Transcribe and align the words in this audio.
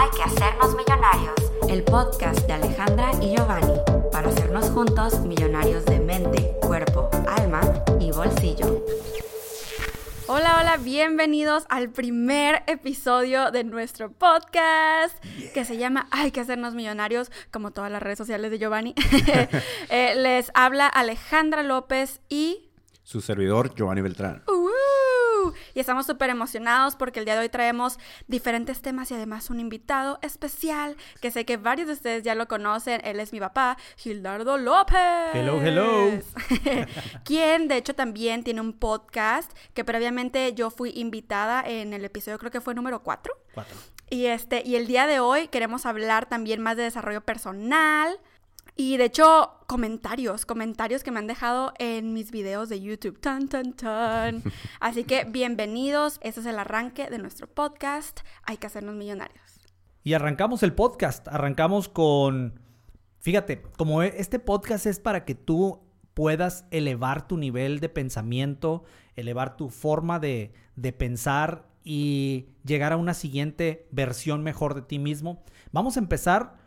Hay 0.00 0.10
que 0.10 0.22
hacernos 0.22 0.76
millonarios, 0.76 1.34
el 1.68 1.82
podcast 1.82 2.46
de 2.46 2.52
Alejandra 2.52 3.10
y 3.20 3.34
Giovanni, 3.34 3.80
para 4.12 4.28
hacernos 4.28 4.70
juntos 4.70 5.18
millonarios 5.22 5.84
de 5.86 5.98
mente, 5.98 6.54
cuerpo, 6.62 7.10
alma 7.26 7.60
y 7.98 8.12
bolsillo. 8.12 8.84
Hola, 10.28 10.60
hola, 10.60 10.76
bienvenidos 10.76 11.64
al 11.68 11.90
primer 11.90 12.62
episodio 12.68 13.50
de 13.50 13.64
nuestro 13.64 14.12
podcast 14.12 15.18
que 15.52 15.64
se 15.64 15.78
llama 15.78 16.06
Hay 16.12 16.30
que 16.30 16.42
hacernos 16.42 16.76
millonarios, 16.76 17.32
como 17.50 17.72
todas 17.72 17.90
las 17.90 18.00
redes 18.00 18.18
sociales 18.18 18.52
de 18.52 18.58
Giovanni. 18.60 18.94
Eh, 19.90 20.14
les 20.14 20.52
habla 20.54 20.86
Alejandra 20.86 21.64
López 21.64 22.20
y... 22.28 22.70
Su 23.02 23.20
servidor, 23.20 23.74
Giovanni 23.74 24.02
Beltrán. 24.02 24.44
Uh, 24.46 24.57
y 25.74 25.80
estamos 25.80 26.06
súper 26.06 26.30
emocionados 26.30 26.96
porque 26.96 27.20
el 27.20 27.24
día 27.24 27.34
de 27.34 27.40
hoy 27.40 27.48
traemos 27.48 27.98
diferentes 28.26 28.82
temas 28.82 29.10
y 29.10 29.14
además 29.14 29.50
un 29.50 29.60
invitado 29.60 30.18
especial 30.22 30.96
que 31.20 31.30
sé 31.30 31.44
que 31.44 31.56
varios 31.56 31.88
de 31.88 31.94
ustedes 31.94 32.22
ya 32.22 32.34
lo 32.34 32.48
conocen. 32.48 33.00
Él 33.04 33.20
es 33.20 33.32
mi 33.32 33.40
papá, 33.40 33.76
Gildardo 33.96 34.58
López. 34.58 35.34
Hello, 35.34 35.60
hello. 35.60 36.10
quien 37.24 37.68
de 37.68 37.76
hecho 37.76 37.94
también 37.94 38.44
tiene 38.44 38.60
un 38.60 38.72
podcast 38.72 39.52
que 39.74 39.84
previamente 39.84 40.54
yo 40.54 40.70
fui 40.70 40.92
invitada 40.94 41.62
en 41.66 41.92
el 41.92 42.04
episodio, 42.04 42.38
creo 42.38 42.50
que 42.50 42.60
fue 42.60 42.74
número 42.74 43.02
4. 43.02 43.34
Cuatro. 43.54 43.76
Y, 44.10 44.26
este, 44.26 44.62
y 44.64 44.76
el 44.76 44.86
día 44.86 45.06
de 45.06 45.20
hoy 45.20 45.48
queremos 45.48 45.84
hablar 45.84 46.28
también 46.28 46.62
más 46.62 46.76
de 46.76 46.84
desarrollo 46.84 47.20
personal. 47.20 48.18
Y 48.80 48.96
de 48.96 49.06
hecho, 49.06 49.50
comentarios, 49.66 50.46
comentarios 50.46 51.02
que 51.02 51.10
me 51.10 51.18
han 51.18 51.26
dejado 51.26 51.72
en 51.80 52.12
mis 52.14 52.30
videos 52.30 52.68
de 52.68 52.80
YouTube. 52.80 53.18
Tan, 53.18 53.48
tan, 53.48 53.72
tan. 53.72 54.44
Así 54.80 55.02
que 55.02 55.24
bienvenidos. 55.24 56.20
Este 56.22 56.38
es 56.38 56.46
el 56.46 56.60
arranque 56.60 57.10
de 57.10 57.18
nuestro 57.18 57.48
podcast. 57.48 58.20
Hay 58.44 58.56
que 58.56 58.68
hacernos 58.68 58.94
millonarios. 58.94 59.42
Y 60.04 60.14
arrancamos 60.14 60.62
el 60.62 60.74
podcast. 60.74 61.26
Arrancamos 61.26 61.88
con. 61.88 62.60
Fíjate, 63.18 63.62
como 63.76 64.04
e- 64.04 64.14
este 64.16 64.38
podcast 64.38 64.86
es 64.86 65.00
para 65.00 65.24
que 65.24 65.34
tú 65.34 65.80
puedas 66.14 66.64
elevar 66.70 67.26
tu 67.26 67.36
nivel 67.36 67.80
de 67.80 67.88
pensamiento, 67.88 68.84
elevar 69.16 69.56
tu 69.56 69.70
forma 69.70 70.20
de, 70.20 70.52
de 70.76 70.92
pensar 70.92 71.66
y 71.82 72.50
llegar 72.64 72.92
a 72.92 72.96
una 72.96 73.14
siguiente 73.14 73.88
versión 73.90 74.44
mejor 74.44 74.76
de 74.76 74.82
ti 74.82 75.00
mismo. 75.00 75.42
Vamos 75.72 75.96
a 75.96 76.00
empezar 76.00 76.58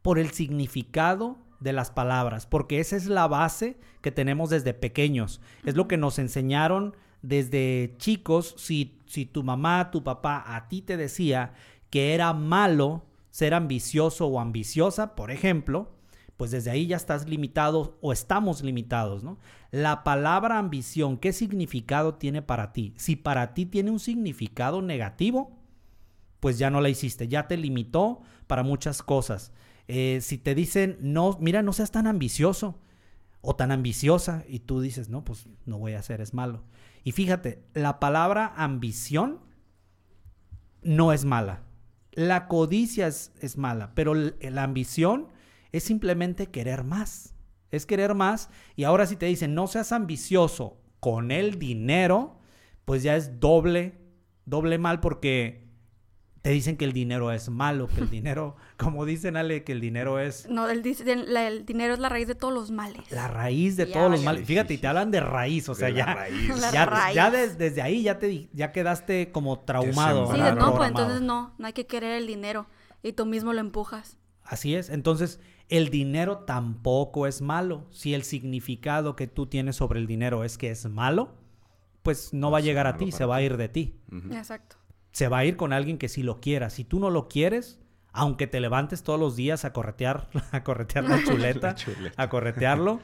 por 0.00 0.20
el 0.20 0.30
significado 0.30 1.44
de 1.60 1.72
las 1.72 1.90
palabras, 1.90 2.46
porque 2.46 2.80
esa 2.80 2.96
es 2.96 3.06
la 3.06 3.26
base 3.26 3.78
que 4.00 4.12
tenemos 4.12 4.50
desde 4.50 4.74
pequeños. 4.74 5.40
Es 5.64 5.74
lo 5.74 5.88
que 5.88 5.96
nos 5.96 6.18
enseñaron 6.18 6.94
desde 7.22 7.94
chicos. 7.98 8.54
Si, 8.58 9.00
si 9.06 9.26
tu 9.26 9.42
mamá, 9.42 9.90
tu 9.90 10.04
papá 10.04 10.44
a 10.46 10.68
ti 10.68 10.82
te 10.82 10.96
decía 10.96 11.54
que 11.90 12.14
era 12.14 12.32
malo 12.32 13.04
ser 13.30 13.54
ambicioso 13.54 14.26
o 14.26 14.40
ambiciosa, 14.40 15.14
por 15.14 15.30
ejemplo, 15.30 15.92
pues 16.36 16.50
desde 16.50 16.70
ahí 16.70 16.86
ya 16.86 16.96
estás 16.96 17.28
limitado 17.28 17.98
o 18.00 18.12
estamos 18.12 18.62
limitados, 18.62 19.24
¿no? 19.24 19.38
La 19.70 20.04
palabra 20.04 20.58
ambición, 20.58 21.16
¿qué 21.16 21.32
significado 21.32 22.14
tiene 22.14 22.42
para 22.42 22.72
ti? 22.72 22.94
Si 22.96 23.16
para 23.16 23.54
ti 23.54 23.66
tiene 23.66 23.90
un 23.90 23.98
significado 23.98 24.82
negativo, 24.82 25.58
pues 26.40 26.58
ya 26.58 26.70
no 26.70 26.80
la 26.80 26.88
hiciste, 26.88 27.28
ya 27.28 27.48
te 27.48 27.56
limitó 27.56 28.20
para 28.46 28.62
muchas 28.62 29.02
cosas. 29.02 29.52
Eh, 29.88 30.20
si 30.20 30.38
te 30.38 30.54
dicen, 30.54 30.98
no, 31.00 31.36
mira, 31.40 31.62
no 31.62 31.72
seas 31.72 31.90
tan 31.90 32.06
ambicioso 32.06 32.80
o 33.40 33.54
tan 33.54 33.70
ambiciosa, 33.70 34.44
y 34.48 34.60
tú 34.60 34.80
dices, 34.80 35.08
no, 35.08 35.24
pues 35.24 35.46
no 35.66 35.78
voy 35.78 35.92
a 35.92 36.00
hacer, 36.00 36.20
es 36.20 36.34
malo. 36.34 36.64
Y 37.04 37.12
fíjate, 37.12 37.62
la 37.74 38.00
palabra 38.00 38.52
ambición 38.56 39.38
no 40.82 41.12
es 41.12 41.24
mala. 41.24 41.62
La 42.10 42.48
codicia 42.48 43.06
es, 43.06 43.32
es 43.40 43.56
mala, 43.56 43.92
pero 43.94 44.14
la 44.14 44.62
ambición 44.64 45.28
es 45.70 45.84
simplemente 45.84 46.48
querer 46.48 46.82
más. 46.82 47.34
Es 47.70 47.86
querer 47.86 48.14
más. 48.14 48.50
Y 48.74 48.84
ahora 48.84 49.06
si 49.06 49.16
te 49.16 49.26
dicen, 49.26 49.54
no 49.54 49.66
seas 49.68 49.92
ambicioso 49.92 50.80
con 50.98 51.30
el 51.30 51.58
dinero, 51.58 52.40
pues 52.84 53.02
ya 53.02 53.14
es 53.16 53.38
doble, 53.38 54.00
doble 54.44 54.78
mal 54.78 55.00
porque 55.00 55.65
te 56.46 56.52
dicen 56.52 56.76
que 56.76 56.84
el 56.84 56.92
dinero 56.92 57.32
es 57.32 57.48
malo, 57.48 57.88
que 57.88 58.00
el 58.02 58.08
dinero, 58.18 58.54
como 58.76 59.04
dicen 59.04 59.36
Ale, 59.36 59.64
que 59.64 59.72
el 59.72 59.80
dinero 59.80 60.20
es 60.20 60.48
No, 60.48 60.68
el, 60.70 60.80
la- 61.26 61.48
el 61.48 61.66
dinero 61.66 61.92
es 61.94 61.98
la 61.98 62.08
raíz 62.08 62.28
de 62.28 62.36
todos 62.36 62.54
los 62.54 62.70
males. 62.70 63.10
la 63.10 63.26
raíz 63.26 63.76
de 63.76 63.86
Ya 63.88 63.92
todos 63.94 64.12
los 64.12 64.22
males. 64.22 64.46
Fíjate, 64.46 64.74
y 64.74 64.78
te 64.78 64.86
hablan 64.86 65.10
de 65.10 65.18
raíz, 65.18 65.68
o 65.68 65.74
sea, 65.74 65.90
ya, 65.90 66.14
raíz. 66.14 66.60
La 66.60 66.70
ya, 66.70 66.86
raíz. 66.86 67.14
ya 67.16 67.30
des- 67.32 67.58
desde 67.58 67.82
ahí 67.82 68.04
ya 68.04 68.20
te 68.20 68.48
ya 68.52 68.70
quedaste 68.70 69.32
como 69.32 69.58
traumado. 69.58 70.32
Sí, 70.32 70.40
no, 70.56 70.76
pues 70.76 70.88
entonces 70.90 71.20
no, 71.20 71.52
no 71.58 71.66
hay 71.66 71.72
que 71.72 71.86
querer 71.88 72.12
el 72.12 72.28
dinero 72.28 72.66
y 73.02 73.12
tú 73.12 73.26
mismo 73.26 73.52
lo 73.52 73.58
empujas. 73.58 74.16
Así 74.44 74.76
es. 74.76 74.88
Entonces, 74.90 75.40
el 75.68 75.88
dinero 75.90 76.44
tampoco 76.44 77.26
es 77.26 77.42
malo. 77.42 77.88
Si 77.90 78.14
el 78.14 78.22
significado 78.22 79.16
que 79.16 79.26
tú 79.26 79.46
tienes 79.48 79.74
sobre 79.74 79.98
el 79.98 80.06
dinero 80.06 80.44
es 80.44 80.58
que 80.58 80.70
es 80.70 80.88
malo, 80.88 81.34
pues 82.04 82.32
no 82.32 82.52
va 82.52 82.58
a 82.58 82.60
Pues 82.60 82.66
llegar 82.66 82.86
a 82.86 82.96
ti, 82.96 83.10
se 83.10 83.24
va 83.24 83.34
a 83.34 83.42
ir 83.42 83.56
de 83.56 83.68
ti. 83.68 83.98
Exacto. 84.30 84.76
Se 85.16 85.28
va 85.28 85.38
a 85.38 85.44
ir 85.46 85.56
con 85.56 85.72
alguien 85.72 85.96
que 85.96 86.10
sí 86.10 86.22
lo 86.22 86.42
quiera. 86.42 86.68
Si 86.68 86.84
tú 86.84 87.00
no 87.00 87.08
lo 87.08 87.26
quieres, 87.26 87.80
aunque 88.12 88.46
te 88.46 88.60
levantes 88.60 89.02
todos 89.02 89.18
los 89.18 89.34
días 89.34 89.64
a 89.64 89.72
corretear, 89.72 90.28
a 90.52 90.62
corretear 90.62 91.04
la 91.04 91.24
chuleta, 91.24 91.68
La 91.68 91.74
chuleta. 91.74 92.22
a 92.22 92.28
corretearlo, 92.28 93.00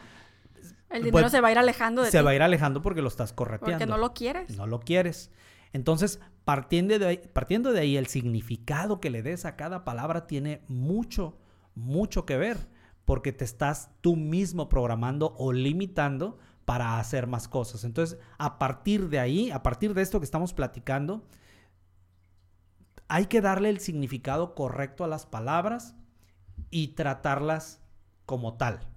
El 0.90 1.04
dinero 1.04 1.22
Pues, 1.22 1.32
se 1.32 1.40
va 1.40 1.48
a 1.48 1.52
ir 1.52 1.58
alejando 1.58 2.02
de 2.02 2.10
se 2.10 2.18
ti 2.18 2.22
va 2.24 2.32
a 2.32 2.34
ir 2.34 2.42
alejando 2.42 2.82
porque 2.82 3.00
lo 3.00 3.08
estás 3.08 3.32
correteando. 3.32 3.78
porque 3.78 3.86
no 3.86 3.96
lo 3.96 4.12
quieres. 4.12 4.54
no 4.58 4.66
lo 4.66 4.80
quieres. 4.80 5.30
Entonces, 5.72 6.20
partiendo 6.44 6.98
de, 6.98 7.06
ahí, 7.06 7.20
partiendo 7.32 7.72
de 7.72 7.80
ahí, 7.80 7.96
el 7.96 8.08
significado 8.08 9.00
que 9.00 9.08
le 9.08 9.22
des 9.22 9.46
a 9.46 9.56
cada 9.56 9.82
palabra 9.86 10.26
tiene 10.26 10.60
mucho, 10.68 11.38
mucho 11.74 12.26
que 12.26 12.36
ver, 12.36 12.58
porque 13.06 13.32
te 13.32 13.46
estás 13.46 13.88
tú 14.02 14.16
mismo 14.16 14.68
programando 14.68 15.34
o 15.38 15.54
limitando 15.54 16.36
para 16.66 16.98
hacer 16.98 17.26
más 17.26 17.48
cosas. 17.48 17.84
Entonces, 17.84 18.18
a 18.36 18.58
partir 18.58 19.08
de 19.08 19.18
ahí, 19.18 19.50
a 19.50 19.62
partir 19.62 19.94
de 19.94 20.02
esto 20.02 20.20
que 20.20 20.26
estamos 20.26 20.52
platicando, 20.52 21.24
hay 23.12 23.26
que 23.26 23.42
darle 23.42 23.68
el 23.68 23.78
significado 23.78 24.54
correcto 24.54 25.04
a 25.04 25.06
las 25.06 25.26
palabras 25.26 25.94
y 26.70 26.94
tratarlas 26.94 27.78
como 28.24 28.54
tal. 28.56 28.88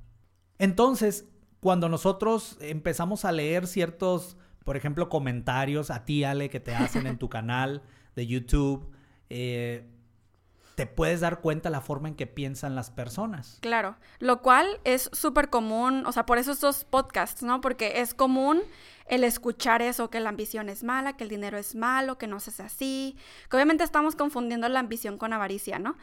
Entonces, 0.57 1.25
cuando 1.59 1.89
nosotros 1.89 2.57
empezamos 2.61 3.25
a 3.25 3.33
leer 3.33 3.67
ciertos, 3.67 4.37
por 4.63 4.77
ejemplo, 4.77 5.09
comentarios 5.09 5.91
a 5.91 6.05
ti, 6.05 6.23
Ale, 6.23 6.49
que 6.49 6.61
te 6.61 6.73
hacen 6.73 7.07
en 7.07 7.17
tu 7.17 7.27
canal 7.29 7.83
de 8.15 8.25
YouTube, 8.25 8.89
eh, 9.29 9.85
te 10.75 10.87
puedes 10.87 11.19
dar 11.19 11.41
cuenta 11.41 11.69
la 11.69 11.81
forma 11.81 12.07
en 12.07 12.15
que 12.15 12.25
piensan 12.25 12.73
las 12.73 12.91
personas. 12.91 13.57
Claro, 13.59 13.97
lo 14.19 14.41
cual 14.41 14.79
es 14.85 15.09
súper 15.11 15.49
común, 15.49 16.05
o 16.05 16.13
sea, 16.13 16.25
por 16.25 16.37
eso 16.37 16.53
estos 16.53 16.85
podcasts, 16.85 17.43
¿no? 17.43 17.59
Porque 17.59 17.99
es 17.99 18.13
común 18.13 18.61
el 19.07 19.23
escuchar 19.23 19.81
eso, 19.81 20.09
que 20.09 20.19
la 20.19 20.29
ambición 20.29 20.69
es 20.69 20.83
mala, 20.83 21.15
que 21.15 21.23
el 21.23 21.29
dinero 21.29 21.57
es 21.57 21.75
malo, 21.75 22.17
que 22.17 22.27
no 22.27 22.39
se 22.39 22.49
hace 22.49 22.63
así, 22.63 23.17
que 23.49 23.55
obviamente 23.55 23.83
estamos 23.83 24.15
confundiendo 24.15 24.67
la 24.67 24.79
ambición 24.79 25.17
con 25.17 25.33
avaricia, 25.33 25.77
¿no? 25.79 25.95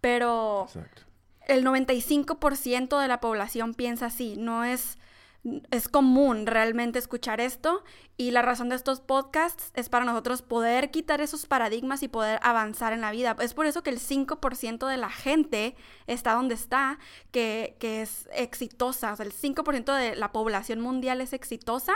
Pero 0.00 0.64
Exacto. 0.66 1.02
el 1.48 1.64
95% 1.64 3.00
de 3.00 3.08
la 3.08 3.20
población 3.20 3.74
piensa 3.74 4.06
así, 4.06 4.36
no 4.38 4.64
es, 4.64 4.96
es 5.70 5.88
común 5.88 6.46
realmente 6.46 6.98
escuchar 6.98 7.42
esto 7.42 7.84
y 8.16 8.30
la 8.30 8.40
razón 8.40 8.70
de 8.70 8.76
estos 8.76 9.00
podcasts 9.00 9.70
es 9.74 9.90
para 9.90 10.06
nosotros 10.06 10.40
poder 10.40 10.90
quitar 10.90 11.20
esos 11.20 11.44
paradigmas 11.44 12.02
y 12.02 12.08
poder 12.08 12.40
avanzar 12.42 12.94
en 12.94 13.02
la 13.02 13.10
vida. 13.10 13.36
Es 13.40 13.52
por 13.52 13.66
eso 13.66 13.82
que 13.82 13.90
el 13.90 14.00
5% 14.00 14.88
de 14.88 14.96
la 14.96 15.10
gente 15.10 15.76
está 16.06 16.32
donde 16.32 16.54
está, 16.54 16.98
que, 17.32 17.76
que 17.78 18.00
es 18.00 18.30
exitosa, 18.32 19.12
o 19.12 19.16
sea, 19.16 19.26
el 19.26 19.34
5% 19.34 19.94
de 19.94 20.16
la 20.16 20.32
población 20.32 20.80
mundial 20.80 21.20
es 21.20 21.34
exitosa. 21.34 21.94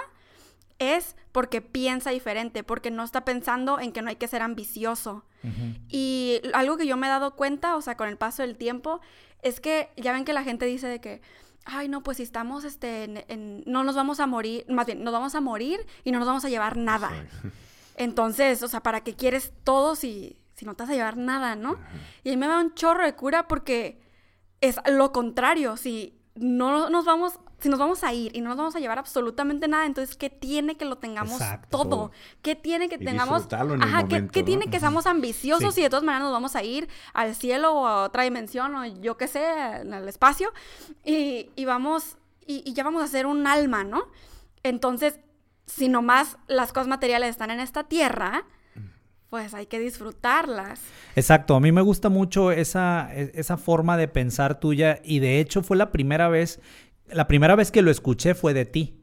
Es 0.81 1.15
porque 1.31 1.61
piensa 1.63 2.11
diferente, 2.11 2.65
porque 2.65 2.91
no 2.91 3.05
está 3.05 3.25
pensando 3.25 3.79
en 3.79 3.93
que 3.93 4.03
no 4.03 4.09
hay 4.09 4.17
que 4.17 4.27
ser 4.27 4.43
ambicioso. 4.43 5.25
Y 5.89 6.41
algo 6.53 6.77
que 6.77 6.87
yo 6.87 6.97
me 6.97 7.07
he 7.07 7.11
dado 7.11 7.37
cuenta, 7.37 7.77
o 7.77 7.81
sea, 7.83 7.97
con 7.97 8.09
el 8.09 8.17
paso 8.17 8.43
del 8.43 8.57
tiempo, 8.57 9.01
es 9.43 9.61
que 9.61 9.91
ya 9.97 10.13
ven 10.13 10.25
que 10.25 10.33
la 10.33 10.43
gente 10.43 10.67
dice 10.67 10.87
de 10.89 11.01
que, 11.01 11.23
ay, 11.65 11.89
no, 11.89 12.03
pues 12.03 12.17
si 12.17 12.23
estamos, 12.25 12.65
este, 12.65 13.05
en, 13.05 13.25
en- 13.29 13.63
no 13.67 13.85
nos 13.85 13.95
vamos 13.95 14.21
a 14.21 14.27
morir, 14.27 14.65
más 14.69 14.87
bien, 14.87 15.05
nos 15.05 15.13
vamos 15.13 15.35
a 15.35 15.41
morir 15.41 15.87
y 16.05 16.11
no 16.13 16.19
nos 16.19 16.27
vamos 16.29 16.45
a 16.45 16.49
llevar 16.49 16.77
nada. 16.77 17.11
Entonces, 17.97 18.63
o 18.63 18.69
sea, 18.69 18.83
¿para 18.83 19.03
qué 19.03 19.15
quieres 19.15 19.53
todo 19.65 19.95
si, 19.95 20.39
si 20.55 20.65
no 20.65 20.75
te 20.75 20.83
vas 20.85 20.91
a 20.91 20.95
llevar 20.95 21.17
nada, 21.17 21.57
no? 21.57 21.79
Y 22.25 22.31
a 22.31 22.33
mí 22.33 22.37
me 22.39 22.47
da 22.49 22.59
un 22.61 22.75
chorro 22.75 23.05
de 23.05 23.15
cura 23.15 23.47
porque 23.49 24.01
es 24.61 24.77
lo 24.91 25.13
contrario, 25.13 25.77
si 25.77 26.19
no 26.35 26.89
nos 26.91 27.05
vamos, 27.05 27.39
si 27.61 27.69
nos 27.69 27.79
vamos 27.79 28.03
a 28.05 28.13
ir 28.13 28.35
y 28.37 28.41
no 28.41 28.49
nos 28.49 28.59
vamos 28.59 28.75
a 28.77 28.81
llevar 28.81 28.99
absolutamente 28.99 29.69
nada, 29.69 29.87
entonces, 29.87 30.17
¿qué 30.17 30.31
tiene 30.31 30.77
que 30.77 30.85
lo 30.85 30.97
tengamos 30.99 31.41
Exacto. 31.41 31.69
todo? 31.79 32.11
¿Qué 32.43 32.57
tiene 32.57 32.89
que 32.89 32.97
Y 32.97 33.05
tengamos? 33.05 33.47
en 33.53 33.71
el 33.73 33.83
Ajá, 33.83 33.99
¿qué, 34.05 34.15
momento, 34.17 34.33
qué 34.33 34.41
¿no? 34.41 34.47
tiene 34.47 34.67
que 34.71 34.81
seamos 34.81 35.07
ambiciosos 35.07 35.75
Sí. 35.75 35.81
y 35.81 35.85
de 35.85 35.91
todas 35.91 36.05
maneras 36.05 36.25
nos 36.25 36.33
vamos 36.33 36.57
a 36.57 36.63
ir 36.63 36.89
al 37.13 37.35
cielo 37.35 37.73
o 37.75 37.87
a 37.87 38.05
otra 38.05 38.23
dimensión 38.25 38.75
o 38.75 38.85
yo 38.87 39.17
qué 39.17 39.29
sé, 39.29 39.45
al 39.47 40.09
espacio 40.09 40.53
y, 41.05 41.51
y 41.57 41.65
vamos, 41.65 42.17
y, 42.47 42.63
y 42.65 42.73
ya 42.73 42.83
vamos 42.85 43.03
a 43.03 43.07
ser 43.07 43.27
un 43.27 43.47
alma, 43.47 43.85
¿no? 43.85 44.05
Entonces, 44.63 45.21
si 45.67 45.89
nomás 45.89 46.37
las 46.49 46.73
cosas 46.73 46.89
materiales 46.89 47.31
están 47.31 47.51
en 47.51 47.61
esta 47.61 47.85
tierra, 47.85 48.45
pues 49.31 49.55
hay 49.55 49.67
que 49.67 49.79
disfrutarlas. 49.79 50.81
Exacto, 51.15 51.55
a 51.55 51.61
mí 51.61 51.71
me 51.71 51.83
gusta 51.83 52.09
mucho 52.09 52.51
esa, 52.51 53.09
e, 53.15 53.31
esa 53.35 53.57
forma 53.57 53.97
de 53.97 54.09
pensar 54.09 54.59
tuya 54.59 54.99
y 55.05 55.21
de 55.21 55.39
hecho 55.39 55.63
fue 55.63 55.77
la 55.77 55.93
primera 55.93 56.29
vez, 56.29 56.61
la 57.13 57.29
primera 57.29 57.57
vez 57.57 57.71
que 57.71 57.83
lo 57.83 57.91
escuché 57.91 58.35
fue 58.35 58.55
de 58.55 58.65
ti, 58.65 59.01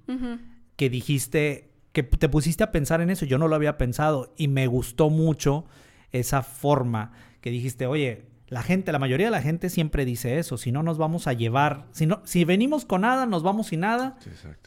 que 0.75 0.89
dijiste, 0.89 1.71
que 1.91 2.03
te 2.03 2.29
pusiste 2.29 2.63
a 2.63 2.71
pensar 2.71 3.01
en 3.01 3.09
eso, 3.09 3.25
yo 3.25 3.37
no 3.37 3.47
lo 3.47 3.55
había 3.55 3.77
pensado 3.77 4.33
y 4.37 4.47
me 4.47 4.67
gustó 4.67 5.09
mucho 5.09 5.65
esa 6.11 6.43
forma 6.43 7.11
que 7.41 7.49
dijiste, 7.49 7.87
oye, 7.87 8.25
la 8.47 8.63
gente, 8.63 8.91
la 8.91 8.99
mayoría 8.99 9.27
de 9.27 9.31
la 9.31 9.41
gente 9.41 9.69
siempre 9.69 10.05
dice 10.05 10.39
eso, 10.39 10.57
si 10.57 10.71
no 10.71 10.83
nos 10.83 10.97
vamos 10.97 11.27
a 11.27 11.33
llevar, 11.33 11.87
si 11.91 12.05
no, 12.05 12.21
si 12.23 12.45
venimos 12.45 12.85
con 12.85 13.01
nada, 13.01 13.25
nos 13.25 13.43
vamos 13.43 13.67
sin 13.67 13.81
nada, 13.81 14.17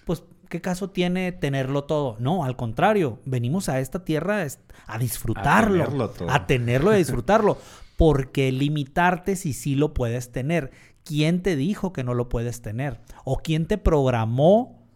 pues 0.05 0.23
¿qué 0.49 0.61
caso 0.61 0.91
tiene 0.91 1.33
tenerlo 1.33 1.85
todo? 1.85 2.17
No, 2.19 2.45
al 2.45 2.57
contrario, 2.57 3.21
venimos 3.25 3.69
a 3.69 3.81
esta 3.81 4.05
tierra 4.05 4.47
a 4.87 4.99
disfrutarlo, 4.99 5.85
a 5.85 5.87
tenerlo, 5.87 6.13
a, 6.29 6.47
tenerlo 6.47 6.91
y 6.91 6.95
a 6.97 6.99
disfrutarlo, 6.99 7.59
porque 7.97 8.53
limitarte 8.53 9.37
si 9.37 9.55
sí 9.55 9.77
lo 9.77 9.95
puedes 9.95 10.33
tener. 10.33 10.73
¿Quién 11.05 11.43
te 11.43 11.57
dijo 11.57 11.93
que 11.93 12.05
no 12.05 12.15
lo 12.15 12.29
puedes 12.29 12.63
tener? 12.63 13.01
¿O 13.25 13.39
quién 13.39 13.67
te 13.67 13.79
programó 13.79 14.87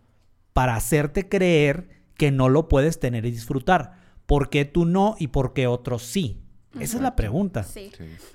para 0.52 0.76
hacerte 0.76 1.28
creer 1.28 1.88
que 2.16 2.30
no 2.30 2.48
lo 2.48 2.68
puedes 2.68 3.00
tener 3.00 3.24
y 3.24 3.30
disfrutar? 3.30 3.92
¿Por 4.26 4.50
qué 4.50 4.64
tú 4.64 4.84
no 4.84 5.16
y 5.18 5.28
por 5.28 5.52
qué 5.52 5.66
otros 5.66 6.02
sí? 6.02 6.40
Esa 6.80 6.96
es 6.96 7.02
la 7.02 7.14
pregunta. 7.14 7.62
Sí. 7.62 7.92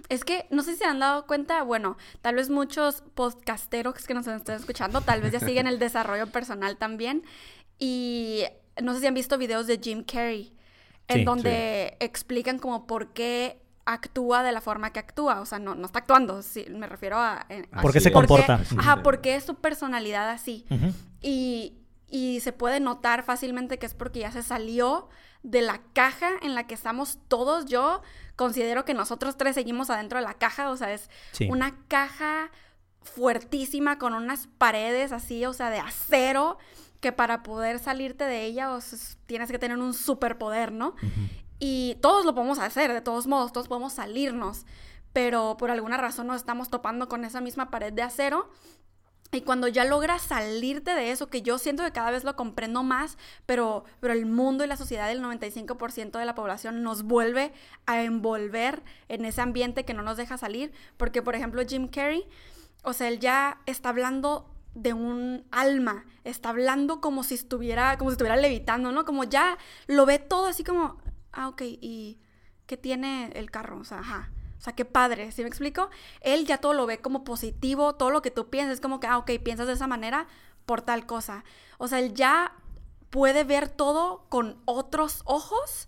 Es 0.07 0.23
que 0.23 0.45
no 0.49 0.63
sé 0.63 0.73
si 0.73 0.79
se 0.79 0.85
han 0.85 0.99
dado 0.99 1.27
cuenta, 1.27 1.61
bueno, 1.63 1.97
tal 2.21 2.35
vez 2.35 2.49
muchos 2.49 3.03
podcasteros 3.13 3.95
que 4.05 4.13
nos 4.13 4.27
estén 4.27 4.55
escuchando, 4.55 5.01
tal 5.01 5.21
vez 5.21 5.33
ya 5.33 5.39
siguen 5.39 5.67
el 5.67 5.77
desarrollo 5.77 6.27
personal 6.27 6.77
también. 6.77 7.23
Y 7.79 8.43
no 8.81 8.93
sé 8.93 9.01
si 9.01 9.07
han 9.07 9.13
visto 9.13 9.37
videos 9.37 9.67
de 9.67 9.79
Jim 9.81 10.03
Carrey, 10.03 10.53
en 11.07 11.25
donde 11.25 11.97
explican 11.99 12.59
como 12.59 12.87
por 12.87 13.13
qué 13.13 13.61
actúa 13.93 14.43
de 14.43 14.51
la 14.51 14.61
forma 14.61 14.91
que 14.91 14.99
actúa. 14.99 15.41
O 15.41 15.45
sea, 15.45 15.59
no, 15.59 15.75
no 15.75 15.85
está 15.85 15.99
actuando, 15.99 16.41
sí, 16.41 16.65
me 16.69 16.87
refiero 16.87 17.17
a... 17.17 17.45
¿Por 17.81 17.91
qué 17.91 17.99
se 17.99 18.11
comporta? 18.11 18.61
ajá, 18.77 19.03
porque 19.03 19.35
es 19.35 19.43
su 19.43 19.55
personalidad 19.55 20.29
así. 20.29 20.65
y, 21.21 21.77
y 22.07 22.39
se 22.41 22.53
puede 22.53 22.79
notar 22.79 23.23
fácilmente 23.23 23.79
que 23.79 23.85
es 23.85 23.93
porque 23.93 24.19
ya 24.19 24.31
se 24.31 24.43
salió 24.43 25.09
de 25.43 25.61
la 25.61 25.81
caja 25.93 26.29
en 26.41 26.55
la 26.55 26.67
que 26.67 26.73
estamos 26.73 27.19
todos. 27.27 27.65
Yo 27.65 28.01
considero 28.35 28.85
que 28.85 28.93
nosotros 28.93 29.37
tres 29.37 29.55
seguimos 29.55 29.89
adentro 29.89 30.19
de 30.19 30.25
la 30.25 30.33
caja, 30.33 30.69
o 30.69 30.77
sea, 30.77 30.93
es 30.93 31.09
una 31.49 31.75
caja 31.87 32.51
fuertísima 33.01 33.97
con 33.97 34.13
unas 34.13 34.47
paredes 34.57 35.11
así, 35.11 35.45
o 35.45 35.53
sea, 35.53 35.69
de 35.69 35.79
acero, 35.79 36.57
que 36.99 37.11
para 37.11 37.43
poder 37.43 37.79
salirte 37.79 38.25
de 38.25 38.43
ella 38.43 38.73
o 38.73 38.79
tienes 39.25 39.49
que 39.49 39.59
tener 39.59 39.77
un 39.77 39.93
superpoder, 39.93 40.71
¿no? 40.71 40.95
Y 41.59 41.97
todos 42.01 42.25
lo 42.25 42.33
podemos 42.33 42.59
hacer, 42.59 42.93
de 42.93 43.01
todos 43.01 43.27
modos, 43.27 43.51
todos 43.51 43.67
podemos 43.67 43.93
salirnos, 43.93 44.65
pero 45.13 45.57
por 45.57 45.71
alguna 45.71 45.97
razón 45.97 46.27
nos 46.27 46.37
estamos 46.37 46.69
topando 46.69 47.09
con 47.09 47.25
esa 47.25 47.41
misma 47.41 47.69
pared 47.69 47.91
de 47.91 48.01
acero 48.01 48.49
y 49.31 49.41
cuando 49.41 49.67
ya 49.67 49.85
logras 49.85 50.23
salirte 50.23 50.95
de 50.95 51.11
eso, 51.11 51.29
que 51.29 51.43
yo 51.43 51.59
siento 51.59 51.83
que 51.83 51.91
cada 51.91 52.09
vez 52.09 52.23
lo 52.23 52.35
comprendo 52.35 52.81
más, 52.81 53.17
pero, 53.45 53.83
pero 53.99 54.13
el 54.13 54.25
mundo 54.25 54.63
y 54.63 54.67
la 54.67 54.75
sociedad, 54.75 55.11
el 55.11 55.21
95% 55.21 56.17
de 56.17 56.25
la 56.25 56.33
población 56.33 56.81
nos 56.81 57.03
vuelve 57.03 57.53
a 57.85 58.01
envolver 58.01 58.81
en 59.07 59.25
ese 59.25 59.41
ambiente 59.41 59.85
que 59.85 59.93
no 59.93 60.01
nos 60.01 60.17
deja 60.17 60.37
salir. 60.37 60.71
Porque, 60.97 61.21
por 61.21 61.35
ejemplo, 61.35 61.61
Jim 61.67 61.87
Carrey, 61.87 62.25
o 62.83 62.93
sea, 62.93 63.07
él 63.07 63.19
ya 63.19 63.61
está 63.67 63.89
hablando 63.89 64.49
de 64.73 64.93
un 64.93 65.45
alma, 65.51 66.05
está 66.23 66.49
hablando 66.49 66.99
como 66.99 67.21
si 67.21 67.35
estuviera, 67.35 67.99
como 67.99 68.09
si 68.09 68.13
estuviera 68.13 68.35
levitando, 68.35 68.91
¿no? 68.91 69.05
Como 69.05 69.25
ya 69.25 69.59
lo 69.85 70.07
ve 70.07 70.17
todo 70.17 70.47
así 70.47 70.63
como, 70.63 70.97
ah, 71.39 71.47
ok, 71.47 71.61
¿y 71.63 72.19
qué 72.67 72.77
tiene 72.77 73.31
el 73.35 73.49
carro? 73.49 73.79
O 73.79 73.83
sea, 73.83 73.99
ajá. 73.99 74.31
O 74.57 74.61
sea, 74.61 74.73
qué 74.73 74.83
padre, 74.83 75.31
¿sí 75.31 75.41
me 75.41 75.47
explico? 75.47 75.89
Él 76.19 76.45
ya 76.45 76.57
todo 76.57 76.73
lo 76.73 76.85
ve 76.85 76.99
como 76.99 77.23
positivo, 77.23 77.95
todo 77.95 78.11
lo 78.11 78.21
que 78.21 78.29
tú 78.29 78.49
piensas 78.49 78.73
es 78.73 78.81
como 78.81 78.99
que, 78.99 79.07
ah, 79.07 79.17
ok, 79.17 79.31
piensas 79.41 79.67
de 79.67 79.73
esa 79.73 79.87
manera 79.87 80.27
por 80.65 80.81
tal 80.81 81.05
cosa. 81.05 81.45
O 81.77 81.87
sea, 81.87 81.99
él 81.99 82.13
ya 82.13 82.53
puede 83.09 83.45
ver 83.45 83.69
todo 83.69 84.25
con 84.27 84.61
otros 84.65 85.21
ojos 85.23 85.87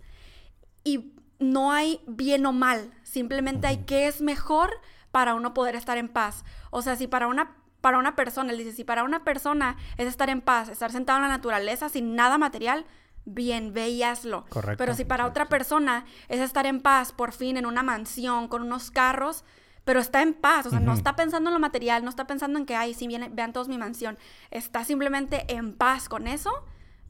y 0.86 1.13
no 1.39 1.74
hay 1.74 2.01
bien 2.07 2.45
o 2.45 2.53
mal, 2.53 2.94
simplemente 3.03 3.68
hay 3.68 3.83
qué 3.86 4.07
es 4.07 4.21
mejor 4.21 4.71
para 5.12 5.33
uno 5.33 5.53
poder 5.53 5.75
estar 5.75 5.98
en 5.98 6.07
paz. 6.07 6.45
O 6.69 6.81
sea, 6.81 6.95
si 6.95 7.07
para 7.07 7.27
una 7.27 7.57
para 7.81 7.98
una 7.98 8.15
persona, 8.15 8.51
él 8.51 8.59
dice, 8.59 8.71
si 8.71 8.83
para 8.83 9.03
una 9.03 9.24
persona 9.24 9.75
es 9.98 10.07
estar 10.07 10.30
en 10.30 10.42
paz, 10.42 10.69
estar 10.69 10.92
sentado 10.92 11.18
en 11.18 11.24
la 11.24 11.30
naturaleza 11.30 11.89
sin 11.89 12.15
nada 12.15 12.38
material, 12.38 12.86
bien, 13.25 13.73
ve 13.73 13.89
y 13.89 14.03
hazlo. 14.03 14.45
Correcto. 14.50 14.77
Pero 14.77 14.95
si 14.95 15.06
para 15.06 15.25
otra 15.25 15.47
persona 15.47 16.06
es 16.27 16.39
estar 16.39 16.65
en 16.65 16.81
paz, 16.81 17.12
por 17.12 17.31
fin, 17.31 17.57
en 17.57 17.65
una 17.65 17.83
mansión, 17.83 18.47
con 18.47 18.62
unos 18.62 18.91
carros, 18.91 19.44
pero 19.83 20.00
está 20.00 20.21
en 20.21 20.33
paz, 20.33 20.68
o 20.68 20.69
sea, 20.69 20.79
no 20.79 20.94
está 20.94 21.15
pensando 21.15 21.50
en 21.50 21.56
lo 21.56 21.59
material, 21.59 22.03
no 22.03 22.09
está 22.09 22.27
pensando 22.27 22.59
en 22.59 22.65
que, 22.65 22.75
ay, 22.75 22.94
si 22.94 23.07
viene, 23.07 23.29
vean 23.29 23.51
todos 23.51 23.68
mi 23.68 23.77
mansión, 23.77 24.18
está 24.51 24.85
simplemente 24.85 25.45
en 25.53 25.73
paz 25.73 26.07
con 26.07 26.27
eso, 26.27 26.51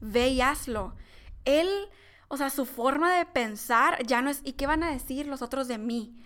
ve 0.00 0.28
y 0.28 0.40
hazlo. 0.40 0.94
Él, 1.44 1.68
o 2.28 2.36
sea, 2.38 2.48
su 2.48 2.64
forma 2.64 3.14
de 3.14 3.26
pensar 3.26 4.02
ya 4.06 4.22
no 4.22 4.30
es, 4.30 4.40
¿y 4.42 4.52
qué 4.54 4.66
van 4.66 4.82
a 4.82 4.90
decir 4.90 5.26
los 5.26 5.42
otros 5.42 5.68
de 5.68 5.76
mí? 5.76 6.16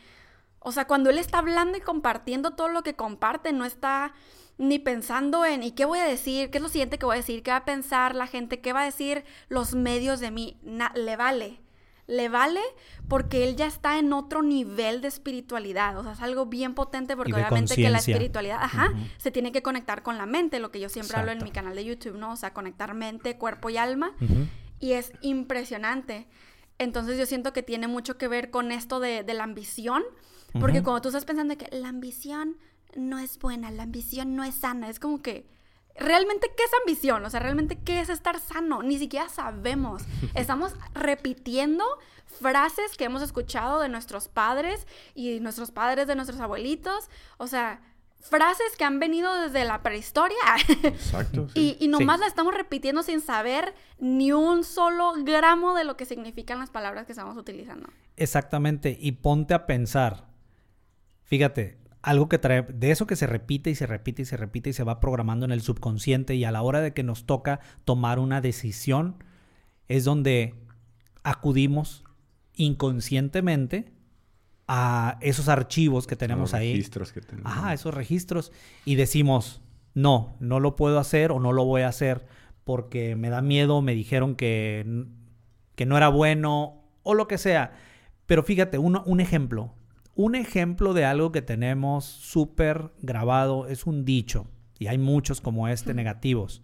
O 0.61 0.71
sea, 0.73 0.87
cuando 0.87 1.11
él 1.11 1.19
está 1.19 1.39
hablando 1.39 1.79
y 1.79 1.81
compartiendo 1.81 2.53
todo 2.53 2.69
lo 2.69 2.83
que 2.83 2.95
comparte, 2.95 3.53
no 3.53 3.65
está 3.65 4.15
ni 4.59 4.79
pensando 4.79 5.45
en, 5.45 5.63
¿y 5.63 5.73
qué 5.73 5.85
voy 5.85 5.99
a 5.99 6.05
decir? 6.05 6.51
¿Qué 6.51 6.59
es 6.59 6.63
lo 6.63 6.69
siguiente 6.69 6.99
que 6.99 7.07
voy 7.07 7.15
a 7.15 7.19
decir? 7.19 7.43
¿Qué 7.43 7.51
va 7.51 7.59
a 7.59 7.65
pensar 7.65 8.15
la 8.15 8.27
gente? 8.27 8.61
¿Qué 8.61 8.73
va 8.73 8.83
a 8.83 8.85
decir 8.85 9.25
los 9.49 9.75
medios 9.75 10.21
de 10.21 10.31
mí? 10.31 10.59
le 10.95 11.17
vale. 11.17 11.61
Le 12.09 12.29
vale 12.29 12.61
porque 13.09 13.43
él 13.43 13.57
ya 13.57 13.67
está 13.67 13.99
en 13.99 14.13
otro 14.13 14.43
nivel 14.43 15.01
de 15.01 15.09
espiritualidad. 15.09 15.99
O 15.99 16.05
sea, 16.05 16.13
es 16.13 16.21
algo 16.21 16.47
bien 16.47 16.75
potente 16.75 17.17
porque 17.17 17.35
obviamente 17.35 17.75
que 17.75 17.91
la 17.91 17.99
espiritualidad, 17.99 18.59
ajá, 18.63 18.93
se 19.19 19.33
tiene 19.33 19.51
que 19.51 19.61
conectar 19.61 20.05
con 20.05 20.17
la 20.17 20.25
mente, 20.25 20.61
lo 20.61 20.71
que 20.71 20.79
yo 20.79 20.89
siempre 20.89 21.17
hablo 21.17 21.33
en 21.33 21.43
mi 21.43 21.51
canal 21.51 21.75
de 21.75 21.85
YouTube, 21.85 22.17
¿no? 22.17 22.33
O 22.33 22.37
sea, 22.37 22.55
conectar 22.55 22.95
mente, 22.95 23.37
cuerpo 23.37 23.71
y 23.71 23.77
alma. 23.77 24.15
Y 24.79 24.93
es 24.93 25.13
impresionante. 25.21 26.29
Entonces 26.79 27.19
yo 27.19 27.27
siento 27.27 27.53
que 27.53 27.65
tiene 27.65 27.89
mucho 27.89 28.19
que 28.19 28.29
ver 28.29 28.51
con 28.51 28.71
esto 28.71 29.01
de, 29.01 29.25
de 29.25 29.35
la 29.35 29.43
ambición. 29.45 30.05
Porque 30.61 30.83
cuando 30.83 31.03
tú 31.03 31.09
estás 31.09 31.25
pensando 31.25 31.59
que 31.59 31.69
la 31.73 31.89
ambición 31.89 32.57
no 32.95 33.19
es 33.19 33.39
buena, 33.39 33.71
la 33.71 33.85
ambición 33.85 34.37
no 34.37 34.45
es 34.45 34.55
sana. 34.55 34.89
Es 34.89 35.01
como 35.01 35.23
que, 35.23 35.47
¿realmente 35.97 36.49
qué 36.57 36.63
es 36.63 36.71
ambición? 36.83 37.25
O 37.25 37.31
sea, 37.31 37.41
¿realmente 37.41 37.79
qué 37.79 38.01
es 38.01 38.09
estar 38.09 38.39
sano? 38.41 38.83
Ni 38.83 38.99
siquiera 38.99 39.29
sabemos. 39.29 40.03
Estamos 40.35 40.75
repitiendo 40.95 41.85
frases 42.27 42.97
que 42.97 43.05
hemos 43.05 43.23
escuchado 43.23 43.81
de 43.81 43.89
nuestros 43.89 44.29
padres 44.29 44.87
y 45.15 45.41
nuestros 45.41 45.71
padres 45.71 46.07
de 46.07 46.15
nuestros 46.15 46.41
abuelitos. 46.41 47.09
O 47.39 47.47
sea, 47.47 47.81
frases 48.21 48.77
que 48.77 48.85
han 48.85 48.99
venido 48.99 49.35
desde 49.41 49.65
la 49.65 49.83
prehistoria. 49.83 50.37
Exacto. 50.83 51.49
y, 51.55 51.77
y, 51.81 51.89
nomás 51.89 52.21
la 52.21 52.27
estamos 52.27 52.55
repitiendo 52.55 53.03
sin 53.03 53.21
saber 53.21 53.75
ni 53.99 54.33
un 54.33 54.65
solo 54.65 55.13
gramo 55.19 55.75
de 55.75 55.85
lo 55.85 55.97
que 55.97 56.05
significan 56.05 56.59
las 56.59 56.71
palabras 56.71 57.07
que 57.07 57.13
estamos 57.13 57.37
utilizando. 57.37 57.89
Exactamente. 58.17 58.97
Y 59.01 59.13
ponte 59.13 59.55
a 59.55 59.67
pensar. 59.67 60.27
Fíjate, 61.25 61.79
algo 62.07 62.29
que 62.29 62.39
trae, 62.39 62.63
de 62.63 62.93
eso 62.93 63.09
que 63.09 63.17
se 63.17 63.27
repite 63.27 63.69
y 63.69 63.75
se 63.75 63.85
repite 63.85 64.23
y 64.23 64.25
se 64.25 64.37
repite 64.37 64.71
y 64.71 64.73
se 64.73 64.85
va 64.85 65.01
programando 65.01 65.45
en 65.45 65.51
el 65.51 65.61
subconsciente 65.61 66.37
y 66.37 66.45
a 66.45 66.53
la 66.53 66.63
hora 66.63 66.81
de 66.81 66.95
que 66.95 67.03
nos 67.03 67.27
toca 67.27 67.59
tomar 67.85 68.21
una 68.21 68.41
decisión, 68.41 69.17
es 69.89 70.05
donde 70.05 70.55
acudimos 71.25 72.05
inconscientemente 72.55 73.93
a 74.69 75.19
esos 75.21 75.49
archivos 75.49 76.07
que 76.07 76.15
tenemos 76.15 76.55
ahí. 76.55 76.75
Registros 76.75 77.13
que 77.13 77.23
tenemos. 77.23 77.51
Ajá, 77.51 77.75
esos 77.75 77.93
registros. 77.93 78.53
Y 78.85 78.95
decimos, 78.95 79.61
no, 79.93 80.37
no 80.39 80.61
lo 80.61 80.77
puedo 80.77 81.01
hacer 81.01 81.33
o 81.33 81.41
no 81.41 81.53
lo 81.53 81.65
voy 81.65 81.83
a 81.83 81.89
hacer 81.89 82.25
porque 82.63 83.17
me 83.17 83.31
da 83.31 83.43
miedo, 83.43 83.83
me 83.83 83.97
dijeron 83.97 84.37
que, 84.37 85.07
que 85.75 85.87
no 85.87 85.97
era 85.97 86.09
bueno 86.09 86.85
o 87.03 87.15
lo 87.15 87.27
que 87.27 87.37
sea. 87.37 87.73
Pero 88.27 88.45
fíjate, 88.45 88.79
un 88.79 89.21
ejemplo. 89.21 89.75
Un 90.17 90.35
ejemplo 90.35 90.95
de 90.95 91.05
algo 91.05 91.31
que 91.31 91.43
tenemos 91.43 92.07
súper 92.07 92.91
grabado 93.03 93.69
es 93.69 93.85
un 93.85 94.07
dicho, 94.07 94.47
y 94.79 94.87
hay 94.87 94.97
muchos 94.97 95.43
como 95.43 95.69
este 95.69 95.93
negativos. 95.93 96.63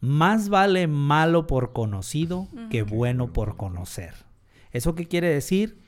Más 0.00 0.48
vale 0.48 0.86
malo 0.86 1.46
por 1.46 1.74
conocido 1.74 2.48
que 2.70 2.82
bueno 2.82 3.34
por 3.34 3.58
conocer. 3.58 4.14
¿Eso 4.72 4.94
qué 4.94 5.06
quiere 5.06 5.28
decir? 5.28 5.82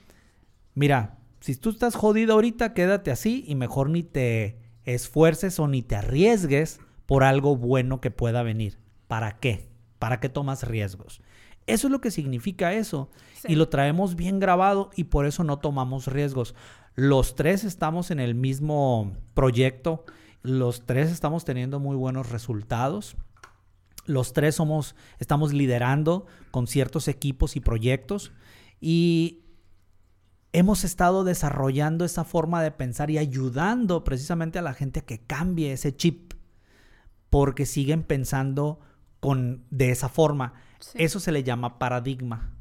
Mira, 0.75 1.19
si 1.41 1.57
tú 1.57 1.71
estás 1.71 1.95
jodido 1.95 2.35
ahorita, 2.35 2.75
quédate 2.75 3.11
así 3.11 3.45
y 3.49 3.55
mejor 3.55 3.89
ni 3.89 4.03
te 4.03 4.59
esfuerces 4.85 5.59
o 5.59 5.69
ni 5.69 5.83
te 5.83 5.97
arriesgues 5.97 6.81
por 7.07 7.25
algo 7.25 7.57
bueno 7.57 8.03
que 8.03 8.11
pueda 8.11 8.43
venir. 8.43 8.79
¿Para 9.07 9.39
qué? 9.39 9.71
¿Para 9.99 10.21
qué 10.21 10.29
tomas 10.29 10.69
riesgos? 10.69 11.23
Eso 11.69 11.87
es 11.87 11.93
lo 11.93 12.01
que 12.01 12.11
significa 12.11 12.73
eso. 12.73 13.11
Y 13.47 13.55
lo 13.55 13.69
traemos 13.69 14.17
bien 14.17 14.41
grabado 14.41 14.91
y 14.97 15.05
por 15.05 15.27
eso 15.27 15.45
no 15.45 15.59
tomamos 15.59 16.07
riesgos. 16.07 16.55
Los 16.95 17.37
tres 17.37 17.63
estamos 17.63 18.11
en 18.11 18.19
el 18.19 18.35
mismo 18.35 19.13
proyecto. 19.35 20.05
Los 20.43 20.87
tres 20.87 21.11
estamos 21.11 21.45
teniendo 21.45 21.79
muy 21.79 21.95
buenos 21.95 22.31
resultados. 22.31 23.17
Los 24.07 24.33
tres 24.33 24.55
somos, 24.55 24.97
estamos 25.19 25.53
liderando 25.53 26.27
con 26.51 26.67
ciertos 26.67 27.07
equipos 27.07 27.55
y 27.55 27.61
proyectos. 27.61 28.33
Y 28.81 29.45
hemos 30.55 30.85
estado 30.85 31.23
desarrollando 31.23 32.07
esa 32.07 32.25
forma 32.25 32.63
de 32.63 32.71
pensar 32.71 33.11
y 33.11 33.19
ayudando 33.19 34.05
precisamente 34.05 34.59
a 34.59 34.63
la 34.63 34.73
gente 34.73 35.01
a 35.01 35.05
que 35.05 35.19
cambie 35.19 35.73
ese 35.73 35.95
chip, 35.95 36.33
porque 37.29 37.67
siguen 37.67 38.05
pensando 38.05 38.81
con, 39.21 39.67
de 39.71 39.91
esa 39.91 40.09
forma. 40.09 40.55
Sí. 40.81 40.99
Eso 41.03 41.21
se 41.21 41.33
le 41.33 41.43
llama 41.43 41.79
paradigma. 41.79 42.55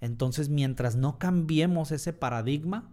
Entonces, 0.00 0.48
mientras 0.48 0.96
no 0.96 1.18
cambiemos 1.18 1.92
ese 1.92 2.12
paradigma, 2.12 2.90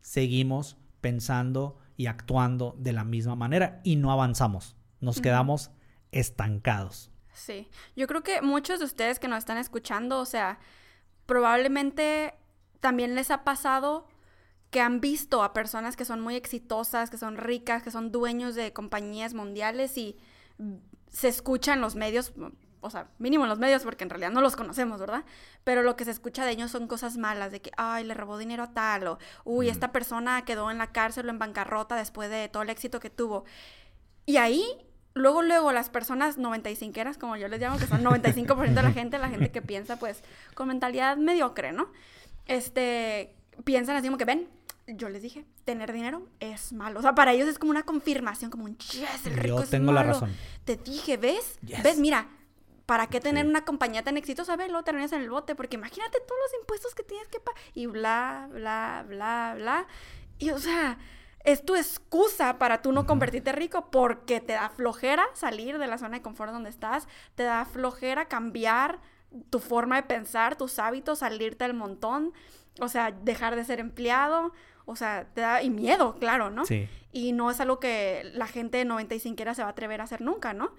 seguimos 0.00 0.76
pensando 1.00 1.78
y 1.96 2.06
actuando 2.06 2.74
de 2.78 2.92
la 2.92 3.04
misma 3.04 3.34
manera 3.36 3.80
y 3.84 3.96
no 3.96 4.12
avanzamos. 4.12 4.76
Nos 5.00 5.20
quedamos 5.20 5.70
estancados. 6.12 7.10
Sí, 7.34 7.68
yo 7.96 8.06
creo 8.06 8.22
que 8.22 8.42
muchos 8.42 8.78
de 8.78 8.84
ustedes 8.84 9.18
que 9.18 9.28
nos 9.28 9.38
están 9.38 9.58
escuchando, 9.58 10.20
o 10.20 10.24
sea, 10.24 10.58
probablemente 11.26 12.34
también 12.80 13.14
les 13.14 13.30
ha 13.30 13.44
pasado 13.44 14.06
que 14.70 14.80
han 14.80 15.00
visto 15.00 15.42
a 15.42 15.52
personas 15.52 15.96
que 15.96 16.04
son 16.04 16.20
muy 16.20 16.36
exitosas, 16.36 17.10
que 17.10 17.18
son 17.18 17.36
ricas, 17.36 17.82
que 17.82 17.90
son 17.90 18.12
dueños 18.12 18.54
de 18.54 18.72
compañías 18.72 19.34
mundiales 19.34 19.96
y 19.96 20.16
se 21.10 21.28
escucha 21.28 21.74
en 21.74 21.80
los 21.80 21.94
medios, 21.94 22.32
o 22.84 22.90
sea, 22.90 23.08
mínimo 23.18 23.44
en 23.44 23.48
los 23.50 23.58
medios 23.58 23.82
porque 23.82 24.04
en 24.04 24.10
realidad 24.10 24.30
no 24.30 24.40
los 24.40 24.56
conocemos, 24.56 25.00
¿verdad? 25.00 25.24
Pero 25.64 25.82
lo 25.82 25.96
que 25.96 26.04
se 26.04 26.10
escucha 26.10 26.44
de 26.44 26.52
ellos 26.52 26.70
son 26.70 26.86
cosas 26.86 27.16
malas, 27.16 27.50
de 27.50 27.60
que, 27.60 27.70
ay, 27.76 28.04
le 28.04 28.14
robó 28.14 28.38
dinero 28.38 28.62
a 28.62 28.72
tal, 28.72 29.06
o, 29.08 29.18
uy, 29.44 29.68
esta 29.68 29.90
persona 29.92 30.44
quedó 30.44 30.70
en 30.70 30.78
la 30.78 30.92
cárcel 30.92 31.26
o 31.26 31.30
en 31.30 31.38
bancarrota 31.38 31.96
después 31.96 32.30
de 32.30 32.48
todo 32.48 32.62
el 32.62 32.70
éxito 32.70 33.00
que 33.00 33.10
tuvo. 33.10 33.44
Y 34.26 34.36
ahí, 34.36 34.64
luego, 35.14 35.42
luego, 35.42 35.72
las 35.72 35.88
personas 35.90 36.38
95 36.38 37.00
eras, 37.00 37.18
como 37.18 37.36
yo 37.36 37.48
les 37.48 37.60
llamo, 37.60 37.78
que 37.78 37.86
son 37.86 38.04
95% 38.04 38.74
de 38.74 38.82
la 38.82 38.92
gente, 38.92 39.18
la 39.18 39.28
gente 39.28 39.50
que 39.50 39.62
piensa, 39.62 39.98
pues, 39.98 40.22
con 40.54 40.68
mentalidad 40.68 41.16
mediocre, 41.16 41.72
¿no? 41.72 41.88
Este, 42.46 43.34
piensan 43.64 43.96
así 43.96 44.06
como 44.06 44.18
que, 44.18 44.24
ven, 44.24 44.48
yo 44.86 45.08
les 45.08 45.22
dije, 45.22 45.46
tener 45.64 45.92
dinero 45.92 46.28
es 46.40 46.72
malo. 46.72 46.98
O 46.98 47.02
sea, 47.02 47.14
para 47.14 47.32
ellos 47.32 47.48
es 47.48 47.58
como 47.58 47.70
una 47.70 47.84
confirmación, 47.84 48.50
como 48.50 48.64
un, 48.64 48.76
yes, 48.76 49.26
el 49.26 49.34
rico 49.36 49.56
Yo 49.56 49.62
es 49.62 49.70
tengo 49.70 49.92
la 49.92 50.02
malo". 50.02 50.12
razón. 50.12 50.36
Te 50.64 50.76
dije, 50.76 51.16
¿ves? 51.16 51.58
Yes. 51.64 51.82
¿Ves? 51.82 51.98
Mira, 51.98 52.28
¿para 52.86 53.06
qué 53.06 53.20
tener 53.20 53.44
Sí. 53.44 53.50
una 53.50 53.64
compañía 53.64 54.02
tan 54.02 54.16
exitosa? 54.16 54.56
Ve, 54.56 54.68
luego 54.68 54.84
terminas 54.84 55.12
en 55.12 55.22
el 55.22 55.30
bote, 55.30 55.54
porque 55.54 55.76
imagínate 55.76 56.18
todos 56.20 56.40
los 56.44 56.60
impuestos 56.60 56.94
que 56.94 57.02
tienes 57.02 57.28
que 57.28 57.40
pagar. 57.40 57.60
Y 57.74 57.86
bla, 57.86 58.48
bla, 58.52 59.04
bla, 59.08 59.54
bla. 59.56 59.86
Y, 60.38 60.50
o 60.50 60.58
sea, 60.58 60.98
es 61.44 61.64
tu 61.64 61.76
excusa 61.76 62.58
para 62.58 62.82
tú 62.82 62.92
no 62.92 63.06
convertirte 63.06 63.52
rico 63.52 63.90
porque 63.90 64.40
te 64.40 64.54
da 64.54 64.70
flojera 64.70 65.26
salir 65.34 65.78
de 65.78 65.86
la 65.86 65.98
zona 65.98 66.16
de 66.16 66.22
confort 66.22 66.52
donde 66.52 66.70
estás, 66.70 67.06
te 67.34 67.42
da 67.42 67.64
flojera 67.64 68.26
cambiar 68.28 69.00
tu 69.50 69.58
forma 69.58 69.96
de 69.96 70.04
pensar, 70.04 70.56
tus 70.56 70.78
hábitos, 70.78 71.18
salirte 71.18 71.64
del 71.64 71.74
montón, 71.74 72.32
o 72.80 72.88
sea, 72.88 73.10
dejar 73.10 73.56
de 73.56 73.64
ser 73.64 73.80
empleado, 73.80 74.52
o 74.86 74.96
sea, 74.96 75.26
te 75.34 75.40
da 75.40 75.62
y 75.62 75.70
miedo, 75.70 76.16
claro, 76.18 76.50
¿no? 76.50 76.64
Sí. 76.64 76.88
Y 77.12 77.32
no 77.32 77.50
es 77.50 77.60
algo 77.60 77.78
que 77.80 78.30
la 78.34 78.46
gente 78.46 78.78
de 78.78 78.84
95 78.84 79.42
era 79.42 79.54
se 79.54 79.62
va 79.62 79.68
a 79.68 79.72
atrever 79.72 80.00
a 80.00 80.04
hacer 80.04 80.20
nunca, 80.20 80.52
¿no? 80.54 80.72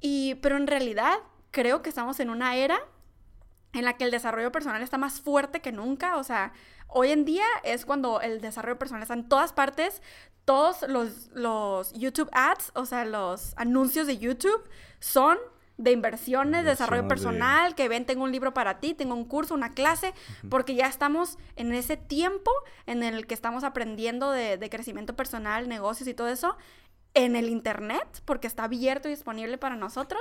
Y, 0.00 0.36
pero 0.36 0.56
en 0.56 0.66
realidad 0.66 1.18
creo 1.50 1.82
que 1.82 1.88
estamos 1.88 2.20
en 2.20 2.30
una 2.30 2.56
era 2.56 2.78
en 3.72 3.84
la 3.84 3.94
que 3.94 4.04
el 4.04 4.10
desarrollo 4.10 4.52
personal 4.52 4.82
está 4.82 4.98
más 4.98 5.20
fuerte 5.20 5.60
que 5.60 5.72
nunca. 5.72 6.16
O 6.16 6.24
sea, 6.24 6.52
hoy 6.88 7.10
en 7.10 7.24
día 7.24 7.46
es 7.62 7.84
cuando 7.84 8.20
el 8.20 8.40
desarrollo 8.40 8.78
personal 8.78 9.02
está 9.02 9.14
en 9.14 9.28
todas 9.28 9.52
partes. 9.52 10.02
Todos 10.44 10.82
los, 10.88 11.28
los 11.34 11.92
YouTube 11.92 12.30
ads, 12.32 12.70
o 12.74 12.86
sea, 12.86 13.04
los 13.04 13.52
anuncios 13.56 14.06
de 14.06 14.18
YouTube 14.18 14.62
son 15.00 15.38
de 15.76 15.92
inversiones, 15.92 16.64
de 16.64 16.70
desarrollo 16.70 17.06
personal, 17.06 17.74
que 17.74 17.88
ven, 17.88 18.06
tengo 18.06 18.24
un 18.24 18.32
libro 18.32 18.54
para 18.54 18.80
ti, 18.80 18.94
tengo 18.94 19.14
un 19.14 19.26
curso, 19.26 19.54
una 19.54 19.72
clase, 19.72 20.14
porque 20.48 20.74
ya 20.74 20.86
estamos 20.86 21.36
en 21.56 21.74
ese 21.74 21.98
tiempo 21.98 22.50
en 22.86 23.02
el 23.02 23.26
que 23.26 23.34
estamos 23.34 23.62
aprendiendo 23.62 24.30
de, 24.30 24.56
de 24.56 24.70
crecimiento 24.70 25.16
personal, 25.16 25.68
negocios 25.68 26.08
y 26.08 26.14
todo 26.14 26.28
eso 26.28 26.56
en 27.16 27.34
el 27.34 27.48
Internet, 27.48 28.22
porque 28.26 28.46
está 28.46 28.64
abierto 28.64 29.08
y 29.08 29.12
disponible 29.12 29.56
para 29.58 29.74
nosotros. 29.74 30.20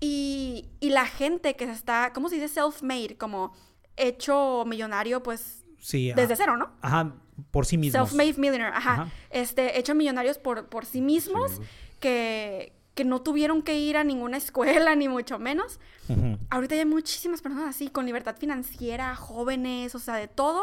Y, 0.00 0.68
y 0.80 0.90
la 0.90 1.06
gente 1.06 1.54
que 1.54 1.64
se 1.66 1.72
está, 1.72 2.12
¿cómo 2.12 2.28
se 2.28 2.34
dice? 2.34 2.48
Self-made, 2.48 3.16
como 3.16 3.54
hecho 3.96 4.64
millonario, 4.66 5.22
pues 5.22 5.64
Sí. 5.78 6.12
desde 6.14 6.34
ah, 6.34 6.36
cero, 6.36 6.56
¿no? 6.56 6.72
Ajá, 6.80 7.14
por 7.52 7.66
sí 7.66 7.78
mismos. 7.78 8.10
Self-made 8.10 8.34
millionaire, 8.38 8.74
ajá. 8.76 8.92
Ajá. 8.94 9.08
Este, 9.30 9.78
hecho 9.78 9.94
millonarios 9.94 10.38
por, 10.38 10.68
por 10.68 10.86
sí 10.86 11.00
mismos, 11.00 11.52
mismos. 11.52 11.68
que, 12.00 12.72
que 12.94 13.04
no 13.04 13.22
tuvieron 13.22 13.62
que 13.62 13.78
ir 13.78 13.96
a 13.96 14.02
ninguna 14.02 14.36
escuela, 14.38 14.94
ni 14.96 15.08
mucho 15.08 15.38
menos. 15.38 15.78
Ujú. 16.08 16.36
Ahorita 16.50 16.74
hay 16.74 16.84
muchísimas 16.84 17.40
personas 17.42 17.68
así, 17.68 17.88
con 17.88 18.06
libertad 18.06 18.36
financiera, 18.36 19.14
jóvenes, 19.14 19.94
o 19.94 20.00
sea, 20.00 20.16
de 20.16 20.26
todo, 20.26 20.62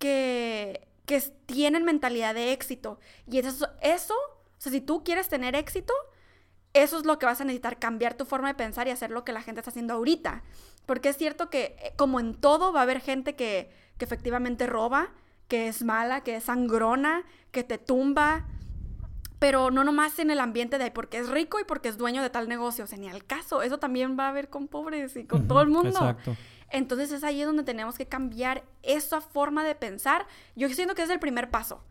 que, 0.00 0.88
que 1.06 1.20
tienen 1.46 1.84
mentalidad 1.84 2.34
de 2.34 2.52
éxito. 2.52 2.98
Y 3.30 3.38
eso, 3.38 3.68
eso, 3.82 4.14
o 4.58 4.60
sea, 4.60 4.72
si 4.72 4.80
tú 4.80 5.04
quieres 5.04 5.28
tener 5.28 5.54
éxito, 5.54 5.92
eso 6.74 6.98
es 6.98 7.06
lo 7.06 7.18
que 7.18 7.26
vas 7.26 7.40
a 7.40 7.44
necesitar, 7.44 7.78
cambiar 7.78 8.14
tu 8.14 8.24
forma 8.24 8.48
de 8.48 8.54
pensar 8.54 8.88
y 8.88 8.90
hacer 8.90 9.10
lo 9.10 9.24
que 9.24 9.32
la 9.32 9.42
gente 9.42 9.60
está 9.60 9.70
haciendo 9.70 9.94
ahorita. 9.94 10.42
Porque 10.86 11.10
es 11.10 11.16
cierto 11.16 11.50
que, 11.50 11.76
eh, 11.80 11.92
como 11.96 12.20
en 12.20 12.34
todo, 12.34 12.72
va 12.72 12.80
a 12.80 12.82
haber 12.82 13.00
gente 13.00 13.36
que, 13.36 13.70
que 13.98 14.04
efectivamente 14.04 14.66
roba, 14.66 15.10
que 15.48 15.68
es 15.68 15.82
mala, 15.82 16.22
que 16.22 16.36
es 16.36 16.44
sangrona, 16.44 17.24
que 17.52 17.64
te 17.64 17.78
tumba, 17.78 18.46
pero 19.38 19.70
no 19.70 19.84
nomás 19.84 20.18
en 20.18 20.30
el 20.30 20.40
ambiente 20.40 20.78
de 20.78 20.84
ahí 20.84 20.90
porque 20.90 21.18
es 21.18 21.28
rico 21.28 21.60
y 21.60 21.64
porque 21.64 21.88
es 21.88 21.96
dueño 21.96 22.22
de 22.22 22.30
tal 22.30 22.48
negocio, 22.48 22.84
o 22.84 22.86
sea, 22.86 22.98
ni 22.98 23.08
al 23.08 23.24
caso, 23.24 23.62
eso 23.62 23.78
también 23.78 24.18
va 24.18 24.26
a 24.26 24.28
haber 24.30 24.50
con 24.50 24.68
pobres 24.68 25.16
y 25.16 25.24
con 25.24 25.46
todo 25.46 25.60
el 25.60 25.68
mundo. 25.68 25.90
Exacto. 25.90 26.36
Entonces 26.70 27.12
es 27.12 27.24
ahí 27.24 27.42
donde 27.42 27.62
tenemos 27.62 27.96
que 27.96 28.06
cambiar 28.06 28.64
esa 28.82 29.20
forma 29.20 29.64
de 29.64 29.74
pensar. 29.74 30.26
Yo 30.54 30.68
siento 30.68 30.94
que 30.94 31.02
es 31.02 31.10
el 31.10 31.18
primer 31.18 31.50
paso, 31.50 31.82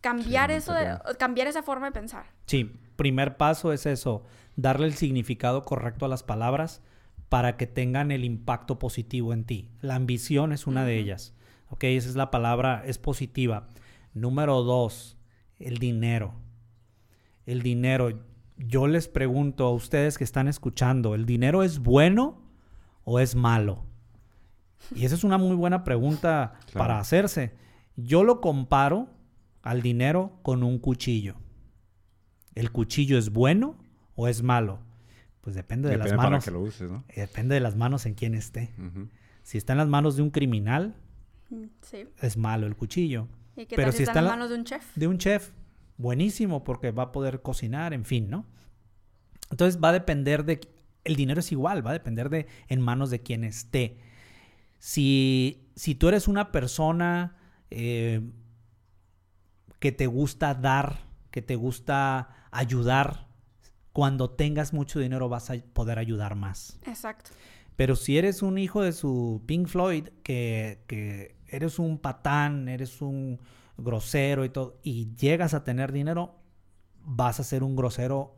cambiar 0.00 0.50
Sí, 0.50 0.56
eso, 0.56 0.72
de- 0.74 0.98
cambiar 1.18 1.46
esa 1.48 1.62
forma 1.62 1.86
de 1.86 1.92
pensar. 1.92 2.26
Sí, 2.46 2.72
primer 2.96 3.36
paso 3.36 3.72
es 3.72 3.86
eso, 3.86 4.24
darle 4.56 4.86
el 4.86 4.94
significado 4.94 5.64
correcto 5.64 6.04
a 6.04 6.08
las 6.08 6.22
palabras 6.22 6.82
para 7.28 7.56
que 7.56 7.66
tengan 7.66 8.10
el 8.12 8.24
impacto 8.24 8.78
positivo 8.78 9.32
en 9.32 9.44
ti. 9.44 9.68
La 9.80 9.96
ambición 9.96 10.52
es 10.52 10.66
una 10.66 10.84
de 10.84 10.98
ellas. 10.98 11.34
Ok, 11.70 11.84
esa 11.84 12.08
es 12.08 12.14
la 12.16 12.30
palabra, 12.30 12.82
es 12.86 12.98
positiva. 12.98 13.68
Número 14.14 14.62
dos, 14.62 15.16
el 15.58 15.78
dinero. 15.78 16.34
El 17.44 17.62
dinero. 17.62 18.10
Yo 18.56 18.86
les 18.86 19.08
pregunto 19.08 19.66
a 19.66 19.72
ustedes 19.72 20.16
que 20.18 20.24
están 20.24 20.48
escuchando, 20.48 21.14
¿el 21.14 21.26
dinero 21.26 21.62
es 21.62 21.80
bueno 21.80 22.40
o 23.04 23.18
es 23.20 23.34
malo? 23.34 23.84
Y 24.94 25.04
esa 25.04 25.14
es 25.16 25.24
una 25.24 25.36
muy 25.38 25.56
buena 25.56 25.82
pregunta 25.84 26.54
Claro. 26.66 26.78
para 26.78 26.98
hacerse. 27.00 27.54
Yo 27.96 28.22
lo 28.24 28.40
comparo 28.40 29.08
al 29.66 29.82
dinero 29.82 30.38
con 30.42 30.62
un 30.62 30.78
cuchillo. 30.78 31.36
¿El 32.54 32.70
cuchillo 32.70 33.18
es 33.18 33.30
bueno 33.30 33.76
o 34.14 34.28
es 34.28 34.42
malo? 34.42 34.78
Pues 35.40 35.54
depende 35.56 35.88
de 35.88 35.94
Depende 35.96 36.10
las 36.10 36.16
para 36.16 36.30
manos. 36.30 36.44
que 36.44 36.50
lo 36.50 36.60
uses, 36.60 36.90
¿no? 36.90 37.04
eh, 37.08 37.20
Depende 37.22 37.54
de 37.54 37.60
las 37.60 37.76
manos 37.76 38.06
en 38.06 38.14
quien 38.14 38.34
esté. 38.34 38.72
Si 39.42 39.58
está 39.58 39.72
en 39.74 39.78
las 39.78 39.88
manos 39.88 40.16
de 40.16 40.22
un 40.22 40.30
criminal, 40.30 40.94
Mm, 41.48 41.66
Sí. 41.80 42.08
es 42.22 42.36
malo 42.36 42.66
el 42.66 42.74
cuchillo. 42.74 43.28
¿Y 43.56 43.66
qué 43.66 43.76
Pero 43.76 43.90
tal 43.90 43.96
si 43.96 44.02
está 44.02 44.18
en 44.18 44.24
las 44.24 44.32
manos 44.34 44.50
de 44.50 44.56
un 44.56 44.64
chef? 44.64 44.96
De 44.96 45.06
un 45.06 45.16
chef, 45.18 45.52
buenísimo 45.96 46.64
porque 46.64 46.90
va 46.90 47.04
a 47.04 47.12
poder 47.12 47.40
cocinar, 47.40 47.92
en 47.92 48.04
fin, 48.04 48.28
¿no? 48.28 48.46
Entonces 49.52 49.80
va 49.82 49.90
a 49.90 49.92
depender 49.92 50.44
de... 50.44 50.60
El 51.04 51.14
dinero 51.14 51.38
es 51.38 51.52
igual, 51.52 51.86
va 51.86 51.90
a 51.90 51.92
depender 51.92 52.30
de 52.30 52.46
en 52.66 52.80
manos 52.80 53.10
de 53.10 53.20
quien 53.20 53.44
esté. 53.44 53.98
Si, 54.78 55.68
si 55.76 55.94
tú 55.94 56.08
eres 56.08 56.26
una 56.28 56.50
persona 56.50 57.36
eh, 57.70 58.20
que 59.78 59.92
te 59.92 60.06
gusta 60.06 60.54
dar, 60.54 61.06
que 61.30 61.42
te 61.42 61.56
gusta 61.56 62.48
ayudar, 62.50 63.28
cuando 63.92 64.30
tengas 64.30 64.72
mucho 64.72 65.00
dinero 65.00 65.28
vas 65.28 65.50
a 65.50 65.54
poder 65.72 65.98
ayudar 65.98 66.34
más. 66.34 66.78
Exacto. 66.86 67.30
Pero 67.76 67.96
si 67.96 68.18
eres 68.18 68.42
un 68.42 68.58
hijo 68.58 68.82
de 68.82 68.92
su 68.92 69.42
Pink 69.46 69.68
Floyd, 69.68 70.08
que, 70.22 70.82
que 70.86 71.36
eres 71.48 71.78
un 71.78 71.98
patán, 71.98 72.68
eres 72.68 73.00
un 73.00 73.40
grosero 73.76 74.44
y 74.44 74.48
todo, 74.48 74.78
y 74.82 75.14
llegas 75.14 75.54
a 75.54 75.64
tener 75.64 75.92
dinero, 75.92 76.36
vas 77.04 77.40
a 77.40 77.44
ser 77.44 77.62
un 77.62 77.76
grosero 77.76 78.36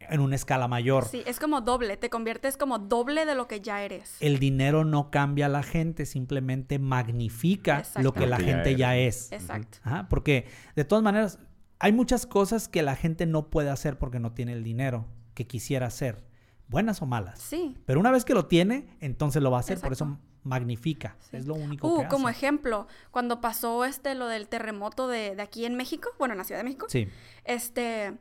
en 0.00 0.20
una 0.20 0.34
escala 0.34 0.66
mayor. 0.68 1.04
Sí, 1.06 1.22
es 1.26 1.38
como 1.38 1.60
doble, 1.60 1.96
te 1.96 2.10
conviertes 2.10 2.56
como 2.56 2.78
doble 2.78 3.26
de 3.26 3.34
lo 3.34 3.46
que 3.46 3.60
ya 3.60 3.82
eres. 3.84 4.16
El 4.20 4.38
dinero 4.38 4.84
no 4.84 5.10
cambia 5.10 5.46
a 5.46 5.48
la 5.48 5.62
gente, 5.62 6.06
simplemente 6.06 6.78
magnifica 6.78 7.82
lo 8.00 8.12
que 8.12 8.26
la 8.26 8.38
ya 8.38 8.44
gente 8.44 8.76
ya 8.76 8.96
es. 8.96 9.30
Exacto. 9.32 9.78
Ajá, 9.84 10.08
porque 10.08 10.46
de 10.76 10.84
todas 10.84 11.04
maneras, 11.04 11.38
hay 11.78 11.92
muchas 11.92 12.26
cosas 12.26 12.68
que 12.68 12.82
la 12.82 12.96
gente 12.96 13.26
no 13.26 13.50
puede 13.50 13.70
hacer 13.70 13.98
porque 13.98 14.18
no 14.20 14.32
tiene 14.32 14.52
el 14.52 14.64
dinero 14.64 15.06
que 15.34 15.46
quisiera 15.46 15.86
hacer, 15.86 16.24
buenas 16.68 17.02
o 17.02 17.06
malas. 17.06 17.40
Sí. 17.40 17.76
Pero 17.86 18.00
una 18.00 18.10
vez 18.10 18.24
que 18.24 18.34
lo 18.34 18.46
tiene, 18.46 18.96
entonces 19.00 19.42
lo 19.42 19.50
va 19.50 19.58
a 19.58 19.60
hacer, 19.60 19.80
por 19.80 19.92
eso 19.92 20.18
magnifica. 20.42 21.16
Sí. 21.20 21.36
Es 21.36 21.46
lo 21.46 21.54
único 21.54 21.86
Uh, 21.86 22.02
que 22.02 22.08
como 22.08 22.28
hace. 22.28 22.38
ejemplo, 22.38 22.86
cuando 23.10 23.40
pasó 23.40 23.84
este 23.84 24.14
lo 24.14 24.26
del 24.26 24.48
terremoto 24.48 25.06
de, 25.08 25.36
de 25.36 25.42
aquí 25.42 25.64
en 25.66 25.74
México, 25.76 26.08
bueno, 26.18 26.32
en 26.34 26.38
la 26.38 26.44
Ciudad 26.44 26.60
de 26.60 26.64
México, 26.64 26.86
Sí, 26.88 27.08
este, 27.44 28.14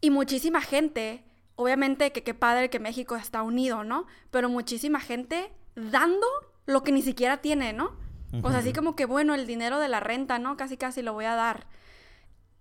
y 0.00 0.10
muchísima 0.10 0.60
gente, 0.60 1.24
obviamente 1.56 2.12
que 2.12 2.22
qué 2.22 2.34
padre 2.34 2.70
que 2.70 2.78
México 2.80 3.16
está 3.16 3.42
unido, 3.42 3.84
¿no? 3.84 4.06
Pero 4.30 4.48
muchísima 4.48 5.00
gente 5.00 5.52
dando 5.74 6.26
lo 6.66 6.82
que 6.82 6.92
ni 6.92 7.02
siquiera 7.02 7.38
tiene, 7.38 7.72
¿no? 7.72 7.96
O 8.42 8.50
sea, 8.50 8.60
así 8.60 8.72
como 8.72 8.94
que, 8.94 9.06
bueno, 9.06 9.34
el 9.34 9.44
dinero 9.46 9.80
de 9.80 9.88
la 9.88 9.98
renta, 9.98 10.38
¿no? 10.38 10.56
Casi, 10.56 10.76
casi 10.76 11.02
lo 11.02 11.12
voy 11.14 11.24
a 11.24 11.34
dar. 11.34 11.66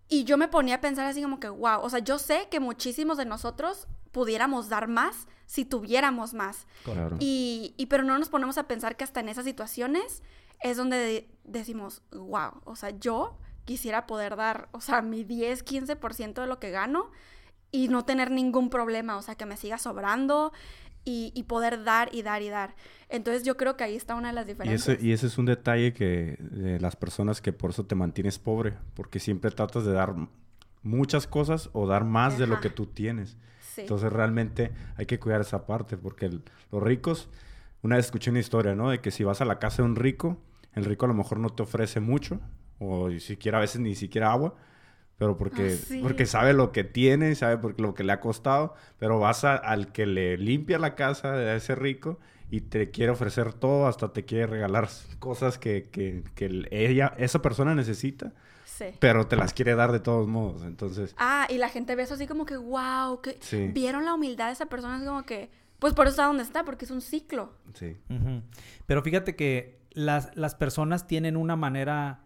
Y 0.07 0.23
yo 0.23 0.35
me 0.37 0.47
ponía 0.47 0.75
a 0.75 0.81
pensar 0.81 1.05
así 1.05 1.21
como 1.21 1.39
que, 1.39 1.47
wow, 1.49 1.81
o 1.81 1.89
sea, 1.91 1.99
yo 1.99 2.17
sé 2.17 2.47
que 2.49 2.59
muchísimos 2.59 3.17
de 3.17 3.25
nosotros 3.25 3.87
pudiéramos 4.11 4.67
dar 4.69 4.87
más 4.87 5.27
si 5.45 5.65
tuviéramos 5.65 6.33
más. 6.33 6.65
Claro. 6.83 7.17
Y, 7.19 7.75
y 7.77 7.85
pero 7.85 8.01
no 8.03 8.17
nos 8.17 8.29
ponemos 8.29 8.57
a 8.57 8.67
pensar 8.67 8.97
que 8.97 9.03
hasta 9.03 9.19
en 9.19 9.29
esas 9.29 9.45
situaciones 9.45 10.23
es 10.61 10.77
donde 10.77 10.97
de- 10.97 11.29
decimos, 11.43 12.01
wow, 12.11 12.61
o 12.65 12.75
sea, 12.75 12.89
yo 12.89 13.37
quisiera 13.69 14.07
poder 14.07 14.35
dar, 14.35 14.67
o 14.71 14.81
sea, 14.81 15.03
mi 15.03 15.23
10, 15.23 15.63
15% 15.63 16.41
de 16.41 16.47
lo 16.47 16.59
que 16.59 16.71
gano 16.71 17.11
y 17.71 17.87
no 17.87 18.03
tener 18.03 18.31
ningún 18.31 18.71
problema, 18.71 19.15
o 19.15 19.21
sea, 19.21 19.35
que 19.35 19.45
me 19.45 19.57
siga 19.57 19.77
sobrando 19.77 20.51
y, 21.05 21.31
y 21.35 21.43
poder 21.43 21.83
dar 21.83 22.09
y 22.11 22.23
dar 22.23 22.41
y 22.41 22.49
dar. 22.49 22.73
Entonces 23.09 23.43
yo 23.43 23.57
creo 23.57 23.77
que 23.77 23.83
ahí 23.83 23.95
está 23.95 24.15
una 24.15 24.29
de 24.29 24.33
las 24.33 24.45
Y 24.45 24.49
diferencias. 24.49 24.97
ese, 24.97 25.05
y 25.05 25.11
ese 25.13 25.27
es 25.27 25.37
un 25.37 25.45
detalle 25.45 25.93
que 25.93 26.37
de 26.39 26.79
las 26.79 26.95
personas 26.95 27.41
que 27.41 27.53
por 27.53 27.69
eso 27.69 27.85
te 27.85 27.93
mantienes 27.93 28.39
pobre, 28.39 28.73
porque 28.95 29.19
siempre 29.19 29.51
tratas 29.51 29.85
de 29.85 29.93
dar 29.93 30.15
muchas 30.81 31.27
cosas 31.27 31.69
o 31.73 31.85
dar 31.85 32.05
más 32.05 32.39
de 32.39 32.47
lo 32.47 32.53
Ajá. 32.55 32.61
que 32.63 32.69
tú 32.71 32.87
tienes. 32.87 33.37
Sí. 33.61 33.81
Entonces 33.81 34.11
realmente 34.11 34.71
hay 34.97 35.05
que 35.05 35.19
cuidar 35.19 35.41
esa 35.41 35.67
parte, 35.67 35.95
porque 35.95 36.25
el- 36.25 36.41
los 36.71 36.81
ricos, 36.81 37.29
una 37.83 37.97
vez 37.97 38.05
escuché 38.05 38.31
una 38.31 38.39
historia, 38.39 38.73
¿no? 38.73 38.89
De 38.89 38.99
que 38.99 39.11
si 39.11 39.23
vas 39.23 39.41
a 39.41 39.45
la 39.45 39.59
casa 39.59 39.83
de 39.83 39.89
un 39.89 39.95
rico, 39.95 40.37
el 40.73 40.85
rico 40.85 41.05
a 41.05 41.07
lo 41.07 41.13
mejor 41.13 41.39
no 41.39 41.49
te 41.49 41.61
ofrece 41.63 41.99
mucho, 41.99 42.39
o 42.79 43.09
ni 43.09 43.19
siquiera 43.19 43.57
a 43.57 43.61
veces 43.61 43.81
ni 43.81 43.95
siquiera 43.95 44.31
agua, 44.31 44.55
pero 45.17 45.35
porque, 45.37 45.73
Ah, 45.73 45.85
sí. 45.87 45.99
porque 46.01 46.25
sabe 46.25 46.53
lo 46.53 46.71
que 46.71 46.83
tiene, 46.83 47.35
sabe 47.35 47.57
por 47.57 47.79
lo 47.79 47.93
que 47.93 48.03
le 48.03 48.13
ha 48.13 48.19
costado, 48.21 48.73
pero 48.97 49.19
vas 49.19 49.43
a- 49.43 49.55
al 49.55 49.91
que 49.91 50.05
le 50.05 50.37
limpia 50.37 50.79
la 50.79 50.95
casa 50.95 51.33
de 51.33 51.55
ese 51.57 51.75
rico 51.75 52.19
y 52.49 52.61
te 52.61 52.89
quiere 52.89 53.11
ofrecer 53.11 53.53
todo, 53.53 53.85
hasta 53.87 54.13
te 54.13 54.23
quiere 54.25 54.47
regalar 54.47 54.87
cosas 55.19 55.57
que, 55.59 55.89
que, 55.91 56.23
que 56.35 56.45
el- 56.45 56.67
ella, 56.71 57.13
esa 57.17 57.41
persona 57.41 57.75
necesita, 57.75 58.33
Sí. 58.65 58.85
pero 58.99 59.27
te 59.27 59.35
las 59.35 59.53
quiere 59.53 59.75
dar 59.75 59.91
de 59.91 59.99
todos 59.99 60.27
modos. 60.27 60.63
Entonces, 60.63 61.13
Ah, 61.17 61.45
y 61.49 61.57
la 61.57 61.67
gente 61.69 61.95
ve 61.95 62.03
eso 62.03 62.13
así 62.13 62.25
como 62.25 62.45
que, 62.45 62.55
wow, 62.55 63.21
que 63.21 63.37
Sí. 63.41 63.67
vieron 63.73 64.05
la 64.05 64.13
humildad 64.13 64.47
de 64.47 64.53
esa 64.53 64.67
persona, 64.67 64.97
es 64.99 65.03
como 65.05 65.23
que, 65.23 65.51
pues 65.79 65.93
por 65.93 66.07
eso 66.07 66.13
está 66.13 66.25
donde 66.27 66.43
está, 66.43 66.63
porque 66.63 66.85
es 66.85 66.91
un 66.91 67.01
ciclo. 67.01 67.51
sí. 67.73 67.97
Ujú. 68.09 68.41
Pero 68.85 69.01
fíjate 69.03 69.35
que 69.35 69.79
las, 69.91 70.35
las 70.37 70.55
personas 70.55 71.07
tienen 71.07 71.35
una 71.35 71.55
manera 71.57 72.21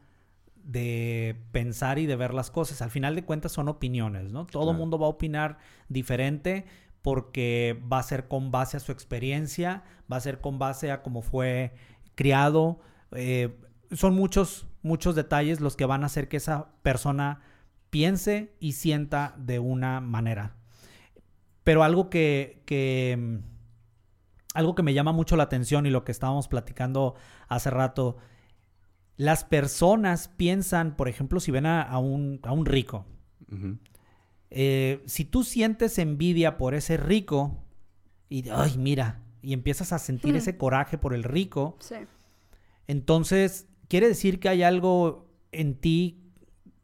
de 0.63 1.35
pensar 1.51 1.99
y 1.99 2.05
de 2.05 2.15
ver 2.15 2.33
las 2.33 2.49
cosas. 2.51 2.81
Al 2.81 2.89
final 2.89 3.15
de 3.15 3.23
cuentas 3.25 3.51
son 3.51 3.67
opiniones, 3.67 4.31
¿no? 4.31 4.45
Todo 4.45 4.63
Claro. 4.63 4.77
mundo 4.77 4.97
va 4.97 5.07
a 5.07 5.09
opinar 5.09 5.57
diferente 5.89 6.65
porque 7.01 7.81
va 7.91 7.99
a 7.99 8.03
ser 8.03 8.27
con 8.29 8.49
base 8.51 8.77
a 8.77 8.79
su 8.79 8.91
experiencia, 8.93 9.83
va 10.11 10.17
a 10.17 10.21
ser 10.21 10.39
con 10.39 10.57
base 10.59 10.91
a 10.91 11.01
cómo 11.01 11.21
fue 11.21 11.73
criado. 12.15 12.79
eh, 13.15 13.59
son 13.91 14.15
muchos, 14.15 14.65
muchos 14.81 15.13
detalles 15.13 15.59
los 15.61 15.75
que 15.75 15.85
van 15.85 16.01
a 16.03 16.07
hacer 16.07 16.27
que 16.27 16.37
esa 16.37 16.71
persona 16.81 17.41
piense 17.91 18.55
y 18.59 18.71
sienta 18.71 19.35
de 19.37 19.59
una 19.59 19.99
manera. 20.01 20.55
Pero 21.63 21.83
algo 21.83 22.09
que, 22.09 22.63
que, 22.65 23.15
mm, 23.19 23.37
algo 24.55 24.73
que 24.73 24.81
me 24.83 24.93
llama 24.95 25.11
mucho 25.11 25.35
la 25.35 25.43
atención 25.43 25.85
y 25.85 25.91
lo 25.91 26.03
que 26.03 26.11
estábamos 26.11 26.47
platicando 26.47 27.13
hace 27.49 27.69
rato, 27.69 28.17
las 29.17 29.43
personas 29.43 30.27
piensan, 30.27 30.95
por 30.95 31.07
ejemplo, 31.07 31.39
si 31.39 31.51
ven 31.51 31.65
a, 31.65 31.81
a 31.81 31.99
un, 31.99 32.39
a 32.43 32.51
un 32.51 32.65
rico, 32.65 33.05
eh, 34.49 35.01
si 35.05 35.25
tú 35.25 35.43
sientes 35.43 35.97
envidia 35.97 36.57
por 36.57 36.73
ese 36.75 36.97
rico 36.97 37.63
y, 38.29 38.49
ay, 38.49 38.77
mira, 38.77 39.21
y 39.41 39.53
empiezas 39.53 39.93
a 39.93 39.99
sentir 39.99 40.33
Hmm. 40.33 40.37
ese 40.37 40.57
coraje 40.57 40.97
por 40.97 41.13
el 41.13 41.23
rico, 41.23 41.75
Sí. 41.79 41.95
entonces 42.87 43.67
quiere 43.87 44.07
decir 44.07 44.39
que 44.39 44.49
hay 44.49 44.63
algo 44.63 45.27
en 45.51 45.75
ti 45.75 46.19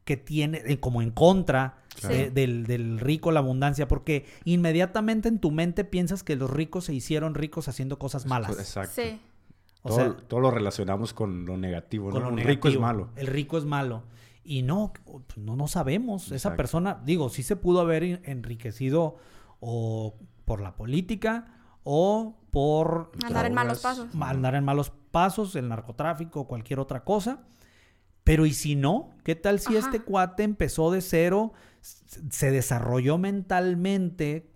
que 0.04 0.16
tiene 0.16 0.62
eh, 0.66 0.80
como 0.80 1.02
en 1.02 1.10
contra 1.10 1.76
Claro. 2.00 2.14
de- 2.16 2.30
del, 2.30 2.66
del 2.66 2.98
rico, 3.00 3.30
la 3.32 3.40
abundancia, 3.40 3.86
porque 3.88 4.24
inmediatamente 4.44 5.28
en 5.28 5.38
tu 5.38 5.50
mente 5.50 5.84
piensas 5.84 6.22
que 6.22 6.36
los 6.36 6.48
ricos 6.48 6.84
se 6.86 6.94
hicieron 6.94 7.34
ricos 7.34 7.68
haciendo 7.68 7.98
cosas 7.98 8.26
malas. 8.26 8.52
Exacto. 8.58 8.92
Sí. 8.94 9.20
O 9.82 9.88
todo, 9.88 9.96
sea, 9.98 10.16
todo 10.28 10.40
lo 10.40 10.50
relacionamos 10.50 11.12
con 11.14 11.46
lo 11.46 11.56
negativo, 11.56 12.10
con 12.10 12.22
¿no? 12.22 12.28
lo 12.30 12.34
Un 12.34 12.38
rico 12.38 12.68
es 12.68 12.74
negativo. 12.74 12.80
malo. 12.82 13.08
El 13.16 13.26
rico 13.26 13.56
es 13.58 13.64
malo. 13.64 14.02
Y 14.44 14.62
no, 14.62 14.92
pues 15.04 15.38
no, 15.38 15.56
no 15.56 15.68
sabemos. 15.68 16.32
Esa 16.32 16.56
persona, 16.56 17.00
digo, 17.04 17.28
sí 17.28 17.42
se 17.42 17.56
pudo 17.56 17.80
haber 17.80 18.02
en- 18.02 18.20
enriquecido 18.24 19.16
o 19.60 20.14
por 20.44 20.60
la 20.60 20.74
política 20.76 21.54
o 21.84 22.36
por 22.50 23.12
Andar 23.24 23.46
en 23.46 23.54
malos 23.54 23.80
pasos. 23.80 24.08
andar 24.20 24.54
en 24.54 24.64
malos 24.64 24.90
pasos, 25.10 25.54
el 25.56 25.68
narcotráfico 25.68 26.40
o 26.40 26.46
cualquier 26.48 26.80
otra 26.80 27.04
cosa. 27.04 27.44
Pero 28.24 28.44
¿y 28.44 28.52
si 28.52 28.76
no? 28.76 29.10
¿Qué 29.24 29.34
tal 29.34 29.60
si 29.60 29.76
Ajá. 29.76 29.86
este 29.86 30.00
cuate 30.00 30.42
empezó 30.42 30.90
de 30.90 31.00
cero, 31.00 31.52
se 31.80 32.50
desarrolló 32.50 33.16
mentalmente, 33.18 34.50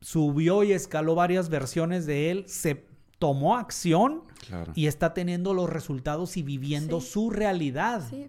subió 0.00 0.64
y 0.64 0.72
escaló 0.72 1.14
varias 1.14 1.48
versiones 1.48 2.06
de 2.06 2.30
él, 2.30 2.44
se 2.48 2.86
tomó 3.26 3.56
acción 3.56 4.24
Claro. 4.46 4.72
y 4.74 4.86
está 4.86 5.14
teniendo 5.14 5.54
los 5.54 5.70
resultados 5.70 6.36
y 6.36 6.42
viviendo 6.42 7.00
Sí. 7.00 7.06
su 7.12 7.30
realidad? 7.30 8.02
Sí. 8.10 8.28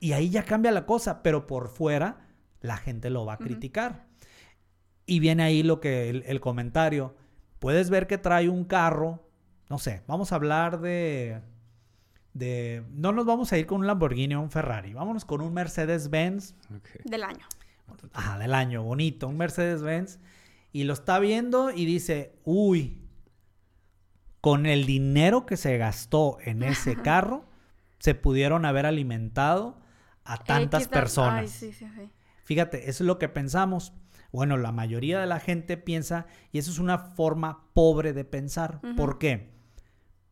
Y 0.00 0.12
ahí 0.14 0.30
ya 0.30 0.42
cambia 0.42 0.72
la 0.72 0.84
cosa, 0.84 1.22
pero 1.22 1.46
por 1.46 1.68
fuera 1.68 2.26
la 2.60 2.76
gente 2.76 3.08
lo 3.08 3.24
va 3.24 3.34
a 3.34 3.38
criticar. 3.38 4.06
Y 5.06 5.20
viene 5.20 5.44
ahí 5.44 5.62
lo 5.62 5.78
que 5.80 6.10
el, 6.10 6.24
el 6.26 6.40
comentario. 6.40 7.14
Puedes 7.60 7.88
ver 7.90 8.08
que 8.08 8.18
trae 8.18 8.48
un 8.48 8.64
carro, 8.64 9.28
no 9.70 9.78
sé, 9.78 10.02
vamos 10.08 10.32
a 10.32 10.34
hablar 10.36 10.80
de 10.80 11.40
de 12.34 12.82
no 12.90 13.12
nos 13.12 13.26
vamos 13.26 13.52
a 13.52 13.58
ir 13.58 13.66
con 13.66 13.80
un 13.82 13.86
Lamborghini 13.86 14.34
o 14.34 14.40
un 14.40 14.50
Ferrari, 14.50 14.94
vámonos 14.94 15.24
con 15.26 15.40
un 15.42 15.52
Mercedes-Benz 15.52 16.54
Ok. 16.74 16.88
Del 17.04 17.22
año. 17.24 17.46
ajá, 18.14 18.38
del 18.38 18.54
año, 18.54 18.82
bonito, 18.82 19.28
un 19.28 19.36
Mercedes-Benz 19.36 20.18
y 20.72 20.84
lo 20.84 20.94
está 20.94 21.18
viendo 21.18 21.70
y 21.70 21.84
dice, 21.84 22.34
"Uy, 22.44 23.01
con 24.42 24.66
el 24.66 24.84
dinero 24.84 25.46
que 25.46 25.56
se 25.56 25.78
gastó 25.78 26.36
en 26.44 26.62
ese 26.62 26.96
carro 26.96 27.46
se 27.98 28.14
pudieron 28.14 28.66
haber 28.66 28.84
alimentado 28.84 29.80
a 30.24 30.36
tantas 30.36 30.88
personas." 30.88 31.40
Ay, 31.40 31.48
sí, 31.48 31.72
sí, 31.72 31.86
sí. 31.96 32.10
Fíjate, 32.44 32.90
eso 32.90 33.04
es 33.04 33.06
lo 33.06 33.18
que 33.18 33.30
pensamos. 33.30 33.94
Bueno, 34.32 34.56
la 34.56 34.72
mayoría 34.72 35.20
de 35.20 35.26
la 35.26 35.40
gente 35.40 35.76
piensa, 35.76 36.26
y 36.52 36.58
eso 36.58 36.70
es 36.70 36.78
una 36.78 36.98
forma 36.98 37.66
pobre 37.72 38.12
de 38.12 38.24
pensar. 38.24 38.80
¿Por 38.96 39.18
qué? 39.18 39.52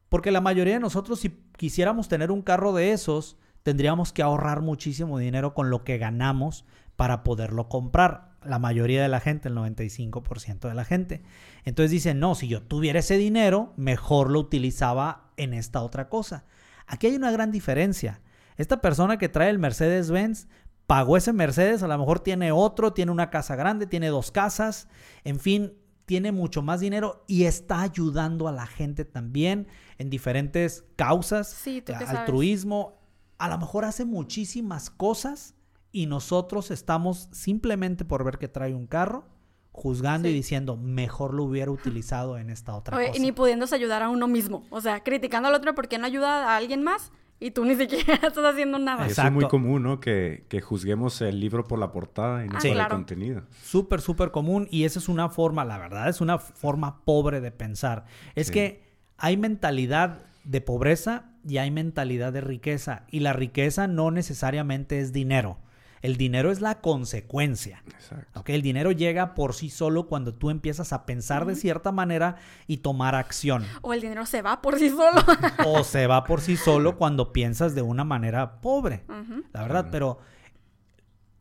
Porque 0.09 0.31
la 0.31 0.41
mayoría 0.41 0.75
de 0.75 0.81
nosotros, 0.81 1.21
si 1.21 1.31
quisiéramos 1.57 2.09
tener 2.09 2.31
un 2.31 2.43
carro 2.43 2.73
de 2.73 2.93
esos, 2.93 3.37
tendríamos 3.63 4.13
que 4.13 4.23
ahorrar 4.23 4.61
muchísimo 4.61 5.19
dinero 5.19 5.55
con 5.55 5.71
lo 5.71 5.85
que 5.85 5.99
ganamos 5.99 6.65
para 6.97 7.23
poderlo 7.23 7.69
comprar. 7.69 8.30
La 8.45 8.59
mayoría 8.59 9.03
de 9.03 9.09
la 9.09 9.21
gente, 9.21 9.49
el 9.49 9.57
95% 9.57 10.69
de 10.69 10.75
la 10.75 10.85
gente. 10.85 11.23
Entonces 11.65 11.91
dicen, 11.91 12.21
no, 12.21 12.35
si 12.35 12.49
yo 12.49 12.63
tuviera 12.63 13.01
ese 13.01 13.19
dinero, 13.19 13.73
mejor 13.77 14.31
lo 14.31 14.41
utilizaba 14.41 15.31
en 15.37 15.55
esta 15.55 15.83
otra 15.83 16.09
cosa. 16.09 16.45
Aquí 16.87 17.07
hay 17.07 17.17
una 17.17 17.31
gran 17.31 17.51
diferencia. 17.51 18.23
Esta 18.57 18.81
persona 18.81 19.19
que 19.19 19.29
trae 19.29 19.51
el 19.51 19.59
Mercedes-Benz 19.59 20.49
pagó 20.87 21.17
ese 21.17 21.33
Mercedes, 21.33 21.83
a 21.83 21.89
lo 21.89 21.97
mejor 21.97 22.21
tiene 22.21 22.51
otro, 22.51 22.93
tiene 22.93 23.13
una 23.13 23.31
casa 23.31 23.55
grande, 23.55 23.87
tiene 23.87 24.09
dos 24.09 24.33
casas, 24.33 24.89
en 25.23 25.39
fin, 25.39 25.75
tiene 26.05 26.33
mucho 26.33 26.63
más 26.63 26.81
dinero 26.81 27.25
y 27.29 27.45
está 27.45 27.83
ayudando 27.83 28.49
a 28.49 28.53
la 28.53 28.67
gente 28.67 29.05
también 29.05 29.69
en 29.99 30.11
diferentes 30.11 30.85
causas, 30.97 31.49
Sí, 31.49 31.85
altruismo, 32.09 32.99
a 33.39 33.49
lo 33.49 33.59
mejor 33.59 33.85
hace 33.85 34.05
muchísimas 34.05 34.91
cosas 34.91 35.55
y 35.93 36.07
nosotros 36.07 36.71
estamos 36.71 37.29
simplemente 37.33 38.05
por 38.05 38.25
ver 38.25 38.39
que 38.39 38.49
trae 38.49 38.75
un 38.75 38.87
carro 38.87 39.25
juzgando 39.73 40.29
y 40.29 40.33
diciendo 40.33 40.77
mejor 40.77 41.33
lo 41.35 41.45
hubiera 41.45 41.71
utilizado 41.71 42.39
en 42.39 42.51
esta 42.51 42.75
otra 42.75 42.97
Oye, 42.97 43.09
cosa. 43.09 43.19
y 43.19 43.23
ni 43.23 43.33
pudiéndose 43.33 43.75
ayudar 43.75 44.03
a 44.03 44.09
uno 44.09 44.27
mismo. 44.29 44.65
O 44.71 44.81
sea, 44.81 45.03
criticando 45.03 45.49
al 45.49 45.55
otro 45.55 45.75
porque 45.75 45.97
no 45.99 46.07
ayuda 46.07 46.53
a 46.53 46.57
alguien 46.57 46.83
más 46.83 47.13
y 47.39 47.53
tú 47.53 47.65
ni 47.65 47.75
siquiera 47.77 48.15
estás 48.15 48.45
haciendo 48.45 48.79
nada. 48.79 49.07
Eso 49.07 49.23
es 49.23 49.33
muy 49.33 49.47
común, 49.49 49.83
¿no? 49.85 50.01
Que, 50.01 50.45
que 50.49 50.61
juzguemos 50.61 51.21
el 51.23 51.41
libro 51.41 51.67
por 51.67 51.79
la 51.79 51.93
portada 51.93 52.45
y 52.45 52.49
no 52.49 52.57
Ah, 52.59 52.61
por 52.61 52.71
claro. 52.73 52.95
el 52.95 52.97
contenido. 52.99 53.43
Súper, 53.63 54.01
súper 54.01 54.31
común 54.33 54.69
y 54.71 54.85
esa 54.85 54.99
es 54.99 55.09
una 55.09 55.29
forma, 55.29 55.65
la 55.65 55.79
verdad, 55.79 56.09
es 56.09 56.21
una 56.21 56.39
forma 56.39 57.03
pobre 57.05 57.41
de 57.41 57.51
pensar. 57.53 58.05
Es 58.35 58.49
Sí. 58.49 58.53
que 58.53 58.83
hay 59.19 59.37
mentalidad 59.37 60.19
de 60.45 60.61
pobreza 60.61 61.31
y 61.47 61.59
hay 61.59 61.71
mentalidad 61.71 62.33
de 62.33 62.41
riqueza 62.43 63.05
y 63.11 63.21
la 63.21 63.33
riqueza 63.33 63.87
no 63.87 64.11
necesariamente 64.11 64.99
es 65.01 65.13
dinero. 65.13 65.59
El 66.03 66.17
dinero 66.17 66.51
es 66.51 66.61
la 66.63 66.81
consecuencia. 66.81 67.83
Exacto. 67.89 68.41
¿ok? 68.41 68.49
El 68.51 68.63
dinero 68.63 68.91
llega 68.93 69.35
por 69.35 69.53
sí 69.55 69.69
solo 69.69 70.07
cuando 70.07 70.33
tú 70.35 70.49
empiezas 70.51 70.93
a 70.95 71.05
pensar 71.05 71.45
de 71.45 71.55
cierta 71.57 71.93
manera 71.93 72.37
y 72.67 72.79
tomar 72.79 73.15
acción. 73.15 73.65
O 73.83 73.93
el 73.93 74.01
dinero 74.01 74.25
se 74.25 74.41
va 74.43 74.63
por 74.63 74.79
sí 74.79 74.89
solo. 74.89 75.23
O 75.67 75.85
se 75.85 76.07
va 76.07 76.25
por 76.25 76.41
sí 76.41 76.57
solo 76.57 76.97
cuando 76.99 77.33
piensas 77.33 77.75
de 77.75 77.83
una 77.83 78.05
manera 78.05 78.61
pobre. 78.63 79.05
La 79.53 79.63
verdad, 79.63 79.89
pero 79.93 80.19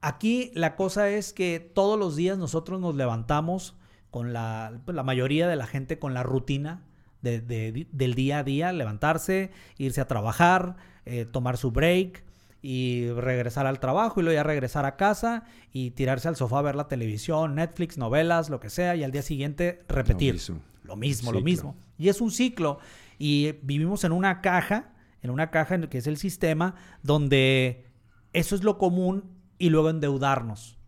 aquí 0.02 0.52
la 0.56 0.76
cosa 0.76 1.10
es 1.10 1.34
que 1.34 1.60
todos 1.60 1.98
los 2.00 2.16
días 2.16 2.38
nosotros 2.38 2.80
nos 2.80 2.96
levantamos 2.96 3.76
con 4.12 4.34
la, 4.34 4.74
pues, 4.86 4.96
la 4.96 5.04
mayoría 5.04 5.48
de 5.48 5.56
la 5.56 5.68
gente 5.68 6.00
con 6.00 6.14
la 6.14 6.24
rutina 6.24 6.82
de- 7.22 7.42
de- 7.42 7.88
del 7.92 8.14
día 8.16 8.40
a 8.40 8.44
día, 8.44 8.72
levantarse, 8.72 9.52
irse 9.78 10.02
a 10.02 10.08
trabajar, 10.08 10.78
eh, 11.06 11.26
tomar 11.26 11.58
su 11.58 11.72
break 11.72 12.24
y 12.62 13.10
regresar 13.12 13.66
al 13.68 13.80
trabajo 13.80 14.20
y 14.20 14.24
luego 14.24 14.36
ya 14.36 14.44
regresar 14.44 14.86
a 14.86 14.96
casa 14.96 15.44
y 15.72 15.92
tirarse 15.92 16.28
al 16.28 16.36
sofá 16.36 16.60
a 16.60 16.64
ver 16.64 16.76
la 16.76 16.88
televisión, 16.88 17.56
Netflix, 17.56 17.98
novelas, 17.98 18.50
lo 18.50 18.60
que 18.60 18.70
sea, 18.70 18.96
y 18.96 19.04
al 19.04 19.12
día 19.12 19.22
siguiente 19.22 19.84
repetir. 19.88 20.34
mismo. 20.34 20.62
Lo 20.84 20.96
mismo, 20.96 21.32
lo 21.32 21.42
mismo. 21.42 21.76
Y 21.98 22.10
es 22.10 22.20
un 22.20 22.32
ciclo. 22.32 22.80
Y 23.18 23.54
vivimos 23.62 24.04
en 24.04 24.12
una 24.12 24.42
caja, 24.42 24.94
en 25.22 25.30
una 25.30 25.52
caja 25.52 25.76
en 25.76 25.88
que 25.88 26.00
es 26.00 26.08
el 26.08 26.18
sistema, 26.18 26.76
donde 27.04 27.86
eso 28.34 28.56
es 28.56 28.64
lo 28.64 28.78
común 28.78 29.36
y 29.58 29.70
luego 29.70 29.90
endeudarnos. 29.90 30.80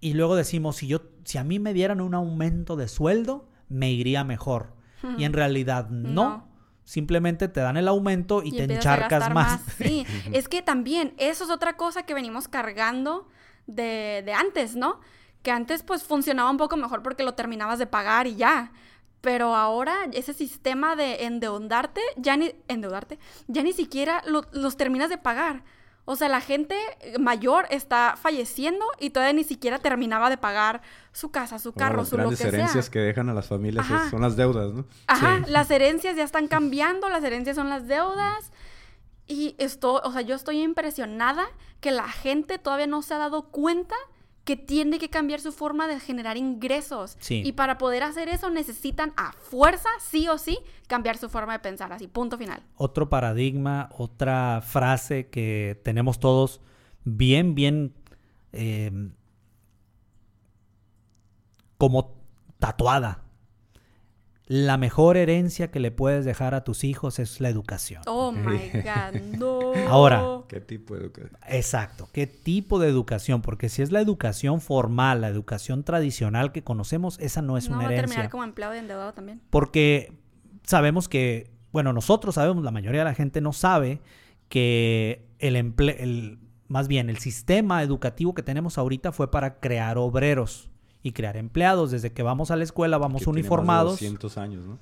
Y 0.00 0.14
luego 0.14 0.36
decimos, 0.36 0.76
si 0.76 0.86
yo, 0.86 1.02
si 1.24 1.38
a 1.38 1.44
mí 1.44 1.58
me 1.58 1.72
dieran 1.72 2.00
un 2.00 2.14
aumento 2.14 2.76
de 2.76 2.88
sueldo, 2.88 3.48
me 3.68 3.92
iría 3.92 4.24
mejor. 4.24 4.74
Y 5.18 5.24
en 5.24 5.34
realidad 5.34 5.90
no. 5.90 6.12
No. 6.12 6.53
Simplemente 6.84 7.48
te 7.48 7.60
dan 7.60 7.76
el 7.76 7.88
aumento 7.88 8.42
y, 8.42 8.52
te 8.52 8.64
encharcas 8.64 9.32
más. 9.32 9.60
Sí, 9.78 10.06
es 10.32 10.48
que 10.48 10.62
también 10.62 11.14
eso 11.18 11.44
es 11.44 11.50
otra 11.50 11.76
cosa 11.76 12.04
que 12.04 12.14
venimos 12.14 12.46
cargando 12.48 13.28
de, 13.66 14.22
de 14.24 14.32
antes, 14.34 14.76
¿no? 14.76 15.00
Que 15.42 15.50
antes 15.50 15.82
pues 15.82 16.04
funcionaba 16.04 16.50
un 16.50 16.56
poco 16.58 16.76
mejor 16.76 17.02
porque 17.02 17.22
lo 17.22 17.34
terminabas 17.34 17.78
de 17.78 17.86
pagar 17.86 18.26
y 18.26 18.36
ya. 18.36 18.72
Pero 19.22 19.56
ahora 19.56 19.94
ese 20.12 20.34
sistema 20.34 20.96
de 20.96 21.24
endeudarte, 21.24 22.02
ya 22.16 22.36
ni 22.36 22.54
endeudarte, 22.68 23.18
ya 23.46 23.62
ni 23.62 23.72
siquiera 23.72 24.22
lo- 24.26 24.44
los 24.52 24.76
terminas 24.76 25.08
de 25.08 25.16
pagar. 25.16 25.64
O 26.06 26.16
sea, 26.16 26.28
la 26.28 26.40
gente 26.42 26.76
mayor 27.18 27.66
está 27.70 28.14
falleciendo 28.20 28.84
y 29.00 29.10
todavía 29.10 29.32
ni 29.32 29.44
siquiera 29.44 29.78
terminaba 29.78 30.28
de 30.28 30.36
pagar 30.36 30.82
su 31.12 31.30
casa, 31.30 31.58
su 31.58 31.72
carro, 31.72 31.98
las 31.98 32.08
su 32.10 32.16
lo 32.16 32.24
grandes 32.24 32.40
que 32.42 32.48
herencias 32.48 32.84
sea. 32.86 32.92
que 32.92 32.98
dejan 32.98 33.28
a 33.30 33.34
las 33.34 33.46
familias 33.48 33.86
es- 33.90 34.10
son 34.10 34.20
las 34.20 34.36
deudas, 34.36 34.72
¿no? 34.74 34.84
Ajá, 35.06 35.38
Sí. 35.44 35.50
las 35.50 35.70
herencias 35.70 36.16
ya 36.16 36.24
están 36.24 36.46
cambiando, 36.48 37.08
las 37.08 37.24
herencias 37.24 37.56
son 37.56 37.70
las 37.70 37.86
deudas. 37.88 38.52
Y 39.26 39.54
esto, 39.58 40.02
o 40.04 40.12
sea, 40.12 40.20
yo 40.20 40.34
estoy 40.34 40.60
impresionada 40.62 41.46
que 41.80 41.90
la 41.90 42.06
gente 42.08 42.58
todavía 42.58 42.86
no 42.86 43.00
se 43.00 43.14
ha 43.14 43.18
dado 43.18 43.44
cuenta 43.50 43.94
que 44.44 44.56
tiene 44.56 44.98
que 44.98 45.08
cambiar 45.08 45.40
su 45.40 45.52
forma 45.52 45.88
de 45.88 45.98
generar 45.98 46.36
ingresos. 46.36 47.16
Sí. 47.20 47.42
Y 47.44 47.52
para 47.52 47.78
poder 47.78 48.02
hacer 48.02 48.28
eso 48.28 48.50
necesitan 48.50 49.12
a 49.16 49.32
fuerza, 49.32 49.88
sí 50.00 50.28
o 50.28 50.38
sí, 50.38 50.58
cambiar 50.86 51.16
su 51.16 51.28
forma 51.28 51.54
de 51.54 51.58
pensar, 51.60 51.92
así, 51.92 52.06
punto 52.06 52.36
final. 52.36 52.62
otro 52.76 53.08
paradigma, 53.08 53.88
otra 53.96 54.60
frase 54.60 55.28
que 55.28 55.80
tenemos 55.82 56.20
todos 56.20 56.60
bien, 57.04 57.54
bien 57.54 57.94
eh, 58.52 59.10
como 61.78 62.14
tatuada. 62.58 63.22
La 64.46 64.76
mejor 64.76 65.16
herencia 65.16 65.70
que 65.70 65.80
le 65.80 65.90
puedes 65.90 66.26
dejar 66.26 66.54
a 66.54 66.64
tus 66.64 66.84
hijos 66.84 67.18
es 67.18 67.40
la 67.40 67.48
educación. 67.48 68.02
Oh 68.06 68.30
my 68.30 68.58
God, 68.74 69.20
no. 69.38 69.72
Ahora, 69.88 70.42
¿Qué 70.48 70.60
tipo 70.60 70.94
de 70.94 71.00
educación? 71.04 71.38
Exacto. 71.48 72.08
¿Qué 72.12 72.26
tipo 72.26 72.78
de 72.78 72.88
educación? 72.88 73.40
Porque 73.40 73.70
si 73.70 73.80
es 73.80 73.90
la 73.90 74.00
educación 74.00 74.60
formal, 74.60 75.22
la 75.22 75.28
educación 75.28 75.82
tradicional 75.82 76.52
que 76.52 76.62
conocemos, 76.62 77.18
esa 77.20 77.40
no 77.40 77.56
es 77.56 77.70
no 77.70 77.76
una 77.76 77.84
va 77.84 77.90
a 77.90 77.92
herencia. 77.94 78.08
terminar 78.16 78.30
como 78.30 78.44
empleado 78.44 78.74
y 78.74 78.78
endeudado 78.78 79.14
también. 79.14 79.40
Porque 79.48 80.12
sabemos 80.64 81.08
que, 81.08 81.50
bueno, 81.72 81.94
nosotros 81.94 82.34
sabemos, 82.34 82.62
la 82.64 82.70
mayoría 82.70 83.00
de 83.00 83.06
la 83.06 83.14
gente 83.14 83.40
no 83.40 83.54
sabe 83.54 84.02
que 84.50 85.26
el 85.38 85.56
emple 85.56 86.02
el, 86.02 86.38
más 86.68 86.86
bien 86.86 87.08
el 87.08 87.16
sistema 87.16 87.82
educativo 87.82 88.34
que 88.34 88.42
tenemos 88.42 88.76
ahorita 88.76 89.10
fue 89.12 89.30
para 89.30 89.58
crear 89.58 89.96
obreros 89.96 90.68
y 91.04 91.12
crear 91.12 91.36
empleados. 91.36 91.92
Desde 91.92 92.12
que 92.12 92.24
vamos 92.24 92.50
a 92.50 92.56
la 92.56 92.64
escuela 92.64 92.98
vamos 92.98 93.20
Que 93.20 93.26
tiene 93.26 93.30
más 93.30 93.34
de 93.36 93.40
uniformados. 93.42 93.90
200 93.92 94.38
años, 94.38 94.66
¿no? 94.66 94.78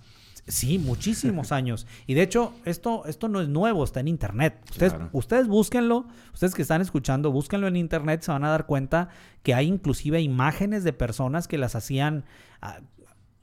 Sí, 0.46 0.78
muchísimos 0.78 1.52
años. 1.52 1.86
Y 2.06 2.14
de 2.14 2.22
hecho, 2.22 2.52
esto, 2.64 3.04
esto 3.06 3.28
no 3.28 3.40
es 3.42 3.48
nuevo, 3.48 3.84
está 3.84 4.00
en 4.00 4.08
internet. 4.08 4.58
Ustedes, 4.70 4.92
Claro. 4.94 5.10
ustedes 5.12 5.46
búsquenlo, 5.46 6.06
ustedes 6.32 6.54
que 6.54 6.62
están 6.62 6.80
escuchando, 6.80 7.30
búsquenlo 7.30 7.68
en 7.68 7.76
internet, 7.76 8.22
se 8.22 8.32
van 8.32 8.44
a 8.44 8.48
dar 8.50 8.64
cuenta 8.66 9.10
que 9.42 9.52
hay 9.54 9.66
inclusive 9.68 10.20
imágenes 10.22 10.82
de 10.84 10.92
personas 10.94 11.46
que 11.46 11.58
las 11.58 11.74
hacían, 11.76 12.24
ah, 12.62 12.78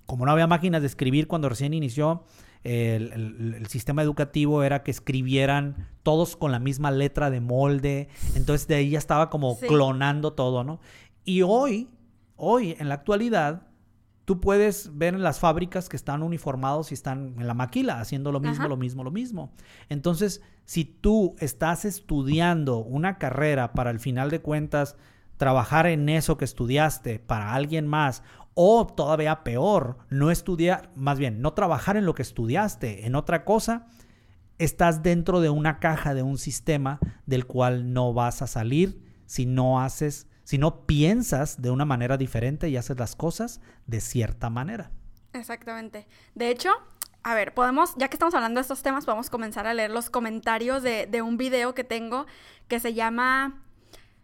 como 0.05 0.25
no 0.25 0.31
había 0.31 0.47
máquinas 0.47 0.81
de 0.81 0.87
escribir 0.87 1.27
cuando 1.27 1.47
recién 1.49 1.73
inició, 1.73 2.23
el, 2.65 3.13
el- 3.13 3.53
el 3.59 3.67
sistema 3.67 4.01
educativo 4.01 4.63
era 4.63 4.83
que 4.83 4.91
escribieran 4.91 5.87
todos 6.03 6.35
con 6.35 6.51
la 6.51 6.59
misma 6.59 6.91
letra 6.91 7.29
de 7.29 7.39
molde. 7.39 8.09
Entonces 8.35 8.67
de 8.67 8.75
ahí 8.75 8.89
ya 8.89 8.97
estaba 8.97 9.29
como 9.29 9.55
Sí. 9.55 9.67
clonando 9.67 10.33
todo, 10.33 10.65
¿no? 10.65 10.81
Y 11.23 11.43
hoy, 11.43 11.87
hoy, 12.39 12.75
en 12.79 12.89
la 12.89 12.95
actualidad, 12.95 13.67
tú 14.25 14.39
puedes 14.39 14.97
ver 14.97 15.15
en 15.15 15.23
las 15.23 15.39
fábricas 15.39 15.89
que 15.89 15.95
están 15.95 16.23
uniformados 16.23 16.91
y 16.91 16.93
están 16.93 17.35
en 17.39 17.47
la 17.47 17.53
maquila 17.53 17.99
haciendo 17.99 18.31
lo 18.31 18.39
mismo, 18.39 18.59
Ajá. 18.59 18.67
lo 18.67 18.77
mismo, 18.77 19.03
lo 19.03 19.11
mismo. 19.11 19.51
Entonces, 19.89 20.41
si 20.65 20.85
tú 20.85 21.35
estás 21.39 21.83
estudiando 21.83 22.77
una 22.77 23.17
carrera 23.17 23.73
para 23.73 23.89
al 23.89 23.99
final 23.99 24.29
de 24.29 24.39
cuentas 24.39 24.97
trabajar 25.37 25.87
en 25.87 26.09
eso 26.09 26.37
que 26.37 26.45
estudiaste 26.45 27.17
para 27.17 27.55
alguien 27.55 27.87
más 27.87 28.21
o 28.53 28.85
todavía 28.85 29.43
peor, 29.43 29.97
no 30.09 30.29
estudiar, 30.31 30.91
más 30.95 31.17
bien, 31.17 31.41
no 31.41 31.53
trabajar 31.53 31.97
en 31.97 32.05
lo 32.05 32.13
que 32.13 32.21
estudiaste, 32.21 33.07
en 33.07 33.15
otra 33.15 33.45
cosa, 33.45 33.87
estás 34.59 35.01
dentro 35.01 35.39
de 35.39 35.49
una 35.49 35.79
caja, 35.79 36.13
de 36.13 36.21
un 36.21 36.37
sistema 36.37 36.99
del 37.25 37.47
cual 37.47 37.93
no 37.93 38.13
vas 38.13 38.41
a 38.41 38.47
salir 38.47 39.01
si 39.25 39.45
no 39.45 39.81
haces, 39.81 40.27
si 40.49 40.57
no 40.57 40.87
piensas 40.87 41.61
de 41.61 41.69
una 41.69 41.85
manera 41.85 42.17
diferente 42.17 42.69
y 42.69 42.75
haces 42.75 42.97
las 42.97 43.15
cosas 43.15 43.61
de 43.85 44.01
cierta 44.01 44.49
manera. 44.49 44.89
Exactamente. 45.31 46.07
De 46.33 46.49
hecho, 46.49 46.71
a 47.21 47.35
ver, 47.35 47.53
podemos, 47.53 47.93
ya 47.97 48.07
que 48.07 48.15
estamos 48.15 48.33
hablando 48.33 48.57
de 48.57 48.63
estos 48.63 48.81
temas, 48.81 49.05
podemos 49.05 49.29
comenzar 49.29 49.67
a 49.67 49.75
leer 49.75 49.91
los 49.91 50.09
comentarios 50.09 50.81
de, 50.81 51.05
de 51.05 51.21
un 51.21 51.37
video 51.37 51.75
que 51.75 51.83
tengo 51.83 52.25
que 52.67 52.79
se 52.79 52.95
llama. 52.95 53.61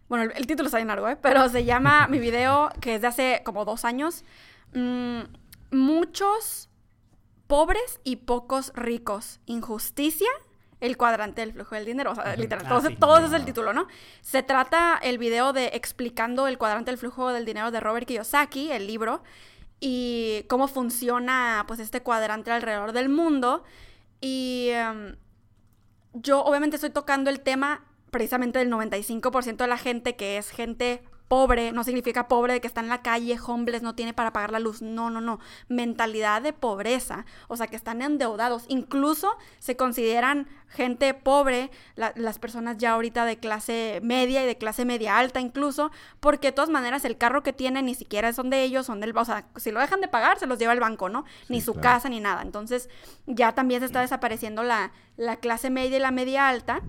Bueno, 0.08 0.24
el, 0.24 0.32
el 0.36 0.48
título 0.48 0.66
está 0.66 0.78
bien 0.78 0.88
largo, 0.88 1.08
¿eh? 1.08 1.14
Pero 1.14 1.48
se 1.48 1.64
llama 1.64 2.08
mi 2.10 2.18
video, 2.18 2.70
que 2.80 2.96
es 2.96 3.02
de 3.02 3.06
hace 3.06 3.42
como 3.44 3.64
dos 3.64 3.84
años. 3.84 4.24
mm, 4.74 5.20
muchos 5.70 6.70
pobres 7.46 8.00
y 8.02 8.16
pocos 8.16 8.72
ricos. 8.74 9.38
Injusticia. 9.46 10.26
El 10.80 10.96
cuadrante 10.96 11.40
del 11.40 11.52
flujo 11.52 11.74
del 11.74 11.86
dinero. 11.86 12.12
O 12.12 12.14
sea, 12.14 12.36
literal. 12.36 12.64
Ah, 12.66 12.68
todo, 12.68 12.80
sí. 12.82 12.96
todo 12.96 13.18
ese 13.18 13.26
es 13.28 13.32
el 13.32 13.44
título, 13.44 13.72
¿no? 13.72 13.88
Se 14.20 14.42
trata 14.42 14.98
el 15.02 15.18
video 15.18 15.52
de 15.52 15.68
explicando 15.72 16.46
el 16.46 16.58
cuadrante 16.58 16.90
del 16.90 16.98
flujo 16.98 17.32
del 17.32 17.44
dinero 17.44 17.70
de 17.70 17.80
Robert 17.80 18.06
Kiyosaki, 18.06 18.70
el 18.70 18.86
libro 18.86 19.22
y 19.80 20.44
cómo 20.48 20.68
funciona 20.68 21.64
pues 21.66 21.80
este 21.80 22.02
cuadrante 22.02 22.50
alrededor 22.50 22.92
del 22.92 23.08
mundo. 23.08 23.64
Y 24.20 24.68
em, 24.70 25.16
yo 26.12 26.42
obviamente 26.42 26.76
estoy 26.76 26.90
tocando 26.90 27.30
el 27.30 27.40
tema 27.40 27.84
precisamente 28.10 28.58
del 28.58 28.70
95% 28.70 29.56
de 29.56 29.66
la 29.66 29.78
gente 29.78 30.16
que 30.16 30.38
es 30.38 30.50
gente 30.50 31.02
pobre, 31.28 31.72
no 31.72 31.82
significa 31.84 32.28
pobre 32.28 32.52
de 32.54 32.60
que 32.60 32.66
está 32.68 32.80
en 32.80 32.88
la 32.88 33.02
calle, 33.02 33.36
homeless, 33.44 33.82
no 33.82 33.94
tiene 33.94 34.14
para 34.14 34.32
pagar 34.32 34.52
la 34.52 34.60
luz, 34.60 34.80
no, 34.82 35.10
no, 35.10 35.20
no, 35.20 35.40
mentalidad 35.68 36.40
de 36.42 36.52
pobreza, 36.52 37.26
o 37.48 37.56
sea 37.56 37.66
que 37.66 37.76
están 37.76 38.00
endeudados, 38.02 38.64
incluso 38.68 39.36
se 39.58 39.76
consideran 39.76 40.46
gente 40.68 41.14
pobre, 41.14 41.70
la- 41.96 42.12
las 42.16 42.38
personas 42.38 42.76
ya 42.78 42.92
ahorita 42.92 43.24
de 43.24 43.38
clase 43.38 44.00
media 44.02 44.42
y 44.42 44.46
de 44.46 44.56
clase 44.58 44.84
media 44.84 45.18
alta 45.18 45.40
incluso, 45.40 45.90
porque 46.20 46.48
de 46.48 46.52
todas 46.52 46.70
maneras 46.70 47.04
el 47.04 47.18
carro 47.18 47.42
que 47.42 47.52
tienen 47.52 47.86
ni 47.86 47.94
siquiera 47.94 48.32
son 48.32 48.50
de 48.50 48.62
ellos, 48.62 48.86
son 48.86 49.00
del, 49.00 49.16
o 49.16 49.24
sea, 49.24 49.46
si 49.56 49.70
lo 49.72 49.80
dejan 49.80 50.00
de 50.00 50.08
pagar 50.08 50.38
se 50.38 50.46
los 50.46 50.58
lleva 50.58 50.72
el 50.72 50.80
banco, 50.80 51.08
¿no? 51.08 51.24
Ni 51.48 51.60
su 51.60 51.72
claro. 51.72 51.82
casa 51.96 52.08
ni 52.08 52.20
nada, 52.20 52.42
entonces 52.42 52.88
ya 53.26 53.52
también 53.54 53.80
se 53.80 53.86
está 53.86 54.00
desapareciendo 54.00 54.62
la, 54.62 54.92
la 55.16 55.36
clase 55.36 55.70
media 55.70 55.96
y 55.96 56.00
la 56.00 56.10
media 56.10 56.48
alta. 56.48 56.82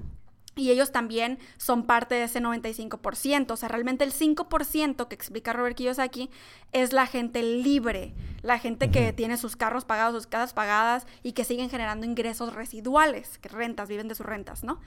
Y 0.57 0.71
ellos 0.71 0.91
también 0.91 1.39
son 1.57 1.85
parte 1.85 2.15
de 2.15 2.23
ese 2.23 2.41
95%. 2.41 3.51
O 3.51 3.55
sea, 3.55 3.69
realmente 3.69 4.03
el 4.03 4.13
5% 4.13 5.07
que 5.07 5.15
explica 5.15 5.53
Robert 5.53 5.77
Kiyosaki 5.77 6.29
es 6.73 6.93
la 6.93 7.05
gente 7.05 7.43
libre, 7.43 8.13
la 8.41 8.59
gente 8.59 8.91
que 8.91 9.13
tiene 9.13 9.37
sus 9.37 9.55
carros 9.55 9.85
pagados, 9.85 10.15
sus 10.15 10.27
casas 10.27 10.53
pagadas 10.53 11.07
y 11.23 11.33
que 11.33 11.43
siguen 11.43 11.69
generando 11.69 12.05
ingresos 12.05 12.53
residuales, 12.53 13.37
que 13.37 13.49
rentas, 13.49 13.87
viven 13.87 14.07
de 14.07 14.15
sus 14.15 14.25
rentas, 14.25 14.63
¿no? 14.63 14.79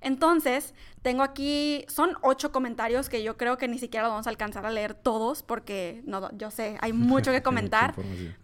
Entonces, 0.00 0.74
tengo 1.02 1.22
aquí, 1.22 1.84
son 1.88 2.16
ocho 2.22 2.52
comentarios 2.52 3.08
que 3.08 3.22
yo 3.22 3.36
creo 3.36 3.58
que 3.58 3.66
ni 3.66 3.78
siquiera 3.78 4.04
los 4.04 4.12
vamos 4.12 4.26
a 4.26 4.30
alcanzar 4.30 4.64
a 4.64 4.70
leer 4.70 4.94
todos 4.94 5.42
porque, 5.42 6.02
no, 6.04 6.30
yo 6.36 6.50
sé, 6.50 6.78
hay 6.80 6.92
mucho 6.94 7.32
que 7.32 7.42
comentar. 7.42 7.94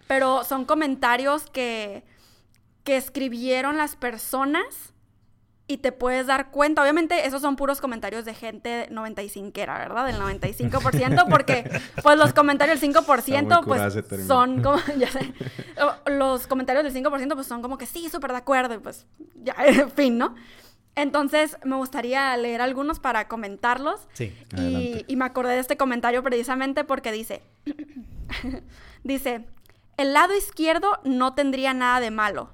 Pero 0.07 0.45
son 0.45 0.65
comentarios 0.65 1.49
que, 1.51 2.05
que 2.83 2.97
escribieron 2.97 3.77
las 3.77 3.97
personas 3.97 4.94
y 5.67 5.79
te 5.79 5.93
puedes 5.93 6.27
dar 6.27 6.51
cuenta. 6.51 6.83
Obviamente, 6.83 7.27
esos 7.27 7.41
son 7.41 7.57
puros 7.57 7.81
comentarios 7.81 8.25
de 8.25 8.35
gente 8.35 8.87
95 8.91 9.61
era, 9.61 9.79
¿verdad? 9.79 10.07
Del 10.07 10.17
95%, 10.17 11.27
porque 11.31 11.71
pues 12.03 12.19
los 12.19 12.33
comentarios 12.35 12.81
del 12.81 12.91
Está 12.91 13.03
5% 13.03 13.57
muy 13.57 13.65
curada 13.65 14.03
pues 14.03 14.27
son 14.27 14.63
como, 14.63 14.79
ya 14.99 15.11
sé, 15.11 15.33
los 16.07 16.47
comentarios 16.47 16.85
del 16.85 17.05
5% 17.05 17.35
pues 17.35 17.47
son 17.47 17.63
como 17.63 17.79
que 17.79 17.87
sí, 17.87 18.09
súper 18.11 18.33
de 18.33 18.39
acuerdo 18.39 18.75
y 18.75 18.79
pues 18.79 19.07
ya, 19.43 19.55
en 19.67 19.91
fin, 19.91 20.19
¿no? 20.19 20.35
Entonces, 20.97 21.57
me 21.65 21.75
gustaría 21.75 22.37
leer 22.37 22.61
algunos 22.61 23.01
para 23.01 23.27
comentarlos. 23.27 24.07
Sí. 24.13 24.33
Y, 24.57 25.05
y 25.09 25.17
me 25.17 25.25
acordé 25.25 25.55
de 25.55 25.59
este 25.59 25.77
comentario 25.77 26.23
precisamente 26.23 26.85
porque 26.85 27.11
dice, 27.11 27.43
dice, 29.03 29.45
el 29.97 30.13
lado 30.13 30.37
izquierdo 30.37 31.01
no 31.03 31.35
tendría 31.35 31.75
nada 31.75 31.99
de 31.99 32.13
malo. 32.13 32.51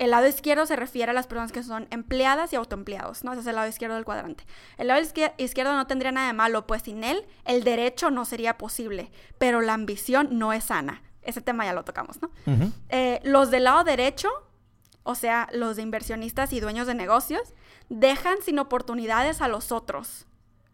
El 0.00 0.10
lado 0.12 0.26
izquierdo 0.26 0.64
se 0.66 0.76
refiere 0.76 1.10
a 1.10 1.14
las 1.14 1.26
personas 1.26 1.52
que 1.52 1.62
son 1.62 1.86
empleadas 1.90 2.52
y 2.52 2.56
autoempleados, 2.56 3.22
¿no? 3.22 3.32
Ese 3.32 3.42
es 3.42 3.46
el 3.46 3.54
lado 3.54 3.68
izquierdo 3.68 3.94
del 3.96 4.04
cuadrante. 4.06 4.44
El 4.78 4.86
lado 4.88 5.00
izquier- 5.00 5.34
izquierdo 5.36 5.74
no 5.74 5.86
tendría 5.86 6.10
nada 6.10 6.26
de 6.26 6.32
malo, 6.32 6.66
pues 6.66 6.82
sin 6.82 7.04
él 7.04 7.24
el 7.44 7.64
derecho 7.64 8.10
no 8.10 8.24
sería 8.24 8.56
posible, 8.56 9.12
pero 9.38 9.60
la 9.60 9.74
ambición 9.74 10.38
no 10.38 10.52
es 10.54 10.64
sana. 10.64 11.02
Ese 11.22 11.42
tema 11.42 11.66
ya 11.66 11.74
lo 11.74 11.84
tocamos, 11.84 12.20
¿no? 12.22 12.30
Eh, 12.88 13.20
los 13.24 13.50
del 13.50 13.64
lado 13.64 13.84
derecho, 13.84 14.30
o 15.02 15.14
sea, 15.14 15.48
los 15.52 15.76
de 15.76 15.82
inversionistas 15.82 16.52
y 16.54 16.60
dueños 16.60 16.86
de 16.86 16.94
negocios, 16.94 17.52
dejan 17.90 18.38
sin 18.42 18.58
oportunidades 18.58 19.42
a 19.42 19.48
los 19.48 19.70
otros. 19.70 20.26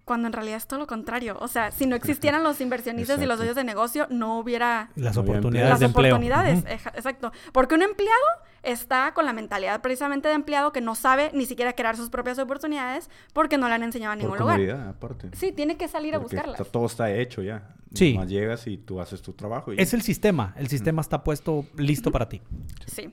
Cuando 0.07 0.29
en 0.29 0.33
realidad 0.33 0.57
es 0.57 0.67
todo 0.69 0.79
lo 0.79 0.87
contrario. 0.87 1.37
O 1.41 1.49
sea, 1.49 1.71
si 1.73 1.85
no 1.85 1.97
existieran 1.97 2.43
los 2.45 2.61
inversionistas 2.61 3.21
y 3.21 3.27
los 3.27 3.37
dueños 3.39 3.57
de 3.57 3.65
negocio, 3.65 4.07
no 4.09 4.39
hubiera 4.39 4.89
Las 4.95 5.17
oportunidades 5.17 5.69
las 5.71 5.81
de 5.81 5.87
empleo. 5.87 6.15
oportunidades. 6.15 6.65
Eja- 6.65 6.93
Exacto. 6.95 7.33
Porque 7.53 7.75
un 7.75 7.83
empleado 7.83 8.23
está 8.63 9.13
con 9.15 9.27
la 9.27 9.33
mentalidad 9.33 9.81
precisamente 9.83 10.29
de 10.29 10.35
empleado 10.35 10.73
que 10.73 10.81
no 10.81 10.95
sabe 10.95 11.31
ni 11.35 11.45
siquiera 11.45 11.73
crear 11.75 11.97
sus 11.97 12.09
propias 12.09 12.39
oportunidades 12.39 13.11
porque 13.33 13.59
no 13.59 13.67
le 13.69 13.75
han 13.75 13.83
enseñado 13.83 14.13
a 14.13 14.17
Por 14.17 14.23
ningún 14.23 14.39
lugar. 14.39 14.89
aparte. 14.89 15.29
Sí, 15.33 15.51
tiene 15.51 15.77
que 15.77 15.89
salir 15.89 16.15
a 16.15 16.19
buscarlas. 16.19 16.59
está- 16.61 16.71
todo 16.71 16.87
está 16.87 17.11
hecho 17.13 17.43
ya. 17.43 17.75
Sí. 17.93 18.13
Nomás 18.15 18.29
llegas 18.31 18.65
y 18.69 18.77
tú 18.79 19.01
haces 19.01 19.21
tu 19.23 19.33
trabajo. 19.33 19.73
Y... 19.73 19.81
Es 19.81 19.93
el 19.93 20.03
sistema. 20.03 20.55
El 20.57 20.69
sistema 20.69 21.01
está 21.03 21.25
puesto 21.25 21.67
listo 21.77 22.13
para 22.13 22.29
ti. 22.29 22.43
Sí. 22.87 23.13